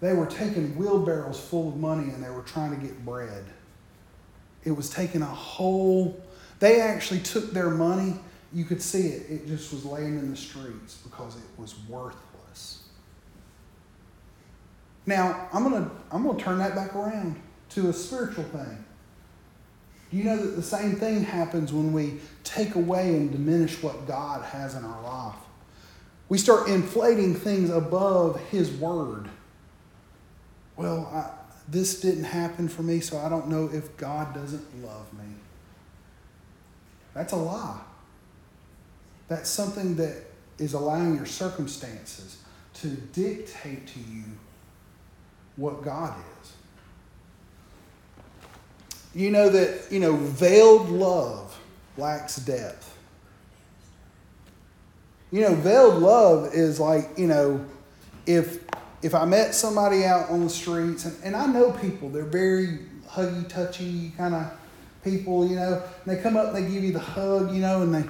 They 0.00 0.14
were 0.14 0.26
taking 0.26 0.76
wheelbarrows 0.76 1.38
full 1.38 1.68
of 1.68 1.76
money 1.76 2.10
and 2.12 2.24
they 2.24 2.30
were 2.30 2.42
trying 2.42 2.70
to 2.70 2.84
get 2.84 3.04
bread. 3.04 3.44
It 4.64 4.72
was 4.72 4.90
taking 4.90 5.22
a 5.22 5.26
whole, 5.26 6.20
they 6.58 6.80
actually 6.80 7.20
took 7.20 7.52
their 7.52 7.70
money. 7.70 8.14
You 8.52 8.64
could 8.64 8.82
see 8.82 9.08
it. 9.08 9.30
It 9.30 9.46
just 9.46 9.72
was 9.72 9.84
laying 9.84 10.18
in 10.18 10.30
the 10.30 10.36
streets 10.36 10.98
because 10.98 11.36
it 11.36 11.42
was 11.56 11.78
worthless. 11.88 12.84
Now, 15.06 15.48
I'm 15.52 15.68
going 15.68 15.84
to 15.84 15.90
I'm 16.12 16.22
going 16.24 16.36
to 16.36 16.44
turn 16.44 16.58
that 16.58 16.74
back 16.74 16.94
around 16.94 17.40
to 17.70 17.88
a 17.88 17.92
spiritual 17.92 18.44
thing. 18.44 18.84
Do 20.10 20.16
you 20.16 20.24
know 20.24 20.36
that 20.36 20.56
the 20.56 20.62
same 20.62 20.96
thing 20.96 21.22
happens 21.22 21.72
when 21.72 21.92
we 21.92 22.20
take 22.42 22.74
away 22.74 23.14
and 23.14 23.30
diminish 23.30 23.80
what 23.82 24.06
God 24.08 24.44
has 24.44 24.74
in 24.74 24.84
our 24.84 25.02
life? 25.02 25.36
We 26.28 26.38
start 26.38 26.68
inflating 26.68 27.34
things 27.34 27.70
above 27.70 28.40
His 28.50 28.70
Word. 28.72 29.28
Well, 30.76 31.06
I, 31.12 31.39
this 31.70 32.00
didn't 32.00 32.24
happen 32.24 32.68
for 32.68 32.82
me, 32.82 33.00
so 33.00 33.18
I 33.18 33.28
don't 33.28 33.48
know 33.48 33.70
if 33.72 33.96
God 33.96 34.34
doesn't 34.34 34.82
love 34.84 35.12
me. 35.12 35.34
That's 37.14 37.32
a 37.32 37.36
lie. 37.36 37.80
That's 39.28 39.48
something 39.48 39.96
that 39.96 40.24
is 40.58 40.74
allowing 40.74 41.14
your 41.14 41.26
circumstances 41.26 42.38
to 42.74 42.88
dictate 42.88 43.86
to 43.86 44.00
you 44.00 44.24
what 45.56 45.82
God 45.82 46.14
is. 46.42 46.52
You 49.14 49.30
know 49.30 49.48
that, 49.48 49.90
you 49.90 50.00
know, 50.00 50.16
veiled 50.16 50.88
love 50.88 51.58
lacks 51.96 52.36
depth. 52.36 52.96
You 55.30 55.42
know, 55.42 55.54
veiled 55.54 56.02
love 56.02 56.54
is 56.54 56.80
like, 56.80 57.10
you 57.16 57.26
know, 57.26 57.64
if 58.26 58.64
if 59.02 59.14
I 59.14 59.24
met 59.24 59.54
somebody 59.54 60.04
out 60.04 60.30
on 60.30 60.44
the 60.44 60.50
streets, 60.50 61.04
and, 61.04 61.16
and 61.24 61.36
I 61.36 61.46
know 61.46 61.72
people, 61.72 62.08
they're 62.10 62.24
very 62.24 62.80
huggy, 63.08 63.48
touchy 63.48 64.12
kind 64.16 64.34
of 64.34 64.52
people, 65.02 65.48
you 65.48 65.56
know, 65.56 65.82
and 66.04 66.16
they 66.16 66.22
come 66.22 66.36
up 66.36 66.54
and 66.54 66.56
they 66.56 66.70
give 66.70 66.84
you 66.84 66.92
the 66.92 66.98
hug, 66.98 67.54
you 67.54 67.60
know, 67.60 67.82
and 67.82 67.94
they, 67.94 68.04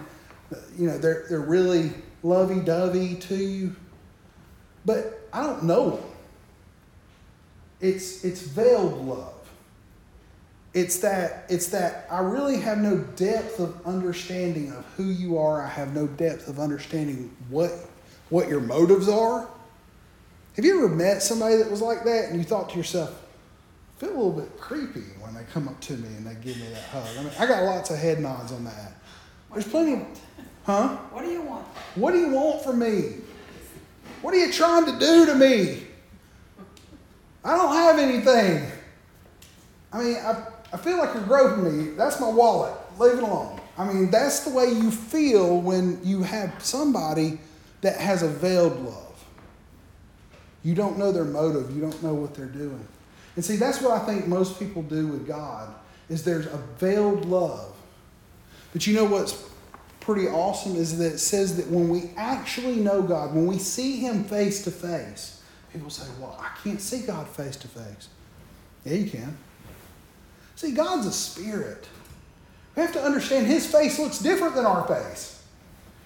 you 0.77 0.89
know, 0.89 0.99
they're, 0.99 1.27
they're 1.29 1.41
really 1.41 1.93
lovey 2.23 2.61
dovey 2.61 3.15
to 3.15 3.37
you. 3.37 3.75
But 4.85 5.21
I 5.33 5.47
don't 5.47 5.65
know 5.65 5.91
them. 5.91 6.05
It's, 7.81 8.25
it's 8.25 8.43
veiled 8.43 9.07
love. 9.07 9.35
It's 10.73 10.99
that, 10.99 11.47
it's 11.49 11.69
that 11.69 12.07
I 12.11 12.21
really 12.21 12.61
have 12.61 12.79
no 12.79 12.99
depth 12.99 13.59
of 13.59 13.85
understanding 13.87 14.73
of 14.73 14.85
who 14.97 15.05
you 15.05 15.39
are. 15.39 15.63
I 15.63 15.69
have 15.69 15.95
no 15.95 16.07
depth 16.07 16.49
of 16.49 16.61
understanding 16.61 17.35
what, 17.49 17.73
what 18.29 18.49
your 18.49 18.61
motives 18.61 19.09
are. 19.09 19.49
Have 20.57 20.65
you 20.65 20.85
ever 20.85 20.95
met 20.95 21.23
somebody 21.23 21.57
that 21.57 21.71
was 21.71 21.81
like 21.81 22.05
that 22.05 22.31
and 22.31 22.39
you 22.39 22.45
thought 22.45 22.71
to 22.71 22.77
yourself, 22.77 23.11
I 23.97 24.01
feel 24.01 24.11
a 24.11 24.17
little 24.17 24.33
bit 24.33 24.59
creepy 24.59 25.05
when 25.21 25.35
they 25.35 25.45
come 25.53 25.69
up 25.69 25.81
to 25.83 25.93
me 25.95 26.09
and 26.09 26.27
they 26.27 26.35
give 26.35 26.57
me 26.57 26.69
that 26.71 26.83
hug? 26.83 27.07
I 27.19 27.23
mean, 27.23 27.33
I 27.39 27.47
got 27.47 27.63
lots 27.65 27.91
of 27.91 27.99
head 27.99 28.21
nods 28.21 28.53
on 28.53 28.65
that. 28.65 28.93
There's 29.53 29.67
plenty 29.67 29.95
of, 29.95 30.07
huh? 30.65 30.97
What 31.11 31.25
do 31.25 31.31
you 31.31 31.43
want? 31.43 31.67
What 31.95 32.13
do 32.13 32.19
you 32.19 32.31
want 32.31 32.63
from 32.63 32.79
me? 32.79 33.17
What 34.23 34.35
are 34.35 34.39
you 34.39 34.53
trying 34.53 34.87
to 34.87 34.99
do 34.99 35.27
to 35.27 35.35
me? 35.35 35.87
I 37.45 37.57
don't 37.57 37.73
have 37.73 37.99
anything. 37.99 38.71
I 39.93 40.03
mean, 40.03 40.17
I, 40.17 40.47
I 40.73 40.77
feel 40.77 40.99
like 40.99 41.15
you're 41.15 41.25
groping 41.25 41.65
me. 41.65 41.95
That's 41.97 42.21
my 42.21 42.29
wallet. 42.29 42.75
Leave 42.99 43.15
it 43.15 43.23
alone. 43.23 43.61
I 43.79 43.91
mean, 43.91 44.11
that's 44.11 44.41
the 44.41 44.51
way 44.51 44.67
you 44.67 44.91
feel 44.91 45.61
when 45.61 46.01
you 46.05 46.23
have 46.23 46.63
somebody 46.63 47.41
that 47.81 47.99
has 47.99 48.23
a 48.23 48.29
veiled 48.29 48.79
love. 48.85 49.10
You 50.63 50.75
don't 50.75 50.99
know 50.99 51.13
their 51.13 51.25
motive. 51.25 51.75
You 51.75 51.81
don't 51.81 52.03
know 52.03 52.15
what 52.15 52.35
they're 52.35 52.47
doing. 52.47 52.87
And 53.37 53.45
see, 53.45 53.57
that's 53.57 53.81
what 53.81 53.93
I 53.93 54.05
think 54.05 54.27
most 54.27 54.59
people 54.59 54.83
do 54.83 55.07
with 55.07 55.27
God 55.27 55.73
is 56.09 56.25
there's 56.25 56.47
a 56.47 56.59
veiled 56.79 57.25
love. 57.25 57.75
But 58.73 58.87
you 58.87 58.95
know 58.95 59.05
what's 59.05 59.49
pretty 60.01 60.29
awesome 60.29 60.77
is 60.77 60.99
that 60.99 61.15
it 61.15 61.19
says 61.19 61.57
that 61.57 61.69
when 61.69 61.89
we 61.89 62.11
actually 62.17 62.77
know 62.77 63.03
God, 63.03 63.35
when 63.35 63.47
we 63.47 63.59
see 63.59 63.97
him 63.97 64.25
face 64.25 64.63
to 64.65 64.71
face, 64.71 65.41
people 65.73 65.91
say, 65.91 66.07
"Well, 66.19 66.39
I 66.41 66.51
can't 66.63 66.81
see 66.81 67.01
God 67.01 67.29
face 67.29 67.57
to 67.57 67.69
face." 67.69 68.09
Yeah, 68.85 68.95
you 68.95 69.11
can. 69.11 69.37
See, 70.57 70.73
God's 70.73 71.07
a 71.07 71.13
spirit. 71.13 71.87
We 72.75 72.83
have 72.83 72.93
to 72.93 73.03
understand 73.03 73.47
his 73.47 73.67
face 73.67 73.99
looks 73.99 74.19
different 74.19 74.55
than 74.55 74.67
our 74.67 74.87
face. 74.87 75.40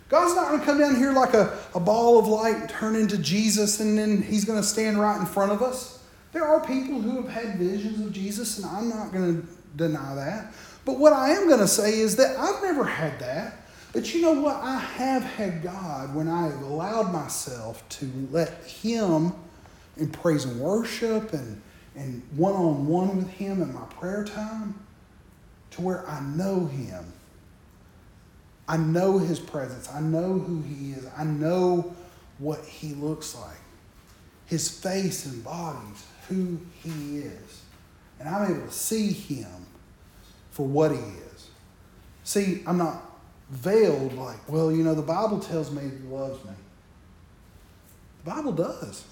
God's 0.09 0.35
not 0.35 0.49
going 0.49 0.61
to 0.61 0.67
come 0.67 0.79
down 0.79 0.97
here 0.97 1.13
like 1.13 1.35
a, 1.35 1.59
a 1.75 1.81
ball 1.81 2.19
of 2.19 2.27
light 2.27 2.57
and 2.57 2.69
turn 2.69 2.95
into 2.95 3.19
Jesus 3.19 3.81
and 3.81 3.97
then 3.97 4.23
he's 4.23 4.45
going 4.45 4.61
to 4.61 4.67
stand 4.67 5.01
right 5.01 5.19
in 5.19 5.27
front 5.27 5.53
of 5.53 5.63
us. 5.63 6.03
There 6.33 6.45
are 6.45 6.61
people 6.61 7.01
who 7.01 7.23
have 7.23 7.29
had 7.29 7.59
visions 7.59 8.05
of 8.05 8.13
Jesus, 8.13 8.59
and 8.59 8.67
I'm 8.67 8.89
not 8.89 9.13
going 9.13 9.41
to 9.41 9.49
deny 9.77 10.17
that. 10.17 10.53
But 10.85 10.99
what 10.99 11.13
I 11.13 11.31
am 11.31 11.47
going 11.47 11.61
to 11.61 11.69
say 11.69 12.01
is 12.01 12.17
that 12.17 12.37
I've 12.37 12.61
never 12.63 12.85
had 12.85 13.21
that. 13.21 13.65
But 13.93 14.13
you 14.13 14.21
know 14.21 14.33
what? 14.33 14.57
I 14.57 14.77
have 14.79 15.23
had 15.23 15.63
God 15.63 16.13
when 16.13 16.29
I 16.29 16.49
have 16.49 16.61
allowed 16.63 17.13
myself 17.13 17.89
to 17.91 18.11
let 18.33 18.65
Him 18.65 19.33
in 19.97 20.11
praise 20.11 20.45
and 20.45 20.61
worship 20.61 21.33
and 21.33 21.63
and 21.97 22.23
one 22.35 22.55
on 22.55 22.87
one 22.87 23.17
with 23.17 23.31
Him 23.31 23.63
in 23.63 23.73
my 23.73 23.85
prayer 23.85 24.25
time 24.25 24.75
to 25.71 25.81
where 25.81 26.09
I 26.09 26.21
know 26.21 26.67
Him. 26.67 27.13
I 28.67 28.77
know 28.77 29.19
His 29.19 29.39
presence. 29.39 29.89
I 29.93 30.01
know 30.01 30.39
who 30.39 30.63
He 30.63 30.93
is. 30.93 31.07
I 31.17 31.25
know 31.25 31.95
what 32.39 32.65
He 32.65 32.95
looks 32.95 33.35
like. 33.35 33.59
His 34.47 34.69
face 34.69 35.27
embodies 35.27 36.05
who 36.29 36.59
He 36.83 37.19
is. 37.19 37.63
And 38.21 38.29
I'm 38.29 38.51
able 38.51 38.67
to 38.67 38.73
see 38.73 39.13
Him 39.13 39.67
for 40.51 40.67
what 40.67 40.93
He 40.93 40.99
is. 40.99 41.49
See, 42.25 42.63
I'm 42.67 42.79
not 42.79 43.03
veiled, 43.51 44.15
like, 44.15 44.49
well, 44.49 44.73
you 44.73 44.83
know, 44.83 44.95
the 44.95 45.03
Bible 45.03 45.39
tells 45.39 45.71
me 45.71 45.83
he 45.83 46.09
loves 46.09 46.43
me. 46.45 46.53
The 48.25 48.31
Bible 48.31 48.53
does. 48.53 49.05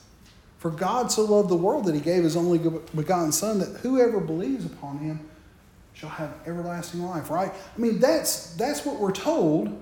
For 0.59 0.71
God 0.71 1.13
so 1.13 1.25
loved 1.25 1.49
the 1.49 1.57
world 1.57 1.85
that 1.87 1.95
he 1.95 2.01
gave 2.01 2.25
his 2.25 2.37
only 2.37 2.59
begotten 2.95 3.33
Son, 3.33 3.59
that 3.59 3.81
whoever 3.81 4.21
believes 4.21 4.65
upon 4.65 4.99
him 4.99 5.29
shall 6.03 6.11
have 6.11 6.35
everlasting 6.47 7.01
life, 7.01 7.31
right? 7.31 7.53
I 7.53 7.81
mean, 7.81 8.01
that's, 8.01 8.55
that's 8.55 8.85
what 8.85 8.99
we're 8.99 9.13
told. 9.13 9.81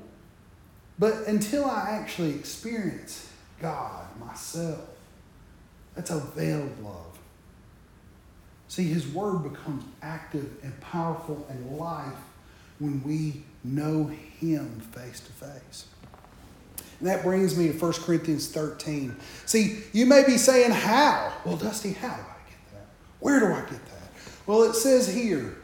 But 0.99 1.27
until 1.27 1.65
I 1.65 1.93
actually 1.93 2.35
experience 2.35 3.33
God 3.59 4.05
myself, 4.21 4.81
that's 5.95 6.11
a 6.11 6.21
veiled 6.21 6.79
love. 6.85 7.19
See, 8.69 8.85
his 8.85 9.09
word 9.09 9.51
becomes 9.51 9.83
active 10.03 10.47
and 10.63 10.79
powerful 10.83 11.47
and 11.49 11.79
life 11.79 12.13
when 12.81 13.03
we 13.03 13.43
know 13.65 14.05
him 14.41 14.79
face 14.93 15.21
to 15.21 15.33
face. 15.33 15.87
And 16.99 17.09
that 17.09 17.23
brings 17.23 17.57
me 17.57 17.69
to 17.69 17.73
1 17.73 17.93
Corinthians 17.95 18.49
13. 18.49 19.17
See, 19.47 19.79
you 19.95 20.05
may 20.05 20.23
be 20.27 20.37
saying, 20.37 20.73
How? 20.73 21.33
Well, 21.47 21.57
Dusty, 21.57 21.95
how 21.95 22.09
do 22.09 22.13
I 22.13 22.51
get 22.51 22.73
that? 22.75 22.87
Where 23.21 23.41
do 23.41 23.47
I 23.47 23.61
get 23.61 23.87
that? 23.87 24.11
Well, 24.47 24.65
it 24.65 24.75
says 24.75 25.11
here, 25.11 25.57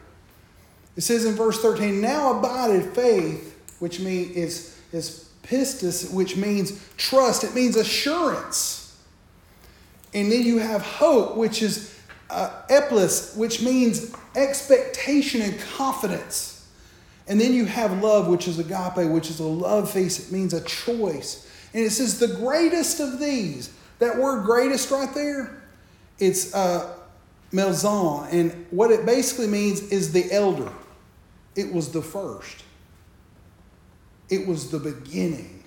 it 0.97 1.01
says 1.01 1.25
in 1.25 1.35
verse 1.35 1.61
13, 1.61 2.01
Now 2.01 2.39
abided 2.39 2.93
faith, 2.93 3.55
which 3.79 3.99
means 3.99 4.35
is, 4.35 4.79
is 4.91 5.29
pistis, 5.43 6.11
which 6.11 6.35
means 6.35 6.83
trust, 6.97 7.43
it 7.43 7.53
means 7.53 7.75
assurance. 7.75 8.99
And 10.13 10.31
then 10.31 10.41
you 10.41 10.57
have 10.57 10.81
hope, 10.81 11.37
which 11.37 11.61
is 11.61 11.95
uh, 12.31 12.49
elpis, 12.69 13.37
which 13.37 13.61
means 13.61 14.13
expectation 14.35 15.41
and 15.41 15.59
confidence. 15.59 16.67
And 17.27 17.39
then 17.39 17.53
you 17.53 17.65
have 17.65 18.01
love, 18.01 18.27
which 18.27 18.47
is 18.47 18.57
agape, 18.57 19.07
which 19.09 19.29
is 19.29 19.39
a 19.39 19.43
love 19.43 19.91
face. 19.91 20.27
It 20.27 20.31
means 20.31 20.53
a 20.53 20.61
choice. 20.61 21.47
And 21.73 21.85
it 21.85 21.91
says 21.91 22.19
the 22.19 22.29
greatest 22.29 22.99
of 22.99 23.19
these. 23.19 23.71
That 23.99 24.17
word 24.17 24.45
greatest 24.45 24.89
right 24.89 25.13
there, 25.13 25.61
it's 26.17 26.55
uh, 26.55 26.95
melzon. 27.51 28.31
And 28.31 28.65
what 28.71 28.89
it 28.89 29.05
basically 29.05 29.47
means 29.47 29.81
is 29.91 30.11
the 30.11 30.31
elder. 30.31 30.71
It 31.57 31.73
was 31.73 31.91
the 31.91 32.03
first. 32.03 32.63
It 34.29 34.47
was 34.47 34.69
the 34.69 34.79
beginning. 34.79 35.63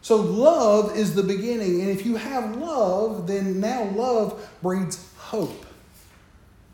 So 0.00 0.16
love 0.16 0.96
is 0.96 1.14
the 1.14 1.22
beginning. 1.22 1.82
And 1.82 1.90
if 1.90 2.04
you 2.04 2.16
have 2.16 2.56
love, 2.56 3.26
then 3.26 3.60
now 3.60 3.84
love 3.90 4.48
breeds 4.62 5.06
hope. 5.18 5.66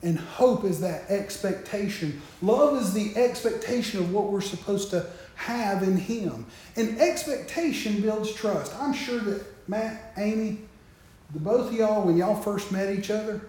And 0.02 0.18
hope 0.18 0.64
is 0.64 0.80
that 0.80 1.10
expectation. 1.10 2.22
Love 2.40 2.80
is 2.80 2.94
the 2.94 3.16
expectation 3.16 3.98
of 3.98 4.12
what 4.12 4.30
we're 4.30 4.40
supposed 4.40 4.90
to 4.90 5.06
have 5.34 5.82
in 5.82 5.96
Him. 5.96 6.46
And 6.76 7.00
expectation 7.00 8.00
builds 8.00 8.32
trust. 8.32 8.72
I'm 8.76 8.92
sure 8.92 9.18
that 9.18 9.44
Matt, 9.68 10.12
Amy, 10.16 10.60
the 11.32 11.40
both 11.40 11.68
of 11.68 11.72
y'all, 11.72 12.06
when 12.06 12.16
y'all 12.16 12.40
first 12.40 12.70
met 12.70 12.96
each 12.96 13.10
other, 13.10 13.40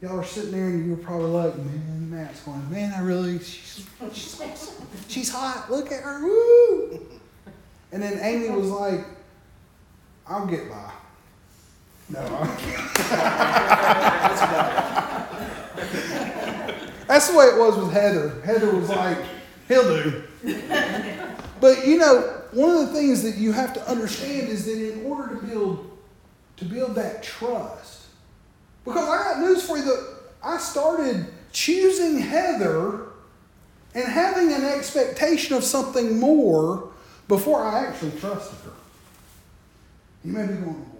y'all 0.00 0.16
were 0.16 0.24
sitting 0.24 0.52
there 0.52 0.66
and 0.66 0.84
you 0.84 0.90
were 0.96 1.02
probably 1.02 1.30
like, 1.30 1.56
man, 1.56 2.10
Matt's 2.10 2.40
going, 2.42 2.70
man, 2.70 2.92
I 2.94 3.00
really, 3.00 3.38
she's, 3.38 3.86
she's, 4.12 4.40
she's 5.08 5.30
hot. 5.30 5.70
Look 5.70 5.90
at 5.90 6.02
her. 6.02 6.22
Woo! 6.22 7.06
And 7.92 8.02
then 8.02 8.18
Amy 8.20 8.50
was 8.50 8.68
like, 8.70 9.06
I'll 10.26 10.46
get 10.46 10.68
by. 10.68 10.92
No, 12.08 12.20
That's 17.08 17.30
the 17.30 17.36
way 17.36 17.46
it 17.46 17.58
was 17.58 17.76
with 17.76 17.92
Heather. 17.92 18.40
Heather 18.44 18.74
was 18.74 18.88
like, 18.88 19.18
he'll 19.68 19.82
do. 19.82 20.22
But 21.60 21.86
you 21.86 21.98
know, 21.98 22.42
one 22.52 22.70
of 22.70 22.80
the 22.80 22.92
things 22.92 23.22
that 23.22 23.36
you 23.36 23.52
have 23.52 23.72
to 23.74 23.88
understand 23.88 24.48
is 24.48 24.66
that 24.66 24.92
in 24.92 25.04
order 25.04 25.34
to 25.34 25.46
build 25.46 25.98
to 26.58 26.64
build 26.64 26.94
that 26.94 27.22
trust, 27.22 27.95
because 28.86 29.08
I 29.08 29.24
got 29.24 29.40
news 29.40 29.66
for 29.66 29.76
you 29.76 29.84
that 29.84 30.14
I 30.42 30.58
started 30.58 31.26
choosing 31.52 32.18
Heather 32.18 33.08
and 33.94 34.04
having 34.04 34.52
an 34.52 34.64
expectation 34.64 35.56
of 35.56 35.64
something 35.64 36.20
more 36.20 36.90
before 37.28 37.62
I 37.62 37.86
actually 37.86 38.12
trusted 38.12 38.58
her. 38.60 38.76
You 40.24 40.32
may 40.32 40.46
be 40.46 40.54
going, 40.54 40.90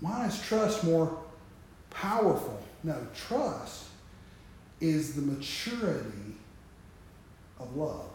why 0.00 0.26
is 0.26 0.40
trust 0.42 0.84
more 0.84 1.18
powerful? 1.90 2.62
No, 2.84 2.96
trust 3.14 3.86
is 4.80 5.14
the 5.14 5.22
maturity 5.22 6.36
of 7.58 7.74
love. 7.76 8.10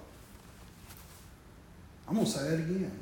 I'm 2.08 2.16
going 2.16 2.26
to 2.26 2.32
say 2.32 2.50
that 2.50 2.60
again. 2.60 3.00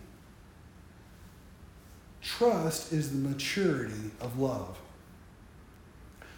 Trust 2.21 2.93
is 2.93 3.11
the 3.11 3.29
maturity 3.29 4.11
of 4.21 4.39
love. 4.39 4.77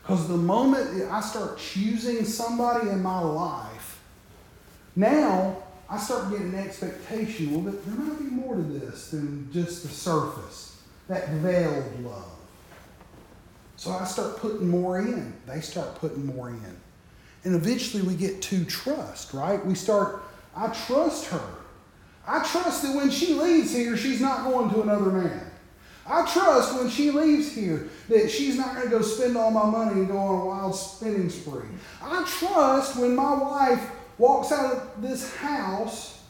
Because 0.08 0.30
the 0.30 0.38
moment 0.38 1.12
I 1.12 1.20
start 1.20 1.58
choosing 1.58 2.24
somebody 2.24 2.88
in 2.88 3.04
my 3.04 3.20
life, 3.20 4.00
now 4.96 5.58
I 5.90 5.98
start 5.98 6.32
getting 6.32 6.54
an 6.54 6.56
expectation. 6.56 7.52
Well, 7.52 7.74
there 7.74 7.96
might 7.96 8.18
be 8.18 8.24
more 8.24 8.56
to 8.56 8.62
this 8.62 9.12
than 9.12 9.52
just 9.52 9.84
the 9.84 9.90
surface, 9.90 10.82
that 11.10 11.28
veiled 11.28 12.06
love. 12.06 12.32
So 13.76 13.92
I 13.92 14.06
start 14.06 14.38
putting 14.38 14.70
more 14.70 14.98
in. 15.00 15.34
They 15.46 15.60
start 15.60 15.96
putting 15.96 16.26
more 16.26 16.52
in. 16.52 16.78
And 17.44 17.54
eventually 17.54 18.02
we 18.02 18.16
get 18.16 18.42
to 18.44 18.64
trust, 18.64 19.34
right? 19.34 19.64
We 19.66 19.76
start, 19.76 20.24
I 20.56 20.68
trust 20.70 21.26
her. 21.28 21.50
I 22.26 22.46
trust 22.46 22.82
that 22.84 22.96
when 22.96 23.10
she 23.10 23.34
leaves 23.34 23.76
here, 23.76 23.98
she's 23.98 24.22
not 24.22 24.46
going 24.46 24.70
to 24.70 24.84
another 24.84 25.12
man. 25.12 25.47
I 26.08 26.26
trust 26.32 26.76
when 26.76 26.90
she 26.90 27.12
leaves 27.12 27.52
here 27.52 27.90
that 28.08 28.32
she's 28.32 28.58
not 28.58 28.76
going 28.76 28.90
to 28.90 28.98
go 28.98 29.02
spend 29.02 29.36
all 29.36 29.52
my 29.52 29.66
money 29.66 30.00
and 30.00 30.08
go 30.08 30.18
on 30.18 30.42
a 30.42 30.46
wild 30.46 30.76
spending 30.76 31.30
spree. 31.30 31.68
I 32.02 32.24
trust 32.26 32.98
when 32.98 33.16
my 33.16 33.34
wife 33.34 33.92
walks 34.18 34.52
out 34.52 34.74
of 34.74 35.02
this 35.02 35.36
house 35.36 36.24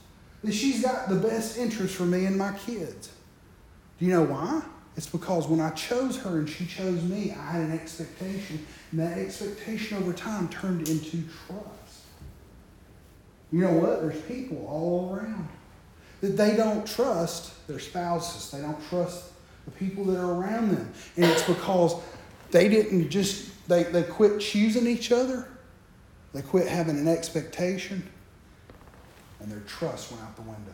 that 0.44 0.54
she's 0.54 0.82
got 0.82 1.10
the 1.10 1.16
best 1.16 1.58
interest 1.58 1.96
for 1.96 2.06
me 2.06 2.26
and 2.26 2.38
my 2.38 2.54
kids. 2.54 3.12
Do 4.00 4.06
you 4.06 4.12
know 4.12 4.24
why? 4.24 4.64
It's 4.96 5.08
because 5.08 5.48
when 5.48 5.60
I 5.60 5.70
chose 5.72 6.18
her 6.18 6.40
and 6.40 6.50
she 6.50 6.66
chose 6.66 7.04
me, 7.04 7.32
I 7.32 7.52
had 7.52 7.62
an 7.62 7.72
expectation. 7.72 8.66
And 8.92 9.00
that 9.00 9.20
expectation 9.20 10.00
over 10.00 10.12
time 10.12 10.50
turned 10.50 10.90
into 10.90 11.24
trust. 11.46 12.02
You 13.52 13.62
know 13.62 13.74
what? 13.74 14.02
There's 14.02 14.22
people 14.22 14.66
all 14.68 15.16
around 15.16 15.50
that 16.22 16.36
they 16.36 16.56
don't 16.56 16.86
trust 16.88 17.68
their 17.68 17.80
spouses, 17.80 18.50
they 18.50 18.60
don't 18.60 18.82
trust 18.90 19.32
the 19.68 19.72
people 19.72 20.06
that 20.06 20.18
are 20.18 20.34
around 20.34 20.72
them. 20.72 20.92
And 21.18 21.26
it's 21.26 21.44
because 21.44 21.96
they 22.52 22.70
didn't 22.70 23.10
just, 23.10 23.68
they, 23.68 23.84
they 23.84 24.04
quit 24.04 24.40
choosing 24.40 24.88
each 24.88 25.12
other, 25.12 25.48
they 26.34 26.42
quit 26.42 26.68
having 26.68 26.98
an 26.98 27.08
expectation, 27.08 28.10
and 29.40 29.52
their 29.52 29.60
trust 29.62 30.12
went 30.12 30.24
out 30.24 30.36
the 30.38 30.42
window. 30.42 30.72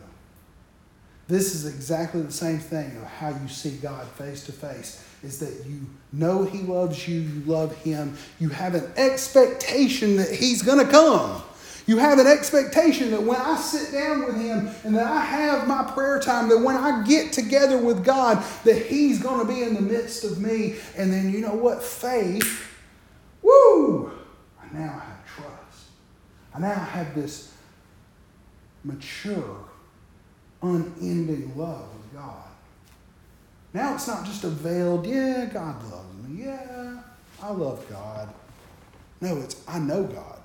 This 1.26 1.54
is 1.54 1.66
exactly 1.66 2.22
the 2.22 2.32
same 2.32 2.58
thing 2.58 2.96
of 2.96 3.04
how 3.04 3.30
you 3.30 3.48
see 3.48 3.76
God 3.78 4.06
face 4.08 4.44
to 4.46 4.52
face 4.52 5.02
is 5.22 5.38
that 5.40 5.66
you 5.66 5.86
know 6.12 6.44
he 6.44 6.58
loves 6.58 7.08
you, 7.08 7.20
you 7.20 7.42
love 7.46 7.74
him, 7.78 8.16
you 8.38 8.50
have 8.50 8.74
an 8.74 8.92
expectation 8.96 10.16
that 10.16 10.30
he's 10.30 10.62
going 10.62 10.84
to 10.84 10.90
come. 10.90 11.42
You 11.86 11.98
have 11.98 12.18
an 12.18 12.26
expectation 12.26 13.10
that 13.10 13.22
when 13.22 13.38
I 13.38 13.56
sit 13.56 13.92
down 13.92 14.24
with 14.24 14.36
him 14.36 14.70
and 14.84 14.94
that 14.94 15.06
I 15.06 15.20
have 15.20 15.68
my 15.68 15.82
prayer 15.82 16.18
time, 16.18 16.48
that 16.48 16.58
when 16.58 16.76
I 16.76 17.04
get 17.04 17.32
together 17.32 17.76
with 17.76 18.04
God, 18.04 18.42
that 18.64 18.86
he's 18.86 19.22
going 19.22 19.46
to 19.46 19.52
be 19.52 19.62
in 19.62 19.74
the 19.74 19.82
midst 19.82 20.24
of 20.24 20.40
me. 20.40 20.76
And 20.96 21.12
then 21.12 21.30
you 21.30 21.40
know 21.40 21.54
what? 21.54 21.82
Faith, 21.82 22.74
woo! 23.42 24.10
I 24.62 24.74
now 24.74 24.92
have 24.98 25.26
trust. 25.26 25.88
I 26.54 26.60
now 26.60 26.74
have 26.74 27.14
this 27.14 27.52
mature 28.82 29.64
unending 30.62 31.52
love 31.56 31.86
with 31.94 32.14
God. 32.14 32.44
Now 33.74 33.94
it's 33.94 34.06
not 34.06 34.24
just 34.24 34.44
a 34.44 34.48
veiled, 34.48 35.06
yeah, 35.06 35.50
God 35.52 35.82
loves 35.90 36.28
me. 36.28 36.44
Yeah, 36.44 37.02
I 37.42 37.50
love 37.50 37.84
God. 37.90 38.28
No, 39.20 39.36
it's 39.38 39.60
I 39.68 39.78
know 39.78 40.04
God. 40.04 40.38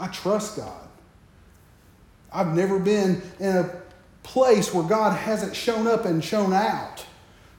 I 0.00 0.08
trust 0.08 0.56
God. 0.56 0.88
I've 2.32 2.54
never 2.54 2.78
been 2.78 3.22
in 3.38 3.56
a 3.56 3.70
place 4.22 4.72
where 4.72 4.84
God 4.84 5.16
hasn't 5.16 5.54
shown 5.54 5.86
up 5.86 6.04
and 6.04 6.24
shown 6.24 6.52
out 6.52 7.04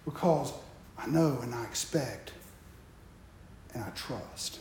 because 0.05 0.51
I 0.97 1.07
know 1.07 1.39
and 1.41 1.53
I 1.53 1.63
expect 1.63 2.33
and 3.73 3.83
I 3.83 3.89
trust. 3.91 4.59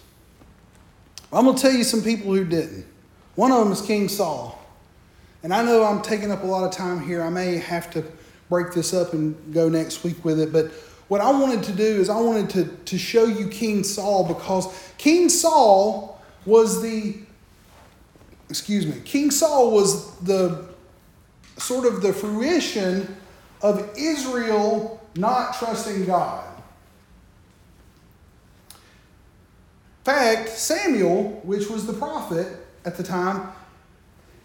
I'm 1.33 1.45
going 1.45 1.57
to 1.57 1.63
tell 1.63 1.73
you 1.73 1.85
some 1.85 2.03
people 2.03 2.35
who 2.35 2.45
didn't. 2.45 2.87
One 3.37 3.53
of 3.53 3.59
them 3.63 3.73
is 3.73 3.81
King 3.81 4.09
Saul. 4.09 4.59
And 5.43 5.55
I 5.55 5.65
know 5.65 5.85
I'm 5.85 6.03
taking 6.03 6.31
up 6.31 6.43
a 6.43 6.47
lot 6.47 6.65
of 6.65 6.73
time 6.73 7.01
here. 7.01 7.23
I 7.23 7.31
may 7.31 7.57
have 7.57 7.91
to 7.93 8.05
break 8.49 8.73
this 8.73 8.93
up 8.93 9.15
and 9.15 9.55
go 9.55 9.69
next 9.69 10.05
week 10.05 10.23
with 10.25 10.41
it. 10.41 10.53
But 10.53 10.67
what 11.09 11.21
I 11.21 11.31
wanted 11.31 11.63
to 11.65 11.73
do 11.73 11.85
is 11.85 12.11
I 12.11 12.21
wanted 12.21 12.51
to, 12.51 12.65
to 12.65 12.99
show 12.99 13.25
you 13.25 13.49
King 13.49 13.85
Saul 13.85 14.27
because 14.27 14.93
King 14.99 15.29
Saul 15.29 16.21
was 16.45 16.83
the, 16.83 17.17
excuse 18.51 18.87
me, 18.87 19.01
King 19.05 19.31
Saul 19.31 19.71
was 19.71 20.15
the 20.19 20.67
sort 21.57 21.87
of 21.87 22.03
the 22.03 22.13
fruition 22.13 23.17
of 23.63 23.91
Israel 23.97 25.01
not 25.17 25.55
trusting 25.55 26.05
God. 26.05 26.47
In 28.71 30.05
fact, 30.05 30.49
Samuel, 30.49 31.41
which 31.45 31.69
was 31.69 31.87
the 31.87 31.93
prophet 31.93 32.49
at 32.85 32.97
the 32.97 33.03
time, 33.03 33.53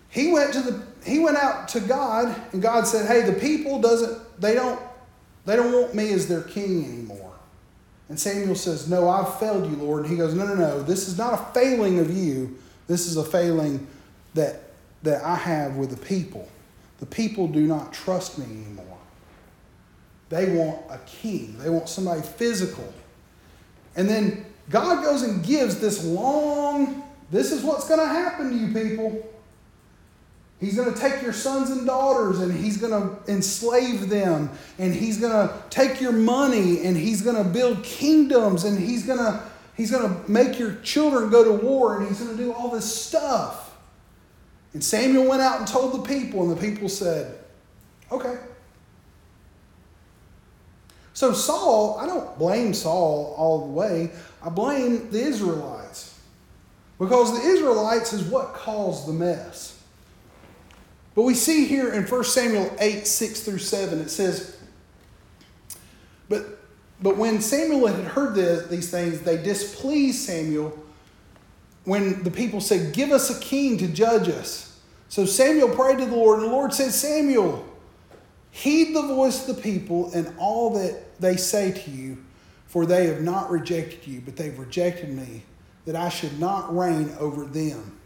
he 0.10 0.32
went 0.32 0.54
to 0.54 0.62
the 0.62 0.84
he 1.04 1.20
went 1.20 1.38
out 1.38 1.68
to 1.70 1.80
God 1.80 2.36
and 2.52 2.62
God 2.62 2.88
said, 2.88 3.08
"Hey, 3.08 3.22
the 3.30 3.40
people 3.40 3.80
doesn't 3.80 4.40
they 4.40 4.54
don't 4.54 4.80
they 5.46 5.56
don't 5.56 5.72
want 5.72 5.96
me 5.96 6.12
as 6.12 6.28
their 6.28 6.42
king 6.42 6.86
anymore." 6.86 7.32
And 8.10 8.20
Samuel 8.20 8.56
says, 8.56 8.90
"No, 8.90 9.10
I've 9.10 9.40
failed 9.40 9.70
you, 9.70 9.78
Lord." 9.78 10.04
And 10.04 10.12
he 10.12 10.18
goes, 10.18 10.34
"No, 10.34 10.46
no, 10.46 10.56
no. 10.56 10.84
This 10.84 11.08
is 11.08 11.18
not 11.18 11.34
a 11.34 11.54
failing 11.54 12.00
of 12.00 12.16
you. 12.16 12.58
This 12.88 13.08
is 13.08 13.18
a 13.18 13.24
failing 13.24 13.88
that 14.36 14.62
that 15.04 15.24
I 15.24 15.36
have 15.36 15.76
with 15.76 15.90
the 15.90 15.98
people. 15.98 16.48
The 17.00 17.06
people 17.06 17.48
do 17.48 17.62
not 17.62 17.92
trust 17.92 18.38
me 18.38 18.46
anymore. 18.46 18.98
They 20.30 20.56
want 20.56 20.82
a 20.90 21.00
king. 21.06 21.58
They 21.60 21.70
want 21.70 21.90
somebody 21.90 22.22
physical." 22.22 22.94
And 23.96 24.10
then 24.10 24.46
God 24.70 25.04
goes 25.04 25.22
and 25.22 25.44
gives 25.44 25.80
this 25.80 26.04
long, 26.04 27.04
this 27.32 27.52
is 27.52 27.64
what's 27.64 27.88
going 27.88 28.00
to 28.00 28.08
happen 28.08 28.50
to 28.50 28.56
you 28.56 28.74
people. 28.74 29.32
He's 30.60 30.76
going 30.76 30.94
to 30.94 31.00
take 31.00 31.22
your 31.22 31.34
sons 31.34 31.70
and 31.70 31.86
daughters 31.86 32.40
and 32.40 32.52
he's 32.52 32.78
going 32.78 32.92
to 32.92 33.32
enslave 33.32 34.10
them 34.10 34.50
and 34.80 34.94
he's 34.94 35.20
going 35.20 35.34
to 35.34 35.54
take 35.70 36.00
your 36.00 36.14
money 36.14 36.84
and 36.86 36.96
he's 36.96 37.22
going 37.22 37.36
to 37.36 37.44
build 37.44 37.84
kingdoms 37.84 38.64
and 38.64 38.80
he's 38.80 39.06
going 39.06 39.20
to 39.20 39.44
he's 39.76 39.92
going 39.92 40.10
to 40.10 40.32
make 40.32 40.58
your 40.58 40.76
children 40.76 41.30
go 41.30 41.44
to 41.44 41.52
war 41.52 41.98
and 41.98 42.08
he's 42.08 42.20
going 42.20 42.36
to 42.36 42.42
do 42.42 42.54
all 42.54 42.70
this 42.70 42.92
stuff. 42.92 43.65
And 44.76 44.84
Samuel 44.84 45.26
went 45.26 45.42
out 45.42 45.60
and 45.60 45.66
told 45.66 45.94
the 45.94 46.06
people 46.06 46.42
and 46.42 46.52
the 46.52 46.60
people 46.60 46.90
said, 46.90 47.40
"Okay." 48.12 48.38
So 51.14 51.32
Saul, 51.32 51.98
I 51.98 52.06
don't 52.06 52.38
blame 52.38 52.74
Saul 52.74 53.34
all 53.38 53.60
the 53.60 53.72
way. 53.72 54.12
I 54.44 54.50
blame 54.50 55.10
the 55.12 55.22
Israelites. 55.22 56.20
Because 57.00 57.42
the 57.42 57.48
Israelites 57.48 58.12
is 58.12 58.24
what 58.24 58.54
caused 58.54 59.08
the 59.08 59.14
mess. 59.14 59.82
But 61.16 61.22
we 61.22 61.36
see 61.36 61.68
here 61.68 61.94
in 61.94 62.06
1 62.06 62.24
Samuel 62.26 62.70
8, 62.78 63.08
6 63.08 63.40
through 63.44 63.60
7, 63.60 64.02
it 64.02 64.10
says, 64.10 64.58
But, 66.28 66.60
but 67.02 67.16
when 67.16 67.40
Samuel 67.40 67.88
had 67.88 68.04
heard 68.04 68.36
these 68.70 68.92
things, 68.92 69.22
they 69.22 69.38
displeased 69.42 70.26
Samuel 70.26 70.78
when 71.86 72.24
the 72.24 72.32
people 72.32 72.60
said, 72.60 72.94
Give 72.94 73.12
us 73.12 73.36
a 73.36 73.40
king 73.40 73.78
to 73.78 73.88
judge 73.88 74.28
us. 74.28 74.80
So 75.08 75.26
Samuel 75.26 75.70
prayed 75.70 76.00
to 76.00 76.06
the 76.06 76.16
Lord, 76.16 76.40
and 76.40 76.48
the 76.48 76.52
Lord 76.52 76.74
said, 76.74 76.92
Samuel, 76.92 77.66
heed 78.52 78.96
the 78.96 79.04
voice 79.04 79.48
of 79.48 79.56
the 79.56 79.62
people 79.62 80.12
and 80.14 80.34
all 80.38 80.74
that 80.74 81.20
they 81.20 81.38
say 81.38 81.72
to 81.72 81.92
you, 81.92 82.18
for 82.66 82.86
they 82.86 83.08
have 83.08 83.22
not 83.22 83.50
rejected 83.50 84.06
you, 84.06 84.22
but 84.22 84.36
they've 84.36 84.58
rejected 84.58 85.10
me, 85.10 85.44
that 85.86 85.96
I 85.96 86.10
should 86.10 86.40
not 86.40 86.76
reign 86.76 87.16
over 87.20 87.46
them. 87.46 87.98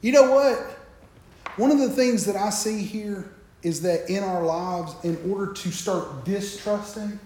You 0.00 0.12
know 0.12 0.30
what? 0.30 0.58
One 1.56 1.70
of 1.70 1.78
the 1.78 1.90
things 1.90 2.26
that 2.26 2.36
I 2.36 2.50
see 2.50 2.82
here 2.82 3.32
is 3.62 3.80
that 3.82 4.10
in 4.10 4.22
our 4.22 4.44
lives, 4.44 4.94
in 5.02 5.18
order 5.30 5.52
to 5.52 5.70
start 5.70 6.24
distrusting, 6.24 7.18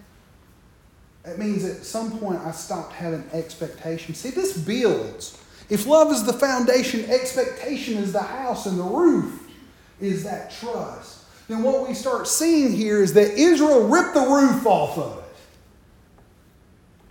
it 1.28 1.38
means 1.38 1.64
at 1.64 1.84
some 1.84 2.18
point 2.18 2.40
I 2.40 2.52
stopped 2.52 2.92
having 2.92 3.24
expectation. 3.32 4.14
See, 4.14 4.30
this 4.30 4.56
builds. 4.56 5.42
If 5.68 5.86
love 5.86 6.12
is 6.12 6.24
the 6.24 6.32
foundation, 6.32 7.04
expectation 7.10 7.98
is 7.98 8.12
the 8.12 8.22
house, 8.22 8.66
and 8.66 8.78
the 8.78 8.84
roof 8.84 9.50
is 10.00 10.24
that 10.24 10.50
trust. 10.50 11.24
Then 11.48 11.62
what 11.62 11.86
we 11.86 11.94
start 11.94 12.26
seeing 12.26 12.72
here 12.72 13.02
is 13.02 13.14
that 13.14 13.32
Israel 13.32 13.88
ripped 13.88 14.14
the 14.14 14.20
roof 14.20 14.66
off 14.66 14.98
of 14.98 15.18
it. 15.18 15.24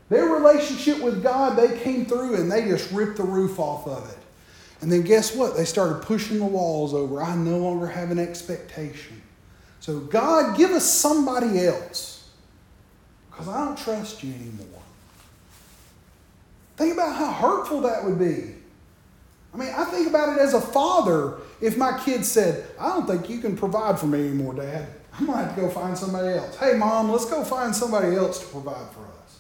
Their 0.10 0.26
relationship 0.26 1.02
with 1.02 1.22
God, 1.22 1.58
they 1.58 1.78
came 1.80 2.06
through 2.06 2.36
and 2.36 2.50
they 2.50 2.62
just 2.62 2.92
ripped 2.92 3.18
the 3.18 3.24
roof 3.24 3.60
off 3.60 3.88
of 3.88 4.10
it. 4.10 4.18
And 4.80 4.92
then 4.92 5.02
guess 5.02 5.36
what? 5.36 5.58
They 5.58 5.66
started 5.66 6.04
pushing 6.04 6.38
the 6.38 6.46
walls 6.46 6.94
over. 6.94 7.22
I 7.22 7.36
no 7.36 7.58
longer 7.58 7.88
have 7.88 8.12
an 8.12 8.20
expectation. 8.20 9.22
So, 9.80 10.00
God, 10.00 10.56
give 10.56 10.72
us 10.72 10.90
somebody 10.90 11.66
else 11.66 12.17
because 13.38 13.54
I 13.54 13.66
don't 13.66 13.78
trust 13.78 14.24
you 14.24 14.34
anymore. 14.34 14.82
Think 16.76 16.94
about 16.94 17.16
how 17.16 17.32
hurtful 17.32 17.82
that 17.82 18.04
would 18.04 18.18
be. 18.18 18.56
I 19.54 19.58
mean, 19.58 19.74
I 19.76 19.86
think 19.86 20.08
about 20.08 20.36
it 20.36 20.42
as 20.42 20.56
a 20.56 20.62
father. 20.62 21.36
If 21.62 21.78
my 21.78 22.00
kid 22.04 22.26
said, 22.26 22.68
I 22.80 22.90
don't 22.90 23.08
think 23.08 23.30
you 23.30 23.40
can 23.40 23.56
provide 23.56 24.00
for 24.00 24.08
me 24.08 24.20
anymore, 24.28 24.56
Dad, 24.56 24.88
I'm 25.14 25.28
going 25.28 25.38
to 25.38 25.46
have 25.46 25.56
to 25.56 25.62
go 25.62 25.70
find 25.70 25.96
somebody 25.96 26.38
else. 26.38 26.56
Hey, 26.58 26.74
Mom, 26.74 27.12
let's 27.12 27.26
go 27.26 27.44
find 27.44 27.76
somebody 27.76 28.16
else 28.16 28.40
to 28.40 28.46
provide 28.48 28.90
for 28.92 29.02
us. 29.02 29.40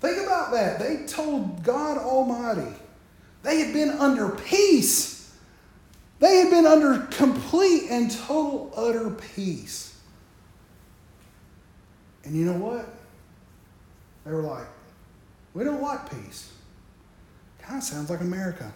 Think 0.00 0.26
about 0.26 0.52
that. 0.52 0.78
They 0.78 1.06
told 1.06 1.62
God 1.62 1.96
Almighty, 1.96 2.74
they 3.42 3.60
had 3.60 3.72
been 3.72 3.90
under 3.90 4.28
peace. 4.30 5.34
They 6.18 6.36
had 6.36 6.50
been 6.50 6.66
under 6.66 7.06
complete 7.10 7.90
and 7.90 8.10
total 8.10 8.72
utter 8.76 9.10
peace. 9.10 9.85
And 12.26 12.34
you 12.34 12.44
know 12.44 12.58
what? 12.58 12.88
They 14.24 14.32
were 14.32 14.42
like, 14.42 14.66
we 15.54 15.62
don't 15.62 15.80
like 15.80 16.10
peace. 16.10 16.52
Kind 17.60 17.78
of 17.78 17.84
sounds 17.84 18.10
like 18.10 18.20
America. 18.20 18.72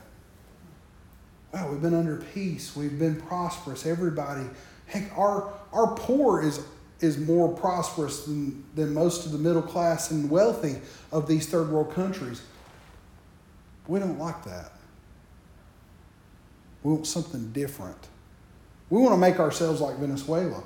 Wow, 1.53 1.73
we've 1.73 1.83
been 1.83 1.95
under 1.95 2.19
peace. 2.33 2.77
We've 2.77 2.97
been 2.97 3.21
prosperous. 3.21 3.85
Everybody, 3.85 4.45
heck, 4.87 5.11
our, 5.19 5.53
our 5.73 5.97
poor 5.97 6.41
is, 6.41 6.65
is 7.01 7.19
more 7.19 7.53
prosperous 7.53 8.25
than, 8.25 8.65
than 8.77 8.95
most 8.95 9.27
of 9.27 9.33
the 9.33 9.39
middle 9.39 9.63
class 9.63 10.13
and 10.13 10.31
wealthy 10.31 10.77
of 11.11 11.27
these 11.27 11.49
third 11.49 11.71
world 11.71 11.93
countries. 11.93 12.43
We 13.89 13.99
don't 13.99 14.19
like 14.19 14.45
that. 14.45 14.71
We 16.85 16.93
want 16.93 17.09
something 17.09 17.51
different. 17.51 18.07
We 18.91 19.01
want 19.01 19.15
to 19.15 19.19
make 19.19 19.41
ourselves 19.41 19.81
like 19.81 19.97
Venezuela. 19.97 20.63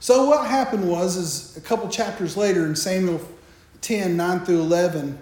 So 0.00 0.24
what 0.24 0.46
happened 0.46 0.88
was, 0.88 1.16
is 1.16 1.56
a 1.58 1.60
couple 1.60 1.88
chapters 1.90 2.34
later 2.34 2.64
in 2.64 2.74
Samuel 2.74 3.20
10, 3.82 4.16
9 4.16 4.40
through 4.46 4.60
11, 4.60 5.18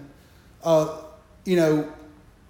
uh, 0.63 1.01
you 1.43 1.57
know, 1.57 1.91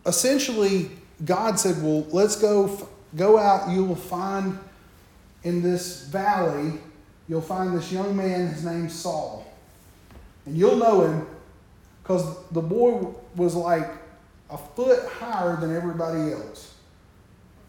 essentially 0.06 0.92
God 1.26 1.60
said, 1.60 1.82
well, 1.84 2.06
let's 2.12 2.36
go, 2.36 2.88
go 3.16 3.38
out. 3.38 3.70
You 3.70 3.84
will 3.84 3.96
find 3.96 4.58
in 5.44 5.64
this 5.64 6.06
valley, 6.06 6.80
you'll 7.28 7.42
find 7.42 7.76
this 7.76 7.92
young 7.92 8.16
man, 8.16 8.48
his 8.48 8.64
name's 8.64 8.94
Saul. 8.94 9.46
And 10.46 10.56
you'll 10.56 10.76
know 10.76 11.02
him 11.02 11.28
because 12.04 12.24
the 12.50 12.62
boy 12.62 13.12
was 13.36 13.56
like 13.56 13.90
a 14.52 14.58
foot 14.58 15.08
higher 15.20 15.58
than 15.58 15.76
everybody 15.76 16.32
else. 16.32 16.76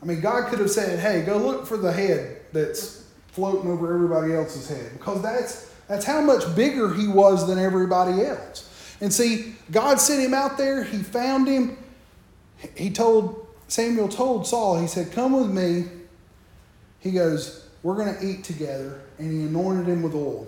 I 0.02 0.06
mean, 0.06 0.20
God 0.20 0.48
could 0.48 0.60
have 0.60 0.70
said, 0.70 0.98
hey, 0.98 1.24
go 1.24 1.38
look 1.38 1.66
for 1.66 1.76
the 1.76 1.92
head 1.92 2.42
that's 2.52 2.99
floating 3.32 3.70
over 3.70 3.92
everybody 3.94 4.34
else's 4.34 4.68
head 4.68 4.92
because 4.92 5.22
that's, 5.22 5.72
that's 5.88 6.04
how 6.04 6.20
much 6.20 6.54
bigger 6.56 6.92
he 6.92 7.08
was 7.08 7.46
than 7.46 7.58
everybody 7.58 8.24
else. 8.24 8.66
And 9.00 9.12
see, 9.12 9.54
God 9.70 10.00
sent 10.00 10.22
him 10.22 10.34
out 10.34 10.58
there, 10.58 10.84
he 10.84 10.98
found 10.98 11.48
him. 11.48 11.78
He 12.76 12.90
told, 12.90 13.46
Samuel 13.68 14.08
told 14.08 14.46
Saul, 14.46 14.78
he 14.78 14.86
said, 14.86 15.12
Come 15.12 15.32
with 15.32 15.50
me. 15.50 15.86
He 16.98 17.12
goes, 17.12 17.66
We're 17.82 17.94
going 17.94 18.14
to 18.14 18.26
eat 18.26 18.44
together. 18.44 19.00
And 19.18 19.32
he 19.32 19.46
anointed 19.46 19.86
him 19.86 20.02
with 20.02 20.14
oil. 20.14 20.46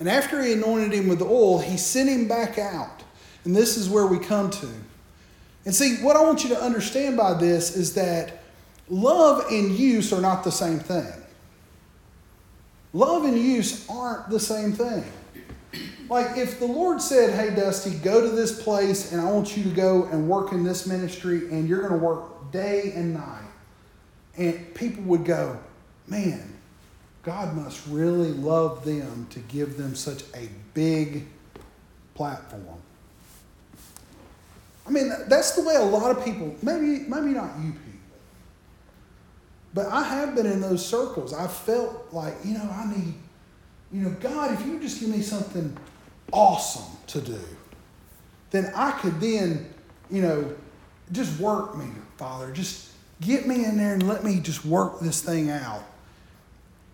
And 0.00 0.08
after 0.08 0.42
he 0.42 0.52
anointed 0.52 0.92
him 0.92 1.08
with 1.08 1.22
oil, 1.22 1.58
he 1.58 1.76
sent 1.76 2.08
him 2.08 2.26
back 2.26 2.58
out. 2.58 3.02
And 3.44 3.54
this 3.54 3.76
is 3.76 3.88
where 3.88 4.06
we 4.06 4.18
come 4.18 4.50
to. 4.50 4.68
And 5.64 5.74
see, 5.74 5.96
what 5.96 6.16
I 6.16 6.22
want 6.22 6.42
you 6.42 6.50
to 6.50 6.60
understand 6.60 7.16
by 7.16 7.34
this 7.34 7.76
is 7.76 7.94
that 7.94 8.42
love 8.88 9.44
and 9.50 9.70
use 9.72 10.12
are 10.12 10.20
not 10.20 10.44
the 10.44 10.52
same 10.52 10.78
thing. 10.78 11.12
Love 12.92 13.24
and 13.24 13.38
use 13.38 13.86
aren't 13.88 14.28
the 14.30 14.40
same 14.40 14.72
thing. 14.72 15.04
Like 16.08 16.38
if 16.38 16.58
the 16.58 16.66
Lord 16.66 17.02
said, 17.02 17.34
Hey, 17.34 17.54
Dusty, 17.54 17.90
go 17.98 18.20
to 18.20 18.28
this 18.28 18.62
place 18.62 19.12
and 19.12 19.20
I 19.20 19.30
want 19.30 19.56
you 19.56 19.64
to 19.64 19.70
go 19.70 20.04
and 20.04 20.28
work 20.28 20.52
in 20.52 20.64
this 20.64 20.86
ministry 20.86 21.50
and 21.50 21.68
you're 21.68 21.86
going 21.86 21.98
to 21.98 22.04
work 22.04 22.50
day 22.50 22.92
and 22.94 23.14
night. 23.14 23.42
And 24.36 24.74
people 24.74 25.02
would 25.04 25.24
go, 25.24 25.58
Man, 26.06 26.54
God 27.22 27.54
must 27.54 27.86
really 27.88 28.32
love 28.32 28.84
them 28.84 29.26
to 29.30 29.38
give 29.40 29.76
them 29.76 29.94
such 29.94 30.22
a 30.34 30.48
big 30.72 31.26
platform. 32.14 32.80
I 34.86 34.90
mean, 34.90 35.12
that's 35.26 35.52
the 35.52 35.62
way 35.62 35.74
a 35.74 35.82
lot 35.82 36.16
of 36.16 36.24
people, 36.24 36.56
maybe, 36.62 37.04
maybe 37.06 37.34
not 37.34 37.50
you 37.62 37.72
people, 37.72 37.87
but 39.78 39.86
I 39.92 40.02
have 40.02 40.34
been 40.34 40.46
in 40.46 40.60
those 40.60 40.84
circles. 40.84 41.32
I 41.32 41.46
felt 41.46 42.08
like, 42.10 42.34
you 42.44 42.54
know, 42.54 42.68
I 42.68 42.92
need, 42.92 43.14
you 43.92 44.02
know, 44.02 44.10
God, 44.18 44.52
if 44.52 44.66
you 44.66 44.80
just 44.80 44.98
give 44.98 45.08
me 45.08 45.22
something 45.22 45.78
awesome 46.32 46.98
to 47.06 47.20
do, 47.20 47.38
then 48.50 48.72
I 48.74 48.90
could 48.90 49.20
then, 49.20 49.72
you 50.10 50.20
know, 50.20 50.52
just 51.12 51.38
work 51.38 51.76
me, 51.76 51.86
Father. 52.16 52.50
Just 52.50 52.90
get 53.20 53.46
me 53.46 53.64
in 53.66 53.76
there 53.76 53.92
and 53.92 54.08
let 54.08 54.24
me 54.24 54.40
just 54.40 54.64
work 54.64 54.98
this 54.98 55.22
thing 55.22 55.48
out. 55.48 55.84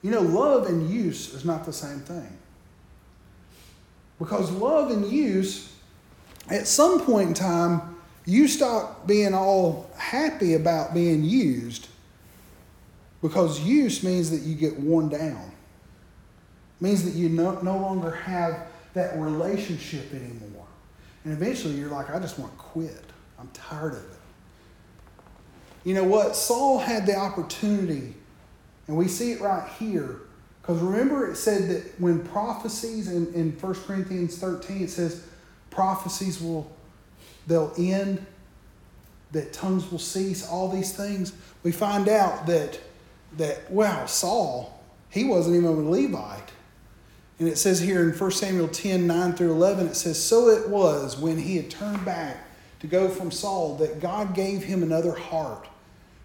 You 0.03 0.11
know, 0.11 0.21
love 0.21 0.67
and 0.67 0.91
use 0.91 1.33
is 1.33 1.47
not 1.47 1.65
the 1.65 1.73
same 1.73 2.01
thing. 2.01 2.37
Because 4.19 4.51
love 4.51 4.91
and 4.91 5.11
use, 5.11 5.73
at 6.51 6.67
some 6.67 7.01
point 7.01 7.29
in 7.29 7.35
time, 7.35 7.97
you 8.27 8.47
stop 8.47 9.07
being 9.07 9.33
all 9.33 9.91
happy 9.97 10.53
about 10.53 10.93
being 10.93 11.25
used 11.25 11.89
because 13.25 13.59
use 13.61 14.03
means 14.03 14.31
that 14.31 14.43
you 14.43 14.55
get 14.55 14.79
worn 14.79 15.09
down. 15.09 15.51
It 16.79 16.85
means 16.85 17.05
that 17.05 17.15
you 17.15 17.31
no, 17.31 17.59
no 17.63 17.79
longer 17.79 18.11
have 18.11 18.67
that 18.93 19.19
relationship 19.19 20.13
anymore. 20.13 20.67
And 21.25 21.33
eventually 21.33 21.73
you're 21.73 21.89
like, 21.89 22.11
I 22.11 22.19
just 22.19 22.39
want 22.39 22.53
to 22.53 22.59
quit. 22.59 23.03
I'm 23.41 23.49
tired 23.55 23.95
of 23.95 24.05
it. 24.05 24.19
You 25.85 25.95
know 25.95 26.05
what? 26.05 26.37
Saul 26.37 26.79
had 26.79 27.07
the 27.07 27.17
opportunity, 27.17 28.15
and 28.89 28.97
we 28.99 29.09
see 29.09 29.33
it 29.33 29.41
right 29.41 29.67
here. 29.79 30.21
Because 30.61 30.83
remember, 30.83 31.31
it 31.31 31.37
said 31.37 31.71
that 31.71 31.99
when 31.99 32.23
prophecies 32.27 33.11
in, 33.11 33.33
in 33.33 33.53
1 33.53 33.75
Corinthians 33.87 34.37
13, 34.37 34.83
it 34.83 34.91
says 34.91 35.27
prophecies 35.71 36.43
will 36.43 36.71
they'll 37.47 37.73
end, 37.79 38.27
that 39.33 39.55
tongues 39.55 39.91
will 39.91 39.99
cease, 39.99 40.47
all 40.47 40.69
these 40.69 40.95
things. 40.95 41.33
We 41.63 41.73
find 41.73 42.07
out 42.07 42.45
that 42.49 42.79
that 43.37 43.71
wow, 43.71 44.07
Saul, 44.07 44.81
he 45.11 45.25
wasn't 45.25 45.57
even 45.57 45.69
a 45.69 45.91
Levite. 45.91 46.51
And 47.39 47.49
it 47.49 47.59
says 47.59 47.81
here 47.81 48.03
in 48.03 48.17
1 48.17 48.31
Samuel 48.31 48.69
10, 48.69 49.07
9 49.07 49.33
through 49.33 49.53
11, 49.53 49.89
it 49.89 49.95
says, 49.97 50.23
So 50.23 50.49
it 50.51 50.69
was 50.69 51.19
when 51.19 51.39
he 51.39 51.57
had 51.57 51.71
turned 51.71 52.05
back 52.05 52.37
to 52.81 52.87
go 52.87 53.09
from 53.09 53.31
Saul 53.31 53.77
that 53.77 54.01
God 54.01 54.35
gave 54.35 54.63
him 54.63 54.83
another 54.83 55.15
heart. 55.15 55.67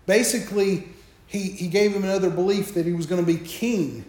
Basically, 0.05 0.89
he, 1.26 1.51
he 1.51 1.68
gave 1.68 1.93
him 1.93 2.03
another 2.03 2.30
belief 2.30 2.74
that 2.74 2.86
he 2.86 2.93
was 2.93 3.05
going 3.05 3.24
to 3.24 3.32
be 3.32 3.39
king. 3.39 4.05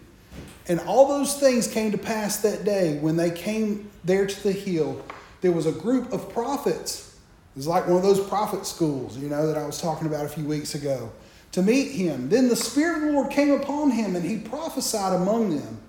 And 0.66 0.80
all 0.80 1.08
those 1.08 1.38
things 1.38 1.66
came 1.66 1.92
to 1.92 1.98
pass 1.98 2.38
that 2.38 2.64
day 2.64 2.98
when 2.98 3.16
they 3.16 3.30
came 3.30 3.90
there 4.04 4.26
to 4.26 4.42
the 4.42 4.52
hill. 4.52 5.02
There 5.40 5.52
was 5.52 5.66
a 5.66 5.72
group 5.72 6.12
of 6.12 6.32
prophets. 6.32 7.16
It 7.54 7.58
was 7.58 7.66
like 7.66 7.86
one 7.86 7.96
of 7.96 8.02
those 8.02 8.20
prophet 8.26 8.66
schools, 8.66 9.16
you 9.16 9.28
know, 9.28 9.46
that 9.46 9.56
I 9.56 9.66
was 9.66 9.80
talking 9.80 10.06
about 10.06 10.26
a 10.26 10.28
few 10.28 10.44
weeks 10.44 10.74
ago, 10.74 11.10
to 11.52 11.62
meet 11.62 11.92
him. 11.92 12.28
Then 12.28 12.48
the 12.48 12.56
Spirit 12.56 12.98
of 12.98 13.02
the 13.02 13.12
Lord 13.12 13.30
came 13.30 13.50
upon 13.50 13.90
him, 13.90 14.16
and 14.16 14.24
he 14.24 14.38
prophesied 14.38 15.20
among 15.20 15.56
them. 15.56 15.80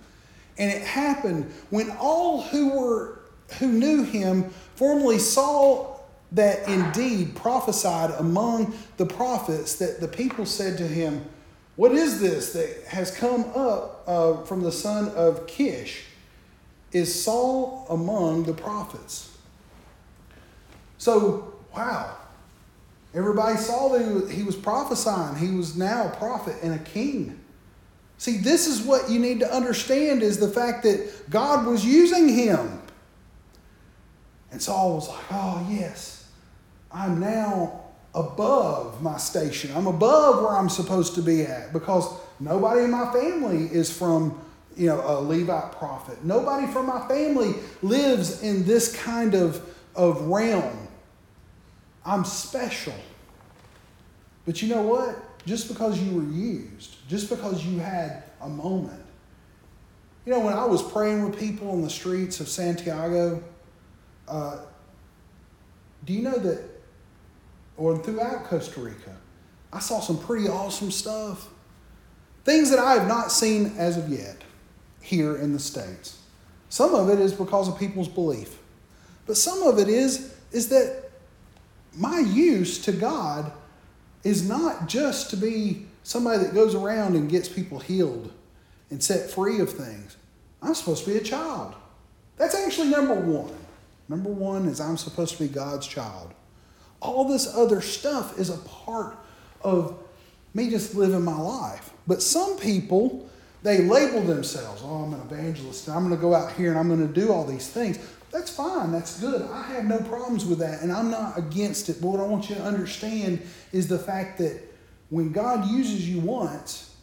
And 0.57 0.71
it 0.71 0.81
happened 0.81 1.51
when 1.69 1.89
all 1.99 2.41
who 2.41 2.69
were 2.69 3.19
who 3.59 3.67
knew 3.67 4.03
him 4.03 4.49
formerly 4.75 5.19
saw 5.19 5.97
that 6.31 6.67
indeed 6.67 7.35
prophesied 7.35 8.11
among 8.11 8.73
the 8.97 9.05
prophets 9.05 9.75
that 9.75 9.99
the 9.99 10.07
people 10.07 10.45
said 10.45 10.77
to 10.77 10.87
him, 10.87 11.25
What 11.75 11.91
is 11.91 12.21
this 12.21 12.53
that 12.53 12.85
has 12.87 13.15
come 13.15 13.45
up 13.53 14.03
uh, 14.07 14.43
from 14.43 14.61
the 14.61 14.71
son 14.71 15.09
of 15.09 15.45
Kish? 15.47 16.05
Is 16.93 17.23
Saul 17.23 17.85
among 17.89 18.43
the 18.43 18.53
prophets? 18.53 19.37
So, 20.97 21.53
wow. 21.75 22.17
Everybody 23.13 23.57
saw 23.57 23.89
that 23.89 24.31
he 24.31 24.43
was 24.43 24.55
prophesying. 24.55 25.35
He 25.35 25.55
was 25.55 25.75
now 25.75 26.07
a 26.07 26.15
prophet 26.15 26.55
and 26.63 26.73
a 26.73 26.83
king. 26.83 27.39
See, 28.17 28.37
this 28.37 28.67
is 28.67 28.81
what 28.81 29.09
you 29.09 29.19
need 29.19 29.39
to 29.39 29.53
understand 29.53 30.21
is 30.21 30.37
the 30.37 30.47
fact 30.47 30.83
that 30.83 31.29
God 31.29 31.65
was 31.65 31.83
using 31.83 32.29
him. 32.29 32.81
And 34.51 34.61
Saul 34.61 34.95
was 34.95 35.09
like, 35.09 35.23
oh, 35.31 35.67
yes, 35.69 36.29
I'm 36.91 37.19
now 37.19 37.81
above 38.13 39.01
my 39.01 39.17
station. 39.17 39.71
I'm 39.75 39.87
above 39.87 40.43
where 40.43 40.53
I'm 40.53 40.69
supposed 40.69 41.15
to 41.15 41.21
be 41.21 41.43
at 41.43 41.73
because 41.73 42.13
nobody 42.39 42.83
in 42.83 42.91
my 42.91 43.11
family 43.11 43.65
is 43.65 43.95
from, 43.95 44.39
you 44.77 44.87
know, 44.87 45.01
a 45.03 45.19
Levite 45.19 45.71
prophet. 45.73 46.23
Nobody 46.23 46.67
from 46.67 46.87
my 46.87 47.07
family 47.07 47.55
lives 47.81 48.43
in 48.43 48.65
this 48.65 48.95
kind 48.95 49.33
of, 49.33 49.65
of 49.95 50.21
realm. 50.27 50.87
I'm 52.05 52.25
special. 52.25 52.95
But 54.45 54.61
you 54.61 54.69
know 54.69 54.81
what? 54.81 55.45
Just 55.45 55.67
because 55.67 56.01
you 56.01 56.15
were 56.15 56.31
used, 56.31 56.95
just 57.07 57.29
because 57.29 57.65
you 57.65 57.79
had 57.79 58.23
a 58.41 58.49
moment. 58.49 59.01
You 60.25 60.33
know, 60.33 60.39
when 60.39 60.53
I 60.53 60.65
was 60.65 60.83
praying 60.83 61.27
with 61.27 61.39
people 61.39 61.71
on 61.71 61.81
the 61.81 61.89
streets 61.89 62.39
of 62.39 62.47
Santiago, 62.47 63.43
uh, 64.27 64.59
do 66.05 66.13
you 66.13 66.21
know 66.21 66.37
that, 66.37 66.63
or 67.77 67.97
throughout 67.97 68.45
Costa 68.45 68.79
Rica, 68.79 69.15
I 69.73 69.79
saw 69.79 69.99
some 69.99 70.19
pretty 70.19 70.47
awesome 70.47 70.91
stuff. 70.91 71.47
Things 72.43 72.69
that 72.71 72.79
I 72.79 72.93
have 72.93 73.07
not 73.07 73.31
seen 73.31 73.73
as 73.77 73.97
of 73.97 74.09
yet 74.09 74.43
here 75.01 75.37
in 75.37 75.53
the 75.53 75.59
States. 75.59 76.19
Some 76.69 76.93
of 76.93 77.09
it 77.09 77.19
is 77.19 77.33
because 77.33 77.67
of 77.67 77.77
people's 77.77 78.07
belief. 78.07 78.59
But 79.25 79.37
some 79.37 79.63
of 79.63 79.77
it 79.79 79.87
is, 79.87 80.35
is 80.51 80.69
that 80.69 81.00
my 81.95 82.19
use 82.19 82.79
to 82.85 82.91
God 82.91 83.51
is 84.23 84.47
not 84.47 84.87
just 84.87 85.29
to 85.31 85.37
be 85.37 85.85
somebody 86.03 86.43
that 86.43 86.53
goes 86.53 86.75
around 86.75 87.15
and 87.15 87.29
gets 87.29 87.49
people 87.49 87.79
healed 87.79 88.31
and 88.89 89.03
set 89.03 89.29
free 89.29 89.59
of 89.59 89.71
things. 89.71 90.17
I'm 90.61 90.75
supposed 90.75 91.05
to 91.05 91.11
be 91.11 91.17
a 91.17 91.23
child. 91.23 91.75
That's 92.37 92.55
actually 92.55 92.89
number 92.89 93.15
one. 93.15 93.53
Number 94.09 94.29
one 94.29 94.67
is 94.67 94.79
I'm 94.79 94.97
supposed 94.97 95.37
to 95.37 95.43
be 95.43 95.49
God's 95.49 95.87
child. 95.87 96.33
All 97.01 97.27
this 97.27 97.55
other 97.55 97.81
stuff 97.81 98.37
is 98.37 98.49
a 98.49 98.57
part 98.57 99.17
of 99.61 99.97
me 100.53 100.69
just 100.69 100.95
living 100.95 101.23
my 101.23 101.37
life. 101.37 101.91
But 102.07 102.21
some 102.21 102.57
people, 102.57 103.29
they 103.63 103.81
label 103.81 104.21
themselves, 104.21 104.81
oh, 104.83 105.03
I'm 105.03 105.13
an 105.13 105.21
evangelist, 105.21 105.87
and 105.87 105.95
I'm 105.95 106.03
going 106.07 106.15
to 106.15 106.21
go 106.21 106.35
out 106.35 106.51
here 106.53 106.69
and 106.69 106.79
I'm 106.79 106.87
going 106.87 107.07
to 107.07 107.13
do 107.13 107.31
all 107.31 107.45
these 107.45 107.69
things. 107.69 107.99
That's 108.31 108.49
fine, 108.49 108.91
that's 108.91 109.19
good. 109.19 109.41
I 109.51 109.63
have 109.63 109.85
no 109.85 109.99
problems 109.99 110.45
with 110.45 110.59
that, 110.59 110.81
and 110.81 110.91
I'm 110.91 111.11
not 111.11 111.37
against 111.37 111.89
it. 111.89 112.01
But 112.01 112.07
what 112.07 112.19
I 112.21 112.23
want 112.23 112.49
you 112.49 112.55
to 112.55 112.63
understand 112.63 113.41
is 113.73 113.87
the 113.87 113.99
fact 113.99 114.37
that 114.37 114.61
when 115.09 115.33
God 115.33 115.69
uses 115.69 116.09
you 116.09 116.21
once, 116.21 116.95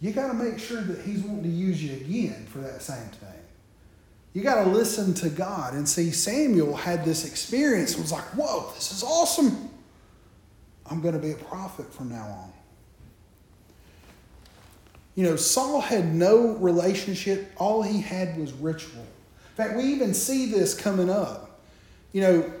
you 0.00 0.12
got 0.12 0.28
to 0.28 0.34
make 0.34 0.60
sure 0.60 0.80
that 0.80 1.00
He's 1.00 1.22
wanting 1.22 1.44
to 1.44 1.48
use 1.48 1.82
you 1.82 1.96
again 1.96 2.46
for 2.46 2.58
that 2.58 2.82
same 2.82 3.08
thing. 3.08 3.30
You 4.32 4.42
got 4.42 4.64
to 4.64 4.70
listen 4.70 5.14
to 5.14 5.30
God 5.30 5.74
and 5.74 5.88
see. 5.88 6.10
Samuel 6.10 6.74
had 6.74 7.04
this 7.04 7.24
experience 7.24 7.94
and 7.94 8.02
was 8.02 8.12
like, 8.12 8.24
whoa, 8.34 8.70
this 8.74 8.92
is 8.92 9.02
awesome. 9.02 9.70
I'm 10.90 11.00
going 11.00 11.14
to 11.14 11.20
be 11.20 11.32
a 11.32 11.36
prophet 11.36 11.92
from 11.92 12.10
now 12.10 12.26
on. 12.26 12.52
You 15.14 15.24
know, 15.24 15.36
Saul 15.36 15.80
had 15.80 16.12
no 16.12 16.56
relationship, 16.56 17.52
all 17.56 17.82
he 17.82 18.00
had 18.00 18.36
was 18.36 18.52
ritual. 18.52 19.06
In 19.56 19.64
fact, 19.64 19.76
we 19.76 19.84
even 19.84 20.14
see 20.14 20.46
this 20.46 20.74
coming 20.74 21.08
up. 21.08 21.60
You 22.12 22.22
know, 22.22 22.52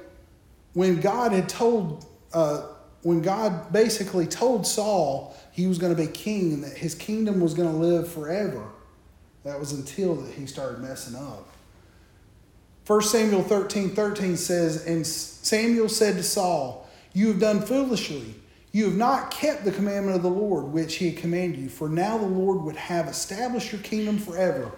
when 0.74 1.00
God 1.00 1.32
had 1.32 1.48
told, 1.48 2.06
uh, 2.32 2.68
when 3.02 3.20
God 3.20 3.72
basically 3.72 4.28
told 4.28 4.64
Saul 4.64 5.36
he 5.50 5.66
was 5.66 5.78
going 5.78 5.94
to 5.94 6.00
be 6.00 6.06
king 6.06 6.52
and 6.52 6.62
that 6.62 6.76
his 6.76 6.94
kingdom 6.94 7.40
was 7.40 7.52
going 7.52 7.68
to 7.68 7.76
live 7.76 8.06
forever, 8.06 8.68
that 9.42 9.58
was 9.58 9.72
until 9.72 10.14
that 10.14 10.34
he 10.34 10.46
started 10.46 10.80
messing 10.80 11.16
up. 11.16 11.48
1 12.86 13.02
Samuel 13.02 13.42
13 13.42 13.90
13 13.90 14.36
says, 14.36 14.86
And 14.86 15.04
Samuel 15.04 15.88
said 15.88 16.14
to 16.14 16.22
Saul, 16.22 16.88
You 17.12 17.28
have 17.28 17.40
done 17.40 17.60
foolishly. 17.60 18.36
You 18.70 18.84
have 18.84 18.96
not 18.96 19.32
kept 19.32 19.64
the 19.64 19.72
commandment 19.72 20.16
of 20.16 20.22
the 20.22 20.30
Lord 20.30 20.66
which 20.66 20.96
he 20.96 21.10
had 21.10 21.18
commanded 21.18 21.58
you, 21.58 21.68
for 21.68 21.88
now 21.88 22.18
the 22.18 22.26
Lord 22.26 22.62
would 22.62 22.76
have 22.76 23.08
established 23.08 23.72
your 23.72 23.80
kingdom 23.80 24.18
forever. 24.18 24.70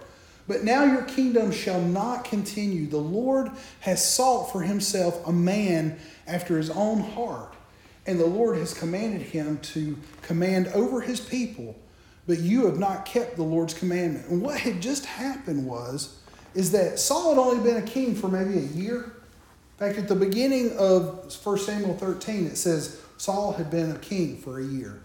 But 0.48 0.62
now 0.62 0.84
your 0.84 1.02
kingdom 1.02 1.50
shall 1.50 1.80
not 1.80 2.24
continue. 2.24 2.86
The 2.86 2.98
Lord 2.98 3.50
has 3.80 4.04
sought 4.04 4.52
for 4.52 4.62
himself 4.62 5.26
a 5.26 5.32
man 5.32 5.98
after 6.26 6.56
his 6.56 6.70
own 6.70 7.00
heart, 7.00 7.54
and 8.06 8.20
the 8.20 8.26
Lord 8.26 8.56
has 8.58 8.72
commanded 8.72 9.22
him 9.22 9.58
to 9.58 9.98
command 10.22 10.68
over 10.68 11.00
his 11.00 11.20
people, 11.20 11.76
but 12.26 12.38
you 12.38 12.66
have 12.66 12.78
not 12.78 13.04
kept 13.04 13.36
the 13.36 13.42
Lord's 13.42 13.74
commandment. 13.74 14.28
And 14.28 14.40
what 14.40 14.60
had 14.60 14.80
just 14.80 15.04
happened 15.04 15.66
was 15.66 16.16
is 16.54 16.72
that 16.72 16.98
Saul 16.98 17.34
had 17.34 17.38
only 17.38 17.62
been 17.62 17.82
a 17.82 17.86
king 17.86 18.14
for 18.14 18.28
maybe 18.28 18.58
a 18.58 18.62
year. 18.62 19.12
In 19.78 19.86
fact, 19.86 19.98
at 19.98 20.08
the 20.08 20.16
beginning 20.16 20.74
of 20.78 21.36
1 21.44 21.58
Samuel 21.58 21.96
13, 21.96 22.46
it 22.46 22.56
says 22.56 22.98
Saul 23.18 23.52
had 23.52 23.70
been 23.70 23.90
a 23.90 23.98
king 23.98 24.38
for 24.38 24.58
a 24.58 24.64
year. 24.64 25.02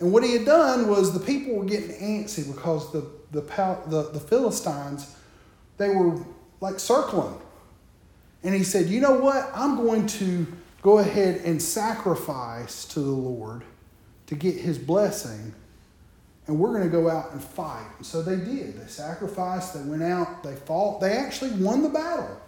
And 0.00 0.12
what 0.12 0.24
he 0.24 0.32
had 0.32 0.44
done 0.44 0.88
was 0.88 1.12
the 1.12 1.24
people 1.24 1.54
were 1.54 1.64
getting 1.64 1.90
antsy 1.90 2.52
because 2.52 2.92
the, 2.92 3.06
the, 3.34 3.78
the, 3.86 4.10
the 4.12 4.20
Philistines, 4.20 5.14
they 5.76 5.90
were 5.90 6.24
like 6.60 6.80
circling. 6.80 7.38
And 8.42 8.54
he 8.54 8.64
said, 8.64 8.86
You 8.86 9.00
know 9.00 9.18
what? 9.18 9.50
I'm 9.54 9.76
going 9.76 10.06
to 10.06 10.46
go 10.82 10.98
ahead 10.98 11.42
and 11.44 11.60
sacrifice 11.60 12.84
to 12.86 13.00
the 13.00 13.10
Lord 13.10 13.62
to 14.26 14.34
get 14.34 14.56
his 14.56 14.78
blessing 14.78 15.54
and 16.46 16.58
we're 16.58 16.72
going 16.72 16.84
to 16.84 16.90
go 16.90 17.08
out 17.08 17.32
and 17.32 17.42
fight. 17.42 17.86
And 17.96 18.06
so 18.06 18.20
they 18.20 18.36
did. 18.36 18.78
They 18.78 18.86
sacrificed, 18.86 19.74
they 19.74 19.88
went 19.88 20.02
out, 20.02 20.42
they 20.42 20.54
fought. 20.54 21.00
They 21.00 21.12
actually 21.12 21.52
won 21.52 21.82
the 21.82 21.88
battle. 21.88 22.38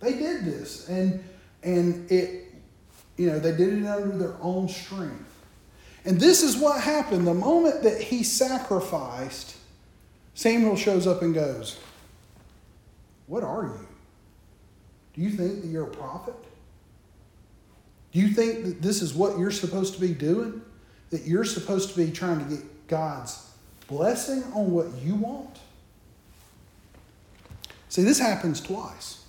They 0.00 0.12
did 0.12 0.44
this. 0.44 0.88
And 0.88 1.22
and 1.62 2.10
it 2.10 2.52
You 3.16 3.30
know, 3.30 3.38
they 3.38 3.52
did 3.52 3.82
it 3.82 3.86
under 3.86 4.16
their 4.16 4.36
own 4.42 4.68
strength. 4.68 5.28
And 6.04 6.20
this 6.20 6.42
is 6.42 6.56
what 6.56 6.80
happened. 6.82 7.26
The 7.26 7.34
moment 7.34 7.82
that 7.84 8.00
he 8.00 8.24
sacrificed, 8.24 9.56
Samuel 10.34 10.76
shows 10.76 11.06
up 11.06 11.22
and 11.22 11.34
goes, 11.34 11.78
What 13.26 13.42
are 13.42 13.64
you? 13.64 13.86
Do 15.14 15.20
you 15.20 15.30
think 15.30 15.62
that 15.62 15.68
you're 15.68 15.86
a 15.86 15.90
prophet? 15.90 16.34
Do 18.12 18.18
you 18.18 18.28
think 18.28 18.64
that 18.64 18.82
this 18.82 19.02
is 19.02 19.14
what 19.14 19.38
you're 19.38 19.50
supposed 19.50 19.94
to 19.94 20.00
be 20.00 20.12
doing? 20.12 20.62
That 21.10 21.22
you're 21.26 21.44
supposed 21.44 21.90
to 21.90 21.96
be 21.96 22.10
trying 22.10 22.38
to 22.44 22.56
get 22.56 22.88
God's 22.88 23.50
blessing 23.88 24.42
on 24.54 24.70
what 24.70 24.86
you 25.02 25.14
want? 25.14 25.58
See, 27.88 28.02
this 28.02 28.18
happens 28.18 28.60
twice. 28.60 29.24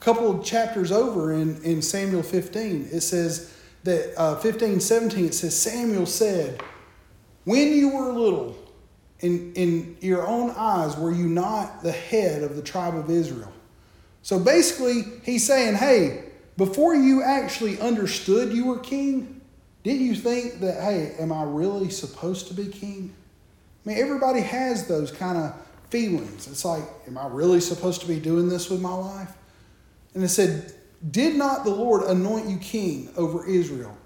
A 0.00 0.04
couple 0.04 0.40
chapters 0.42 0.92
over 0.92 1.32
in, 1.32 1.60
in 1.62 1.82
Samuel 1.82 2.22
15, 2.22 2.90
it 2.92 3.00
says 3.00 3.56
that 3.82 4.14
uh, 4.16 4.36
15, 4.36 4.80
17, 4.80 5.24
it 5.26 5.34
says, 5.34 5.56
Samuel 5.56 6.06
said, 6.06 6.60
When 7.44 7.72
you 7.72 7.90
were 7.90 8.12
little, 8.12 8.56
in, 9.24 9.52
in 9.54 9.96
your 10.00 10.26
own 10.26 10.50
eyes, 10.50 10.96
were 10.96 11.10
you 11.10 11.26
not 11.26 11.82
the 11.82 11.92
head 11.92 12.42
of 12.42 12.56
the 12.56 12.62
tribe 12.62 12.94
of 12.94 13.08
Israel? 13.08 13.52
So 14.22 14.38
basically, 14.38 15.04
he's 15.24 15.46
saying, 15.46 15.76
Hey, 15.76 16.24
before 16.56 16.94
you 16.94 17.22
actually 17.22 17.80
understood 17.80 18.52
you 18.52 18.66
were 18.66 18.78
king, 18.78 19.40
didn't 19.82 20.06
you 20.06 20.14
think 20.14 20.60
that, 20.60 20.80
hey, 20.82 21.14
am 21.18 21.32
I 21.32 21.42
really 21.42 21.90
supposed 21.90 22.48
to 22.48 22.54
be 22.54 22.66
king? 22.66 23.14
I 23.84 23.88
mean, 23.88 23.98
everybody 23.98 24.40
has 24.40 24.86
those 24.86 25.10
kind 25.10 25.36
of 25.36 25.54
feelings. 25.90 26.46
It's 26.46 26.64
like, 26.64 26.82
am 27.06 27.18
I 27.18 27.26
really 27.28 27.60
supposed 27.60 28.00
to 28.02 28.06
be 28.06 28.20
doing 28.20 28.48
this 28.48 28.70
with 28.70 28.80
my 28.80 28.94
life? 28.94 29.32
And 30.14 30.22
it 30.22 30.28
said, 30.28 30.74
Did 31.10 31.36
not 31.36 31.64
the 31.64 31.70
Lord 31.70 32.02
anoint 32.04 32.48
you 32.48 32.58
king 32.58 33.10
over 33.16 33.46
Israel? 33.46 33.96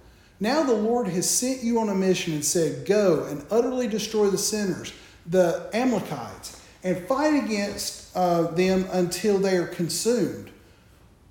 Now 0.41 0.63
the 0.63 0.75
Lord 0.75 1.09
has 1.09 1.29
sent 1.29 1.63
you 1.65 1.81
on 1.81 1.89
a 1.89 1.95
mission 1.95 2.33
and 2.33 2.45
said, 2.45 2.87
Go 2.87 3.25
and 3.25 3.45
utterly 3.51 3.89
destroy 3.89 4.31
the 4.31 4.39
sinners, 4.39 4.93
the 5.29 5.69
Amalekites, 5.73 6.61
and 6.83 7.07
fight 7.07 7.45
against 7.45 8.17
uh, 8.17 8.43
them 8.53 8.87
until 8.93 9.39
they 9.39 9.57
are 9.57 9.67
consumed. 9.67 10.51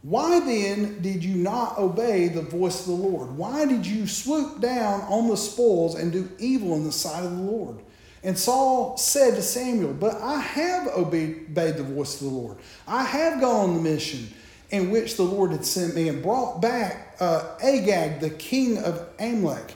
Why 0.04 0.40
then 0.40 1.02
did 1.02 1.24
you 1.24 1.36
not 1.36 1.78
obey 1.78 2.28
the 2.28 2.42
voice 2.42 2.82
of 2.82 2.88
the 2.88 3.04
Lord? 3.04 3.32
Why 3.32 3.66
did 3.66 3.86
you 3.86 4.08
swoop 4.08 4.62
down 4.62 5.02
on 5.02 5.28
the 5.28 5.36
spoils 5.36 5.96
and 5.96 6.12
do 6.12 6.30
evil 6.40 6.76
in 6.76 6.84
the 6.84 6.92
sight 6.92 7.26
of 7.26 7.36
the 7.36 7.44
Lord? 7.44 7.78
And 8.24 8.38
Saul 8.38 8.98
said 8.98 9.36
to 9.36 9.42
Samuel, 9.42 9.94
But 9.94 10.16
I 10.22 10.40
have 10.40 10.88
obeyed 10.88 11.56
the 11.56 11.84
voice 11.84 12.22
of 12.22 12.28
the 12.28 12.34
Lord. 12.34 12.58
I 12.88 13.04
have 13.04 13.42
gone 13.42 13.70
on 13.70 13.76
the 13.76 13.82
mission 13.82 14.34
in 14.70 14.92
which 14.92 15.16
the 15.16 15.24
Lord 15.24 15.52
had 15.52 15.66
sent 15.66 15.96
me 15.96 16.10
and 16.10 16.22
brought 16.22 16.62
back 16.62 17.16
uh, 17.20 17.56
Agag, 17.64 18.20
the 18.20 18.30
king 18.30 18.78
of 18.80 19.08
Amalek. 19.20 19.76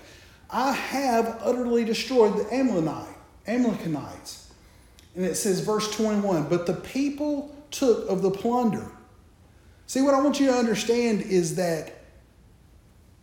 I 0.49 0.73
have 0.73 1.39
utterly 1.41 1.85
destroyed 1.85 2.37
the 2.37 2.53
Amalekite, 2.53 3.10
Amalekites. 3.47 4.51
And 5.15 5.25
it 5.25 5.35
says, 5.35 5.59
verse 5.61 5.93
21 5.95 6.49
But 6.49 6.65
the 6.65 6.73
people 6.73 7.55
took 7.69 8.07
of 8.09 8.21
the 8.21 8.31
plunder 8.31 8.91
See, 9.91 10.01
what 10.01 10.13
I 10.13 10.21
want 10.21 10.39
you 10.39 10.47
to 10.47 10.53
understand 10.53 11.21
is 11.21 11.55
that 11.55 11.91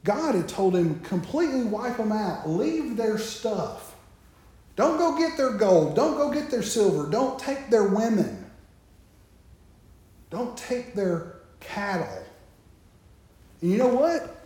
God 0.04 0.34
had 0.34 0.50
told 0.50 0.76
him 0.76 1.00
completely 1.00 1.64
wipe 1.64 1.96
them 1.96 2.12
out, 2.12 2.46
leave 2.46 2.94
their 2.94 3.16
stuff. 3.16 3.96
Don't 4.76 4.98
go 4.98 5.16
get 5.16 5.38
their 5.38 5.54
gold. 5.54 5.96
Don't 5.96 6.18
go 6.18 6.30
get 6.30 6.50
their 6.50 6.62
silver. 6.62 7.10
Don't 7.10 7.38
take 7.38 7.70
their 7.70 7.84
women. 7.84 8.50
Don't 10.28 10.58
take 10.58 10.94
their 10.94 11.36
cattle. 11.60 12.22
And 13.62 13.70
you 13.70 13.78
know 13.78 13.88
what? 13.88 14.37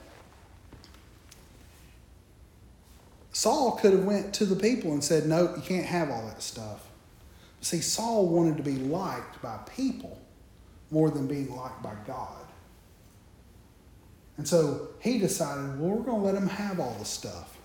Saul 3.33 3.73
could 3.73 3.93
have 3.93 4.05
went 4.05 4.35
to 4.35 4.45
the 4.45 4.57
people 4.57 4.93
and 4.93 5.03
said, 5.03 5.27
"No, 5.27 5.55
you 5.57 5.63
can't 5.63 5.87
have 5.87 6.11
all 6.11 6.27
that 6.27 6.43
stuff." 6.43 6.89
See, 7.61 7.81
Saul 7.81 8.29
wanted 8.29 8.57
to 8.57 8.63
be 8.63 8.77
liked 8.77 9.41
by 9.41 9.59
people 9.77 10.19
more 10.91 11.11
than 11.11 11.27
being 11.27 11.55
liked 11.57 11.83
by 11.83 11.95
God. 12.07 12.45
And 14.37 14.47
so 14.47 14.89
he 15.01 15.19
decided, 15.19 15.81
well, 15.81 15.91
we're 15.91 16.03
going 16.03 16.21
to 16.21 16.27
let 16.27 16.35
him 16.35 16.49
have 16.49 16.81
all 16.81 16.97
the 16.99 17.05
stuff. 17.05 17.57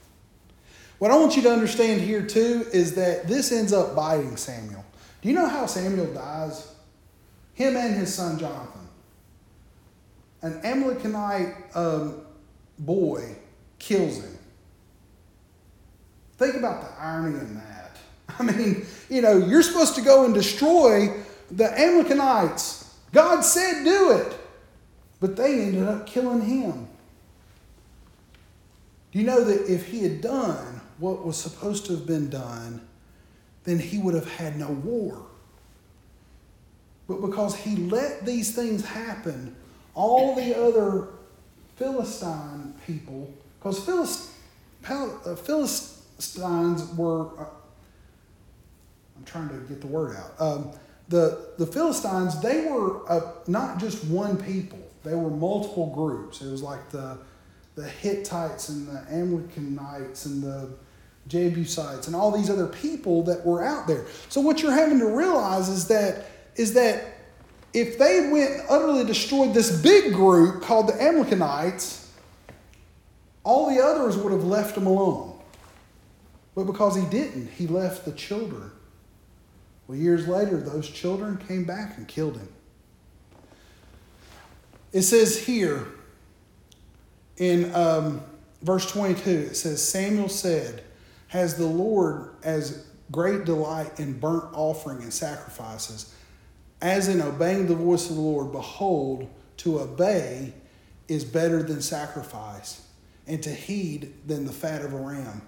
What 1.00 1.12
I 1.12 1.18
want 1.18 1.36
you 1.36 1.42
to 1.44 1.52
understand 1.52 2.02
here, 2.02 2.26
too, 2.26 2.66
is 2.72 2.96
that 2.96 3.28
this 3.28 3.52
ends 3.52 3.74
up 3.74 3.96
biting 3.96 4.38
Samuel. 4.38 4.86
Do 5.22 5.30
you 5.30 5.36
know 5.36 5.48
how 5.48 5.66
Samuel 5.66 6.14
dies? 6.14 6.72
Him 7.54 7.76
and 7.76 7.96
his 7.96 8.14
son 8.14 8.38
Jonathan. 8.38 8.88
An 10.42 10.60
Amalekite 10.64 11.56
um, 11.76 12.22
boy 12.78 13.36
kills 13.80 14.18
him. 14.18 14.37
Think 16.38 16.56
about 16.56 16.82
the 16.82 17.02
irony 17.02 17.40
in 17.40 17.56
that. 17.56 17.98
I 18.40 18.44
mean, 18.44 18.86
you 19.10 19.22
know, 19.22 19.38
you're 19.38 19.64
supposed 19.64 19.96
to 19.96 20.02
go 20.02 20.26
and 20.26 20.34
destroy 20.34 21.14
the 21.50 21.80
Amalekites 21.80 22.88
God 23.14 23.42
said 23.42 23.84
do 23.84 24.12
it, 24.12 24.38
but 25.20 25.36
they 25.36 25.62
ended 25.62 25.88
up 25.88 26.06
killing 26.06 26.42
him. 26.42 26.88
Do 29.12 29.20
you 29.20 29.26
know 29.26 29.44
that 29.44 29.72
if 29.72 29.88
he 29.88 30.04
had 30.04 30.22
done 30.22 30.82
what 30.98 31.26
was 31.26 31.38
supposed 31.38 31.86
to 31.88 31.94
have 31.94 32.06
been 32.06 32.30
done, 32.30 32.82
then 33.64 33.80
he 33.80 33.98
would 33.98 34.14
have 34.14 34.30
had 34.30 34.58
no 34.58 34.70
war? 34.70 35.26
But 37.08 37.22
because 37.22 37.56
he 37.56 37.78
let 37.78 38.26
these 38.26 38.54
things 38.54 38.86
happen, 38.86 39.56
all 39.94 40.36
the 40.36 40.56
other 40.56 41.08
Philistine 41.78 42.74
people, 42.86 43.34
because 43.58 43.84
Philist, 43.84 44.30
uh, 44.90 45.36
Philistines 46.18 46.94
were, 46.96 47.28
uh, 47.40 47.46
I'm 49.18 49.24
trying 49.26 49.50
to 49.50 49.58
get 49.68 49.82
the 49.82 49.88
word 49.88 50.16
out. 50.16 50.42
Um, 50.42 50.72
the, 51.10 51.54
the 51.58 51.66
Philistines, 51.66 52.40
they 52.42 52.66
were 52.66 53.10
uh, 53.10 53.34
not 53.48 53.80
just 53.80 54.04
one 54.06 54.38
people, 54.38 54.80
they 55.04 55.16
were 55.16 55.30
multiple 55.30 55.94
groups. 55.94 56.42
It 56.42 56.52
was 56.52 56.64
like 56.64 56.90
the, 56.90 57.18
the 57.76 57.88
Hittites 57.88 58.70
and 58.70 58.88
the 58.88 59.06
Amalekites 59.12 60.26
and 60.26 60.44
the 60.44 60.70
Jebusites 61.28 62.08
and 62.08 62.16
all 62.16 62.32
these 62.32 62.50
other 62.50 62.68
people 62.68 63.24
that 63.24 63.46
were 63.46 63.64
out 63.64 63.88
there. 63.88 64.06
So 64.30 64.42
what 64.42 64.62
you're 64.62 64.72
having 64.72 65.00
to 65.00 65.08
realize 65.08 65.70
is 65.70 65.88
that 65.88 66.26
is 66.56 66.74
that 66.74 67.04
if 67.74 68.00
they 68.00 68.30
went 68.32 68.62
utterly 68.70 69.06
destroyed 69.06 69.54
this 69.54 69.82
big 69.82 70.14
group 70.14 70.64
called 70.64 70.88
the 70.88 71.02
Amalekites, 71.02 72.12
all 73.44 73.70
the 73.70 73.82
others 73.82 74.18
would 74.18 74.32
have 74.32 74.44
left 74.44 74.74
them 74.76 74.88
alone. 74.88 75.27
But 76.58 76.66
because 76.66 76.96
he 76.96 77.06
didn't, 77.06 77.52
he 77.52 77.68
left 77.68 78.04
the 78.04 78.12
children 78.12 78.72
well, 79.88 79.98
years 79.98 80.28
later, 80.28 80.58
those 80.58 80.90
children 80.90 81.38
came 81.48 81.64
back 81.64 81.98
and 81.98 82.08
killed 82.08 82.38
him. 82.38 82.50
It 84.92 85.04
says 85.04 85.46
here 85.46 85.88
in 87.38 87.74
um, 87.74 88.22
verse 88.62 88.90
22, 88.92 89.30
it 89.30 89.56
says, 89.56 89.86
Samuel 89.88 90.30
said, 90.30 90.84
Has 91.30 91.56
the 91.56 91.66
Lord 91.66 92.32
as 92.44 92.86
great 93.12 93.46
delight 93.46 94.00
in 94.00 94.20
burnt 94.20 94.46
offering 94.54 95.02
and 95.02 95.14
sacrifices, 95.14 96.14
as 96.82 97.08
in 97.08 97.22
obeying 97.22 97.68
the 97.68 97.76
voice 97.76 98.10
of 98.10 98.18
the 98.18 98.22
Lord? 98.22 98.52
Behold, 98.52 99.30
to 99.58 99.80
obey 99.80 100.54
is 101.08 101.24
better 101.24 101.64
than 101.64 101.82
sacrifice, 101.82 102.86
and 103.26 103.42
to 103.44 103.52
heed 103.52 104.14
than 104.26 104.46
the 104.46 104.52
fat 104.52 104.84
of 104.84 104.94
a 104.94 104.98
ram. 104.98 105.42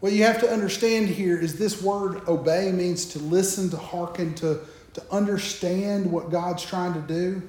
What 0.00 0.12
you 0.12 0.24
have 0.24 0.40
to 0.40 0.50
understand 0.50 1.08
here 1.08 1.38
is 1.38 1.58
this 1.58 1.82
word 1.82 2.28
obey 2.28 2.70
means 2.70 3.06
to 3.06 3.18
listen, 3.18 3.70
to 3.70 3.76
hearken, 3.76 4.34
to, 4.36 4.60
to 4.94 5.02
understand 5.10 6.10
what 6.10 6.30
God's 6.30 6.64
trying 6.64 6.94
to 6.94 7.00
do. 7.00 7.42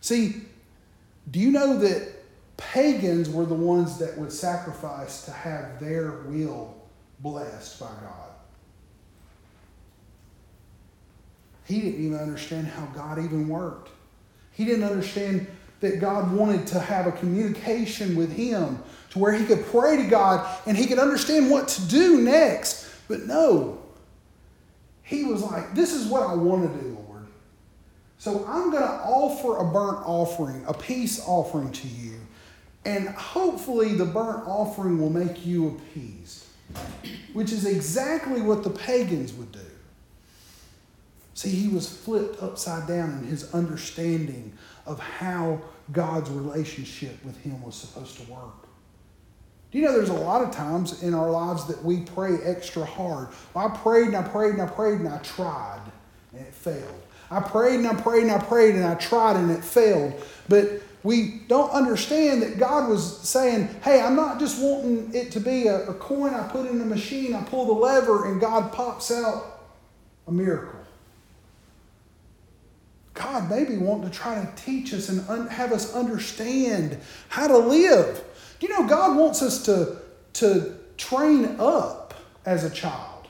See, 0.00 0.42
do 1.30 1.38
you 1.38 1.50
know 1.50 1.78
that 1.78 2.12
pagans 2.56 3.28
were 3.28 3.44
the 3.44 3.54
ones 3.54 3.98
that 3.98 4.16
would 4.16 4.32
sacrifice 4.32 5.24
to 5.26 5.32
have 5.32 5.78
their 5.80 6.12
will 6.26 6.74
blessed 7.20 7.78
by 7.80 7.86
God? 7.86 8.30
He 11.66 11.80
didn't 11.80 12.04
even 12.04 12.18
understand 12.18 12.68
how 12.68 12.86
God 12.86 13.18
even 13.18 13.48
worked. 13.48 13.90
He 14.52 14.64
didn't 14.64 14.84
understand 14.84 15.46
that 15.80 16.00
God 16.00 16.32
wanted 16.32 16.66
to 16.68 16.80
have 16.80 17.06
a 17.06 17.12
communication 17.12 18.16
with 18.16 18.32
him 18.32 18.82
to 19.16 19.22
where 19.22 19.32
he 19.32 19.46
could 19.46 19.64
pray 19.66 19.96
to 19.96 20.04
God 20.04 20.46
and 20.66 20.76
he 20.76 20.86
could 20.86 20.98
understand 20.98 21.50
what 21.50 21.68
to 21.68 21.82
do 21.88 22.20
next. 22.20 22.88
But 23.08 23.22
no, 23.22 23.78
he 25.02 25.24
was 25.24 25.42
like, 25.42 25.74
This 25.74 25.92
is 25.92 26.06
what 26.06 26.22
I 26.22 26.34
want 26.34 26.70
to 26.70 26.80
do, 26.80 26.98
Lord. 27.08 27.26
So 28.18 28.44
I'm 28.46 28.70
going 28.70 28.82
to 28.82 28.88
offer 28.88 29.56
a 29.56 29.64
burnt 29.64 30.06
offering, 30.06 30.64
a 30.66 30.74
peace 30.74 31.22
offering 31.26 31.72
to 31.72 31.88
you. 31.88 32.14
And 32.84 33.08
hopefully 33.08 33.94
the 33.94 34.04
burnt 34.04 34.46
offering 34.46 35.00
will 35.00 35.10
make 35.10 35.44
you 35.44 35.68
appeased, 35.68 36.44
which 37.32 37.52
is 37.52 37.66
exactly 37.66 38.40
what 38.40 38.62
the 38.62 38.70
pagans 38.70 39.32
would 39.32 39.50
do. 39.50 39.58
See, 41.34 41.50
he 41.50 41.68
was 41.68 41.88
flipped 41.88 42.42
upside 42.42 42.86
down 42.86 43.10
in 43.18 43.24
his 43.24 43.52
understanding 43.52 44.52
of 44.86 45.00
how 45.00 45.60
God's 45.92 46.30
relationship 46.30 47.22
with 47.24 47.36
Him 47.42 47.62
was 47.62 47.74
supposed 47.74 48.16
to 48.18 48.32
work. 48.32 48.65
You 49.76 49.82
know 49.82 49.92
there's 49.92 50.08
a 50.08 50.14
lot 50.14 50.42
of 50.42 50.52
times 50.52 51.02
in 51.02 51.12
our 51.12 51.30
lives 51.30 51.66
that 51.66 51.84
we 51.84 52.00
pray 52.00 52.38
extra 52.42 52.82
hard? 52.82 53.28
Well, 53.52 53.68
I 53.68 53.76
prayed 53.76 54.06
and 54.06 54.16
I 54.16 54.22
prayed 54.22 54.54
and 54.54 54.62
I 54.62 54.66
prayed 54.68 55.00
and 55.00 55.06
I 55.06 55.18
tried 55.18 55.82
and 56.32 56.40
it 56.46 56.54
failed. 56.54 57.02
I 57.30 57.40
prayed 57.40 57.80
and 57.80 57.86
I 57.86 57.92
prayed 57.94 58.22
and 58.22 58.32
I 58.32 58.38
prayed 58.38 58.74
and 58.74 58.86
I 58.86 58.94
tried 58.94 59.36
and 59.36 59.50
it 59.50 59.62
failed. 59.62 60.14
But 60.48 60.80
we 61.02 61.42
don't 61.48 61.68
understand 61.72 62.40
that 62.40 62.58
God 62.58 62.88
was 62.88 63.18
saying, 63.18 63.68
hey, 63.84 64.00
I'm 64.00 64.16
not 64.16 64.40
just 64.40 64.62
wanting 64.62 65.14
it 65.14 65.30
to 65.32 65.40
be 65.40 65.66
a, 65.66 65.90
a 65.90 65.92
coin 65.92 66.32
I 66.32 66.48
put 66.48 66.64
in 66.64 66.78
the 66.78 66.86
machine, 66.86 67.34
I 67.34 67.42
pull 67.42 67.66
the 67.66 67.72
lever, 67.72 68.32
and 68.32 68.40
God 68.40 68.72
pops 68.72 69.10
out 69.10 69.60
a 70.26 70.32
miracle. 70.32 70.80
God 73.12 73.50
maybe 73.50 73.76
wanting 73.76 74.08
to 74.08 74.16
try 74.16 74.42
to 74.42 74.50
teach 74.56 74.94
us 74.94 75.10
and 75.10 75.28
un- 75.28 75.48
have 75.48 75.72
us 75.72 75.94
understand 75.94 76.96
how 77.28 77.46
to 77.46 77.58
live. 77.58 78.22
You 78.60 78.68
know 78.68 78.86
God 78.86 79.16
wants 79.16 79.42
us 79.42 79.64
to, 79.66 79.98
to 80.34 80.74
train 80.96 81.56
up 81.58 82.14
as 82.44 82.64
a 82.64 82.70
child? 82.70 83.28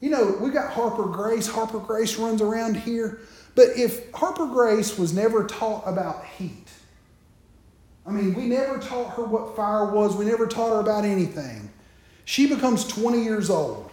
You 0.00 0.10
know, 0.10 0.36
we 0.40 0.50
got 0.50 0.72
Harper 0.72 1.04
Grace. 1.04 1.46
Harper 1.46 1.78
Grace 1.78 2.18
runs 2.18 2.42
around 2.42 2.76
here. 2.76 3.20
But 3.54 3.68
if 3.76 4.10
Harper 4.12 4.46
Grace 4.46 4.98
was 4.98 5.12
never 5.12 5.46
taught 5.46 5.84
about 5.86 6.24
heat, 6.26 6.68
I 8.04 8.10
mean, 8.10 8.34
we 8.34 8.46
never 8.46 8.78
taught 8.78 9.14
her 9.14 9.22
what 9.22 9.54
fire 9.54 9.92
was, 9.92 10.16
we 10.16 10.24
never 10.24 10.46
taught 10.46 10.70
her 10.70 10.80
about 10.80 11.04
anything. 11.04 11.70
She 12.24 12.48
becomes 12.48 12.84
20 12.86 13.22
years 13.22 13.48
old, 13.48 13.90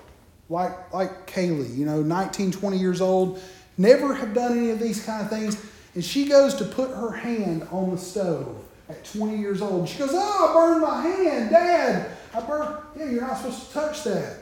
like, 0.50 0.92
like 0.94 1.28
Kaylee, 1.28 1.76
you 1.78 1.86
know, 1.86 2.02
19, 2.02 2.52
20 2.52 2.78
years 2.78 3.02
old, 3.02 3.40
never 3.78 4.16
have 4.16 4.34
done 4.34 4.58
any 4.58 4.72
of 4.72 4.80
these 4.80 5.06
kind 5.06 5.22
of 5.22 5.30
things. 5.30 5.64
And 5.94 6.04
she 6.04 6.28
goes 6.28 6.56
to 6.56 6.64
put 6.64 6.90
her 6.90 7.12
hand 7.12 7.68
on 7.72 7.92
the 7.92 7.98
stove 7.98 8.64
at 8.90 9.06
20 9.06 9.38
years 9.38 9.62
old. 9.62 9.88
She 9.88 10.00
goes, 10.00 10.10
Oh, 10.12 10.50
I 10.50 10.54
burned 10.54 10.82
my 10.82 11.02
hand, 11.02 11.50
Dad. 11.52 12.12
I 12.34 12.42
burned. 12.42 12.76
Yeah, 12.98 13.06
you're 13.10 13.22
not 13.22 13.38
supposed 13.38 13.68
to 13.68 13.74
touch 13.74 14.04
that. 14.04 14.38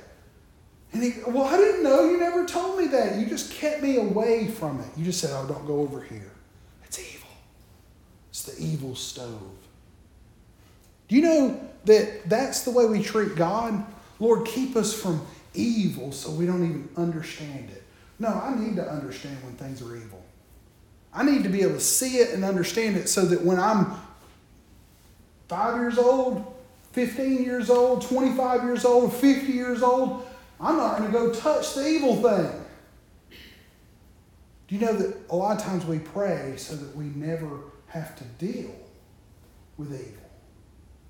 And 0.94 1.04
he, 1.04 1.14
well, 1.28 1.44
I 1.44 1.58
didn't 1.58 1.84
know. 1.84 2.10
You 2.10 2.18
never 2.18 2.46
told 2.46 2.80
me 2.80 2.88
that. 2.88 3.18
You 3.18 3.26
just 3.26 3.52
kept 3.52 3.84
me 3.84 3.98
away 3.98 4.48
from 4.48 4.80
it. 4.80 4.88
You 4.96 5.04
just 5.04 5.20
said, 5.20 5.32
oh, 5.34 5.46
don't 5.46 5.68
go 5.68 5.80
over 5.80 6.02
here. 6.02 6.32
It's 6.86 6.98
evil. 7.00 7.30
It's 8.30 8.44
the 8.44 8.64
evil 8.64 8.96
stove. 8.96 9.42
Do 11.08 11.16
you 11.16 11.22
know 11.22 11.70
that 11.86 12.30
that's 12.30 12.64
the 12.64 12.72
way 12.72 12.86
we 12.86 13.04
treat 13.04 13.36
God? 13.36 13.86
Lord, 14.20 14.48
keep 14.48 14.76
us 14.76 14.94
from 15.00 15.26
evil 15.54 16.12
so 16.12 16.32
we 16.32 16.46
don't 16.46 16.64
even 16.64 16.90
understand 16.96 17.70
it. 17.70 17.84
No, 18.20 18.30
I 18.30 18.56
need 18.56 18.76
to 18.78 18.90
understand 18.90 19.38
when 19.44 19.54
things 19.56 19.82
are 19.82 19.96
evil. 19.96 20.24
I 21.14 21.24
need 21.24 21.44
to 21.44 21.50
be 21.50 21.62
able 21.62 21.76
to 21.76 21.80
see 21.80 22.18
it 22.18 22.34
and 22.34 22.44
understand 22.44 22.98
it 22.98 23.10
so 23.10 23.26
that 23.26 23.42
when 23.44 23.60
I'm 23.60 23.94
five 25.48 25.76
years 25.76 25.98
old, 25.98 26.54
15 26.94 27.44
years 27.44 27.70
old, 27.70 28.02
25 28.02 28.64
years 28.64 28.86
old, 28.86 29.14
50 29.14 29.52
years 29.52 29.84
old, 29.84 30.28
I'm 30.60 30.78
not 30.78 30.98
going 30.98 31.12
to 31.12 31.18
go 31.18 31.34
touch 31.34 31.76
the 31.76 31.88
evil 31.88 32.16
thing. 32.16 32.52
Do 34.68 34.76
you 34.76 34.82
know 34.82 34.94
that 34.94 35.16
a 35.30 35.36
lot 35.36 35.58
of 35.58 35.64
times 35.64 35.86
we 35.86 36.00
pray 36.00 36.56
so 36.58 36.76
that 36.76 36.96
we 36.96 37.06
never 37.06 37.60
have 37.88 38.16
to 38.18 38.24
deal 38.44 38.72
with 39.78 39.94
evil? 39.94 40.24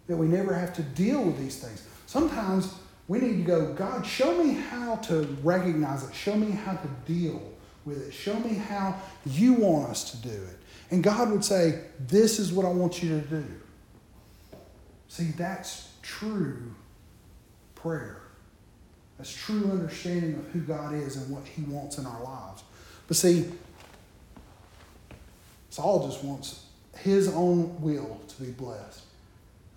That 0.08 0.18
we 0.18 0.28
never 0.28 0.54
have 0.54 0.74
to 0.74 0.84
deal 0.84 1.24
with 1.24 1.40
these 1.40 1.60
things. 1.60 1.86
Sometimes 2.06 2.74
we 3.08 3.20
need 3.20 3.38
to 3.38 3.44
go, 3.44 3.74
God, 3.74 4.06
show 4.06 4.42
me 4.44 4.54
how 4.54 4.96
to 4.96 5.24
recognize 5.44 6.08
it. 6.08 6.14
Show 6.14 6.36
me 6.36 6.52
how 6.52 6.74
to 6.74 6.88
deal 7.06 7.42
with 7.86 8.08
it. 8.08 8.14
Show 8.14 8.38
me 8.40 8.56
how 8.56 8.96
you 9.26 9.54
want 9.54 9.90
us 9.90 10.12
to 10.12 10.18
do 10.18 10.30
it. 10.34 10.58
And 10.92 11.04
God 11.04 11.32
would 11.32 11.44
say, 11.44 11.82
This 12.08 12.40
is 12.40 12.52
what 12.52 12.66
I 12.66 12.70
want 12.70 13.02
you 13.02 13.10
to 13.20 13.26
do. 13.28 13.46
See, 15.08 15.32
that's 15.32 15.94
true 16.02 16.74
prayer. 17.76 18.22
That's 19.18 19.34
true 19.34 19.72
understanding 19.72 20.36
of 20.36 20.48
who 20.52 20.60
God 20.60 20.94
is 20.94 21.16
and 21.16 21.30
what 21.30 21.46
He 21.46 21.64
wants 21.64 21.98
in 21.98 22.06
our 22.06 22.24
lives. 22.24 22.64
But 23.08 23.18
see, 23.18 23.52
Saul 25.70 26.08
just 26.08 26.24
wants 26.24 26.64
his 26.98 27.28
own 27.30 27.80
will 27.82 28.20
to 28.28 28.44
be 28.44 28.52
blessed. 28.52 29.04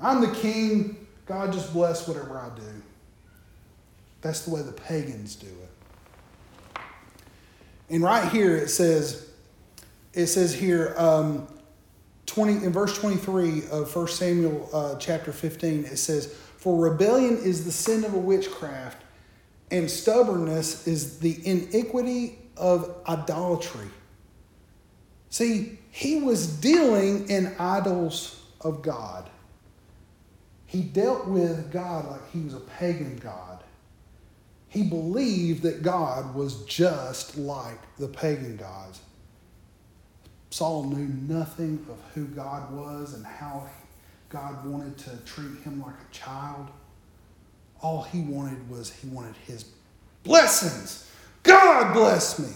I'm 0.01 0.20
the 0.20 0.35
king. 0.35 1.07
God 1.26 1.53
just 1.53 1.72
bless 1.72 2.09
whatever 2.09 2.39
I 2.39 2.49
do. 2.57 2.83
That's 4.22 4.41
the 4.43 4.55
way 4.55 4.62
the 4.62 4.72
pagans 4.72 5.37
do 5.37 5.47
it. 5.47 6.83
And 7.91 8.03
right 8.03 8.31
here 8.31 8.57
it 8.57 8.68
says, 8.68 9.31
it 10.12 10.26
says 10.26 10.55
here, 10.55 10.95
um, 10.97 11.47
20 12.31 12.64
in 12.64 12.72
verse 12.72 12.97
23 12.99 13.64
of 13.70 13.95
1 13.95 14.09
Samuel 14.09 14.68
uh, 14.72 14.97
chapter 14.97 15.33
15, 15.33 15.85
it 15.85 15.97
says, 15.97 16.26
For 16.57 16.78
rebellion 16.78 17.39
is 17.39 17.64
the 17.64 17.72
sin 17.72 18.05
of 18.05 18.14
a 18.14 18.18
witchcraft, 18.18 19.03
and 19.70 19.91
stubbornness 19.91 20.87
is 20.87 21.18
the 21.18 21.45
iniquity 21.45 22.39
of 22.57 22.95
idolatry. 23.09 23.89
See, 25.31 25.78
he 25.91 26.20
was 26.20 26.47
dealing 26.47 27.28
in 27.28 27.55
idols 27.59 28.43
of 28.61 28.83
God. 28.83 29.28
He 30.66 30.83
dealt 30.83 31.26
with 31.26 31.72
God 31.72 32.09
like 32.09 32.31
he 32.31 32.41
was 32.41 32.55
a 32.55 32.61
pagan 32.61 33.16
God. 33.16 33.64
He 34.68 34.85
believed 34.85 35.64
that 35.64 35.83
God 35.83 36.33
was 36.33 36.64
just 36.64 37.37
like 37.37 37.78
the 37.97 38.07
pagan 38.07 38.57
gods. 38.57 39.01
Saul 40.51 40.84
knew 40.84 41.09
nothing 41.32 41.84
of 41.88 41.98
who 42.14 42.26
God 42.26 42.72
was 42.72 43.14
and 43.14 43.24
how 43.24 43.68
God 44.28 44.64
wanted 44.66 44.98
to 44.98 45.16
treat 45.24 45.61
him 45.62 45.80
like 45.80 45.94
a 45.94 46.14
child. 46.14 46.68
All 47.82 48.03
he 48.03 48.20
wanted 48.20 48.68
was 48.68 48.92
he 48.92 49.09
wanted 49.09 49.36
his 49.46 49.64
blessings. 50.24 51.11
God 51.44 51.94
bless 51.94 52.38
me. 52.38 52.53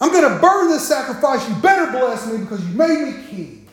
I'm 0.00 0.12
going 0.12 0.32
to 0.32 0.40
burn 0.40 0.68
this 0.68 0.86
sacrifice. 0.86 1.46
You 1.48 1.56
better 1.56 1.90
bless 1.90 2.30
me 2.30 2.38
because 2.38 2.64
you 2.66 2.74
made 2.74 3.02
me 3.02 3.26
king. 3.28 3.68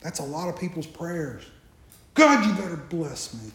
That's 0.00 0.20
a 0.20 0.24
lot 0.24 0.48
of 0.48 0.58
people's 0.58 0.86
prayers. 0.86 1.44
God, 2.14 2.46
you 2.46 2.52
better 2.54 2.76
bless 2.76 3.34
me. 3.34 3.50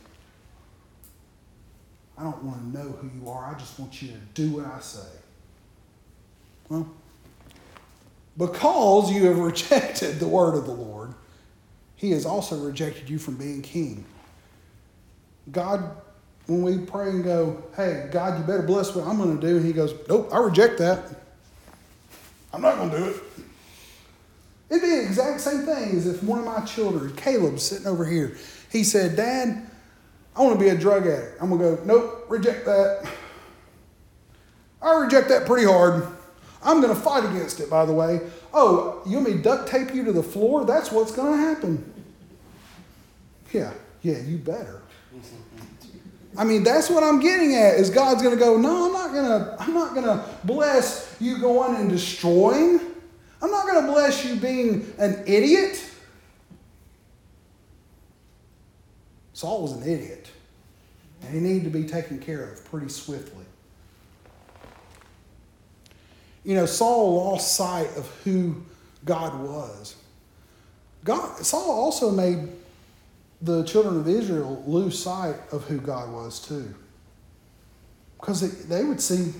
I 2.17 2.23
don't 2.23 2.43
want 2.43 2.59
to 2.59 2.77
know 2.77 2.91
who 2.91 3.09
you 3.17 3.29
are. 3.29 3.53
I 3.53 3.57
just 3.57 3.79
want 3.79 4.01
you 4.01 4.09
to 4.09 4.17
do 4.33 4.57
what 4.57 4.65
I 4.65 4.79
say. 4.79 5.07
Well, 6.69 6.89
because 8.37 9.11
you 9.11 9.25
have 9.25 9.37
rejected 9.51 10.19
the 10.19 10.27
word 10.27 10.55
of 10.55 10.65
the 10.65 10.73
Lord, 10.73 11.13
he 11.95 12.11
has 12.11 12.25
also 12.25 12.57
rejected 12.57 13.09
you 13.09 13.19
from 13.19 13.35
being 13.35 13.61
king. 13.61 14.05
God, 15.51 15.97
when 16.47 16.63
we 16.63 16.77
pray 16.79 17.09
and 17.09 17.23
go, 17.23 17.63
hey, 17.75 18.09
God, 18.11 18.39
you 18.39 18.45
better 18.45 18.63
bless 18.63 18.93
what 18.95 19.07
I'm 19.07 19.17
going 19.17 19.39
to 19.39 19.47
do, 19.47 19.57
and 19.57 19.65
he 19.65 19.71
goes, 19.73 19.93
nope, 20.09 20.29
I 20.31 20.39
reject 20.39 20.77
that. 20.79 21.03
I'm 22.51 22.61
not 22.61 22.77
going 22.77 22.91
to 22.91 22.97
do 22.97 23.05
it. 23.05 23.15
It'd 24.69 24.81
be 24.81 24.89
the 24.89 25.05
exact 25.05 25.41
same 25.41 25.61
thing 25.61 25.95
as 25.95 26.07
if 26.07 26.23
one 26.23 26.39
of 26.39 26.45
my 26.45 26.61
children, 26.61 27.15
Caleb, 27.15 27.59
sitting 27.59 27.87
over 27.87 28.05
here, 28.05 28.35
he 28.71 28.83
said, 28.83 29.15
Dad, 29.15 29.69
I 30.35 30.41
want 30.41 30.57
to 30.57 30.59
be 30.59 30.69
a 30.69 30.77
drug 30.77 31.05
addict. 31.05 31.41
I'm 31.41 31.49
going 31.49 31.77
to 31.77 31.77
go, 31.77 31.83
nope, 31.85 32.25
reject 32.27 32.65
that. 32.65 33.07
I 34.81 34.95
reject 34.95 35.29
that 35.29 35.45
pretty 35.45 35.65
hard. 35.65 36.07
I'm 36.63 36.81
going 36.81 36.93
to 36.93 36.99
fight 36.99 37.25
against 37.25 37.59
it, 37.59 37.69
by 37.69 37.85
the 37.85 37.93
way. 37.93 38.21
Oh, 38.53 39.01
you 39.05 39.17
want 39.17 39.29
me 39.29 39.33
to 39.35 39.41
duct 39.41 39.67
tape 39.67 39.93
you 39.93 40.03
to 40.05 40.11
the 40.11 40.23
floor? 40.23 40.65
That's 40.65 40.91
what's 40.91 41.11
going 41.11 41.31
to 41.33 41.37
happen. 41.37 41.93
Yeah, 43.51 43.73
yeah, 44.01 44.19
you 44.19 44.37
better. 44.37 44.81
I 46.35 46.43
mean, 46.43 46.63
that's 46.63 46.89
what 46.89 47.03
I'm 47.03 47.19
getting 47.19 47.55
at. 47.55 47.75
Is 47.75 47.89
God's 47.89 48.23
going 48.23 48.33
to 48.33 48.39
go? 48.39 48.57
No, 48.57 48.87
I'm 48.87 48.93
not 48.93 49.11
going 49.11 49.25
to. 49.25 49.55
I'm 49.59 49.73
not 49.73 49.93
going 49.93 50.05
to 50.05 50.25
bless 50.43 51.15
you 51.19 51.37
going 51.39 51.75
and 51.75 51.89
destroying. 51.89 52.79
I'm 53.41 53.51
not 53.51 53.67
going 53.67 53.85
to 53.85 53.91
bless 53.91 54.25
you 54.25 54.37
being 54.37 54.91
an 54.97 55.23
idiot. 55.27 55.83
Saul 59.33 59.63
was 59.63 59.73
an 59.73 59.83
idiot, 59.83 60.29
and 61.21 61.33
he 61.33 61.39
needed 61.39 61.65
to 61.65 61.69
be 61.69 61.83
taken 61.85 62.19
care 62.19 62.51
of 62.51 62.63
pretty 62.65 62.89
swiftly. 62.89 63.42
You 66.43 66.55
know, 66.55 66.65
Saul 66.65 67.15
lost 67.15 67.55
sight 67.55 67.95
of 67.95 68.07
who 68.23 68.63
God 69.05 69.41
was. 69.41 69.95
God, 71.03 71.39
Saul 71.39 71.71
also 71.71 72.11
made 72.11 72.49
the 73.41 73.63
children 73.63 73.97
of 73.99 74.07
Israel 74.07 74.63
lose 74.65 74.97
sight 75.01 75.35
of 75.51 75.65
who 75.65 75.77
God 75.77 76.11
was 76.11 76.39
too. 76.39 76.73
Because 78.19 78.67
they, 78.67 78.83
would 78.85 79.01
see 79.01 79.33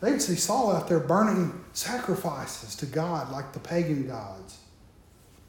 they 0.00 0.12
would 0.12 0.22
see 0.22 0.36
Saul 0.36 0.72
out 0.74 0.88
there 0.88 1.00
burning 1.00 1.52
sacrifices 1.74 2.74
to 2.76 2.86
God 2.86 3.30
like 3.30 3.52
the 3.52 3.60
pagan 3.60 4.06
gods. 4.06 4.58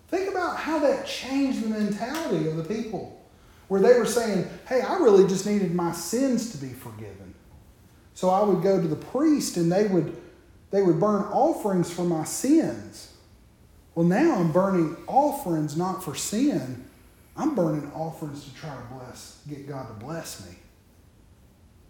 Think 0.09 0.29
about 0.29 0.57
how 0.57 0.79
that 0.79 1.07
changed 1.07 1.63
the 1.63 1.69
mentality 1.69 2.47
of 2.47 2.57
the 2.57 2.63
people. 2.63 3.19
Where 3.69 3.81
they 3.81 3.97
were 3.97 4.05
saying, 4.05 4.47
hey, 4.67 4.81
I 4.81 4.97
really 4.97 5.27
just 5.27 5.45
needed 5.45 5.73
my 5.73 5.93
sins 5.93 6.51
to 6.51 6.57
be 6.57 6.73
forgiven. 6.73 7.33
So 8.13 8.29
I 8.29 8.43
would 8.43 8.61
go 8.61 8.79
to 8.79 8.87
the 8.87 8.97
priest 8.97 9.57
and 9.57 9.71
they 9.71 9.87
would 9.87 10.15
they 10.73 10.81
would 10.81 10.99
burn 10.99 11.21
offerings 11.25 11.93
for 11.93 12.03
my 12.03 12.23
sins. 12.23 13.13
Well, 13.93 14.07
now 14.07 14.37
I'm 14.37 14.51
burning 14.51 14.97
offerings 15.05 15.77
not 15.77 16.03
for 16.03 16.15
sin. 16.15 16.83
I'm 17.37 17.53
burning 17.53 17.91
offerings 17.93 18.45
to 18.45 18.55
try 18.55 18.75
to 18.75 18.95
bless, 18.95 19.39
get 19.47 19.69
God 19.69 19.87
to 19.87 19.93
bless 20.03 20.43
me. 20.43 20.55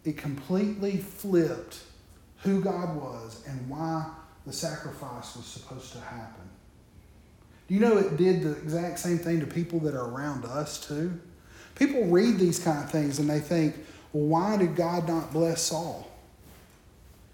It 0.04 0.18
completely 0.18 0.98
flipped 0.98 1.80
who 2.40 2.62
God 2.62 2.98
was 2.98 3.42
and 3.48 3.70
why 3.70 4.06
the 4.46 4.52
sacrifice 4.52 5.38
was 5.38 5.46
supposed 5.46 5.94
to 5.94 6.02
happen. 6.02 6.44
Do 7.70 7.76
you 7.76 7.80
know 7.80 7.98
it 7.98 8.18
did 8.18 8.44
the 8.44 8.52
exact 8.52 9.00
same 9.00 9.18
thing 9.18 9.40
to 9.40 9.46
people 9.48 9.80
that 9.80 9.94
are 9.94 10.10
around 10.10 10.44
us 10.44 10.86
too? 10.86 11.22
People 11.76 12.04
read 12.08 12.38
these 12.38 12.60
kind 12.60 12.84
of 12.84 12.92
things 12.92 13.20
and 13.20 13.30
they 13.30 13.40
think, 13.40 13.76
well, 14.12 14.26
why 14.26 14.58
did 14.58 14.76
God 14.76 15.08
not 15.08 15.32
bless 15.32 15.62
Saul? 15.62 16.12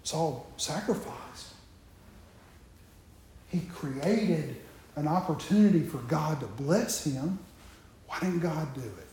Saul 0.04 0.48
sacrificed. 0.56 1.19
He 3.50 3.60
created 3.74 4.56
an 4.96 5.08
opportunity 5.08 5.80
for 5.80 5.98
God 5.98 6.40
to 6.40 6.46
bless 6.46 7.04
him. 7.04 7.38
Why 8.06 8.20
didn't 8.20 8.40
God 8.40 8.74
do 8.74 8.80
it? 8.80 9.06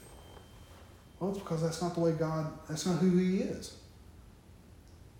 Well, 1.20 1.32
it's 1.32 1.40
because 1.40 1.62
that's 1.62 1.82
not 1.82 1.96
the 1.96 2.00
way 2.00 2.12
God, 2.12 2.52
that's 2.70 2.86
not 2.86 3.00
who 3.00 3.18
He 3.18 3.40
is. 3.40 3.76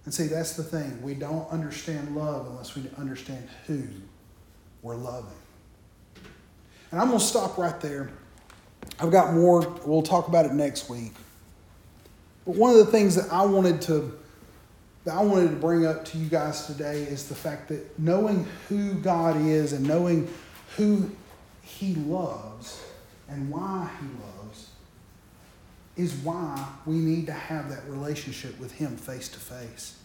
And 0.06 0.14
see, 0.14 0.28
that's 0.28 0.54
the 0.54 0.64
thing. 0.64 1.02
We 1.02 1.16
don't 1.16 1.50
understand 1.50 2.16
love 2.16 2.48
unless 2.48 2.76
we 2.76 2.84
understand 2.98 3.48
who 3.66 3.84
we're 4.82 4.96
loving. 4.96 5.32
And 6.92 7.02
I'm 7.02 7.08
going 7.08 7.20
to 7.20 7.26
stop 7.26 7.58
right 7.58 7.80
there. 7.82 8.12
I've 9.00 9.12
got 9.12 9.34
more. 9.34 9.68
We'll 9.86 10.02
talk 10.02 10.28
about 10.28 10.46
it 10.46 10.54
next 10.54 10.90
week. 10.90 11.14
But 12.46 12.56
one 12.56 12.72
of 12.72 12.78
the 12.78 12.86
things 12.86 13.16
that 13.16 13.32
I 13.34 13.46
wanted 13.46 13.82
to 13.84 14.18
that 15.08 15.16
I 15.16 15.22
wanted 15.22 15.52
to 15.52 15.56
bring 15.56 15.86
up 15.86 16.04
to 16.04 16.18
you 16.18 16.28
guys 16.28 16.66
today 16.66 17.04
is 17.04 17.30
the 17.30 17.36
fact 17.36 17.70
that 17.70 17.98
knowing 17.98 18.46
who 18.68 18.94
God 18.96 19.38
is 19.40 19.72
and 19.72 19.88
knowing 19.88 20.28
who 20.76 21.10
He 21.62 21.96
loves 21.96 22.84
and 23.30 23.50
why 23.50 23.90
He 24.02 24.08
loves 24.22 24.70
is 25.96 26.14
why 26.16 26.62
we 26.86 26.96
need 26.96 27.26
to 27.28 27.32
have 27.32 27.70
that 27.70 27.88
relationship 27.88 28.60
with 28.60 28.74
Him 28.74 28.98
face 28.98 29.30
to 29.30 29.40
face. 29.40 29.98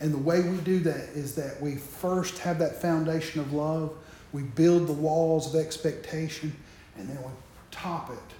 And 0.00 0.12
the 0.12 0.18
way 0.18 0.42
we 0.42 0.58
do 0.58 0.80
that 0.80 1.08
is 1.14 1.34
that 1.36 1.58
we 1.58 1.76
first 1.76 2.36
have 2.40 2.58
that 2.58 2.82
foundation 2.82 3.40
of 3.40 3.54
love, 3.54 3.96
we 4.34 4.42
build 4.42 4.86
the 4.86 4.92
walls 4.92 5.54
of 5.54 5.58
expectation, 5.58 6.54
and 6.98 7.08
then 7.08 7.16
we 7.22 7.30
top 7.70 8.10
it. 8.10 8.34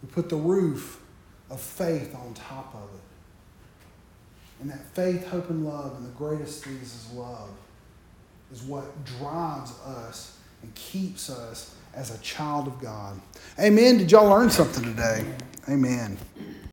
We 0.00 0.10
put 0.10 0.28
the 0.28 0.36
roof 0.36 1.00
of 1.50 1.60
faith 1.60 2.14
on 2.14 2.34
top 2.34 2.72
of 2.72 2.88
it. 2.94 3.09
And 4.60 4.70
that 4.70 4.84
faith, 4.94 5.26
hope, 5.26 5.50
and 5.50 5.64
love, 5.64 5.96
and 5.96 6.06
the 6.06 6.12
greatest 6.12 6.64
these 6.64 6.82
is 6.82 7.10
love, 7.14 7.50
is 8.52 8.62
what 8.62 8.84
drives 9.18 9.72
us 9.86 10.38
and 10.62 10.74
keeps 10.74 11.30
us 11.30 11.74
as 11.94 12.14
a 12.14 12.18
child 12.18 12.66
of 12.66 12.78
God. 12.80 13.20
Amen. 13.58 13.98
Did 13.98 14.12
y'all 14.12 14.28
learn 14.28 14.50
something 14.50 14.84
today? 14.84 15.24
Amen. 15.68 16.18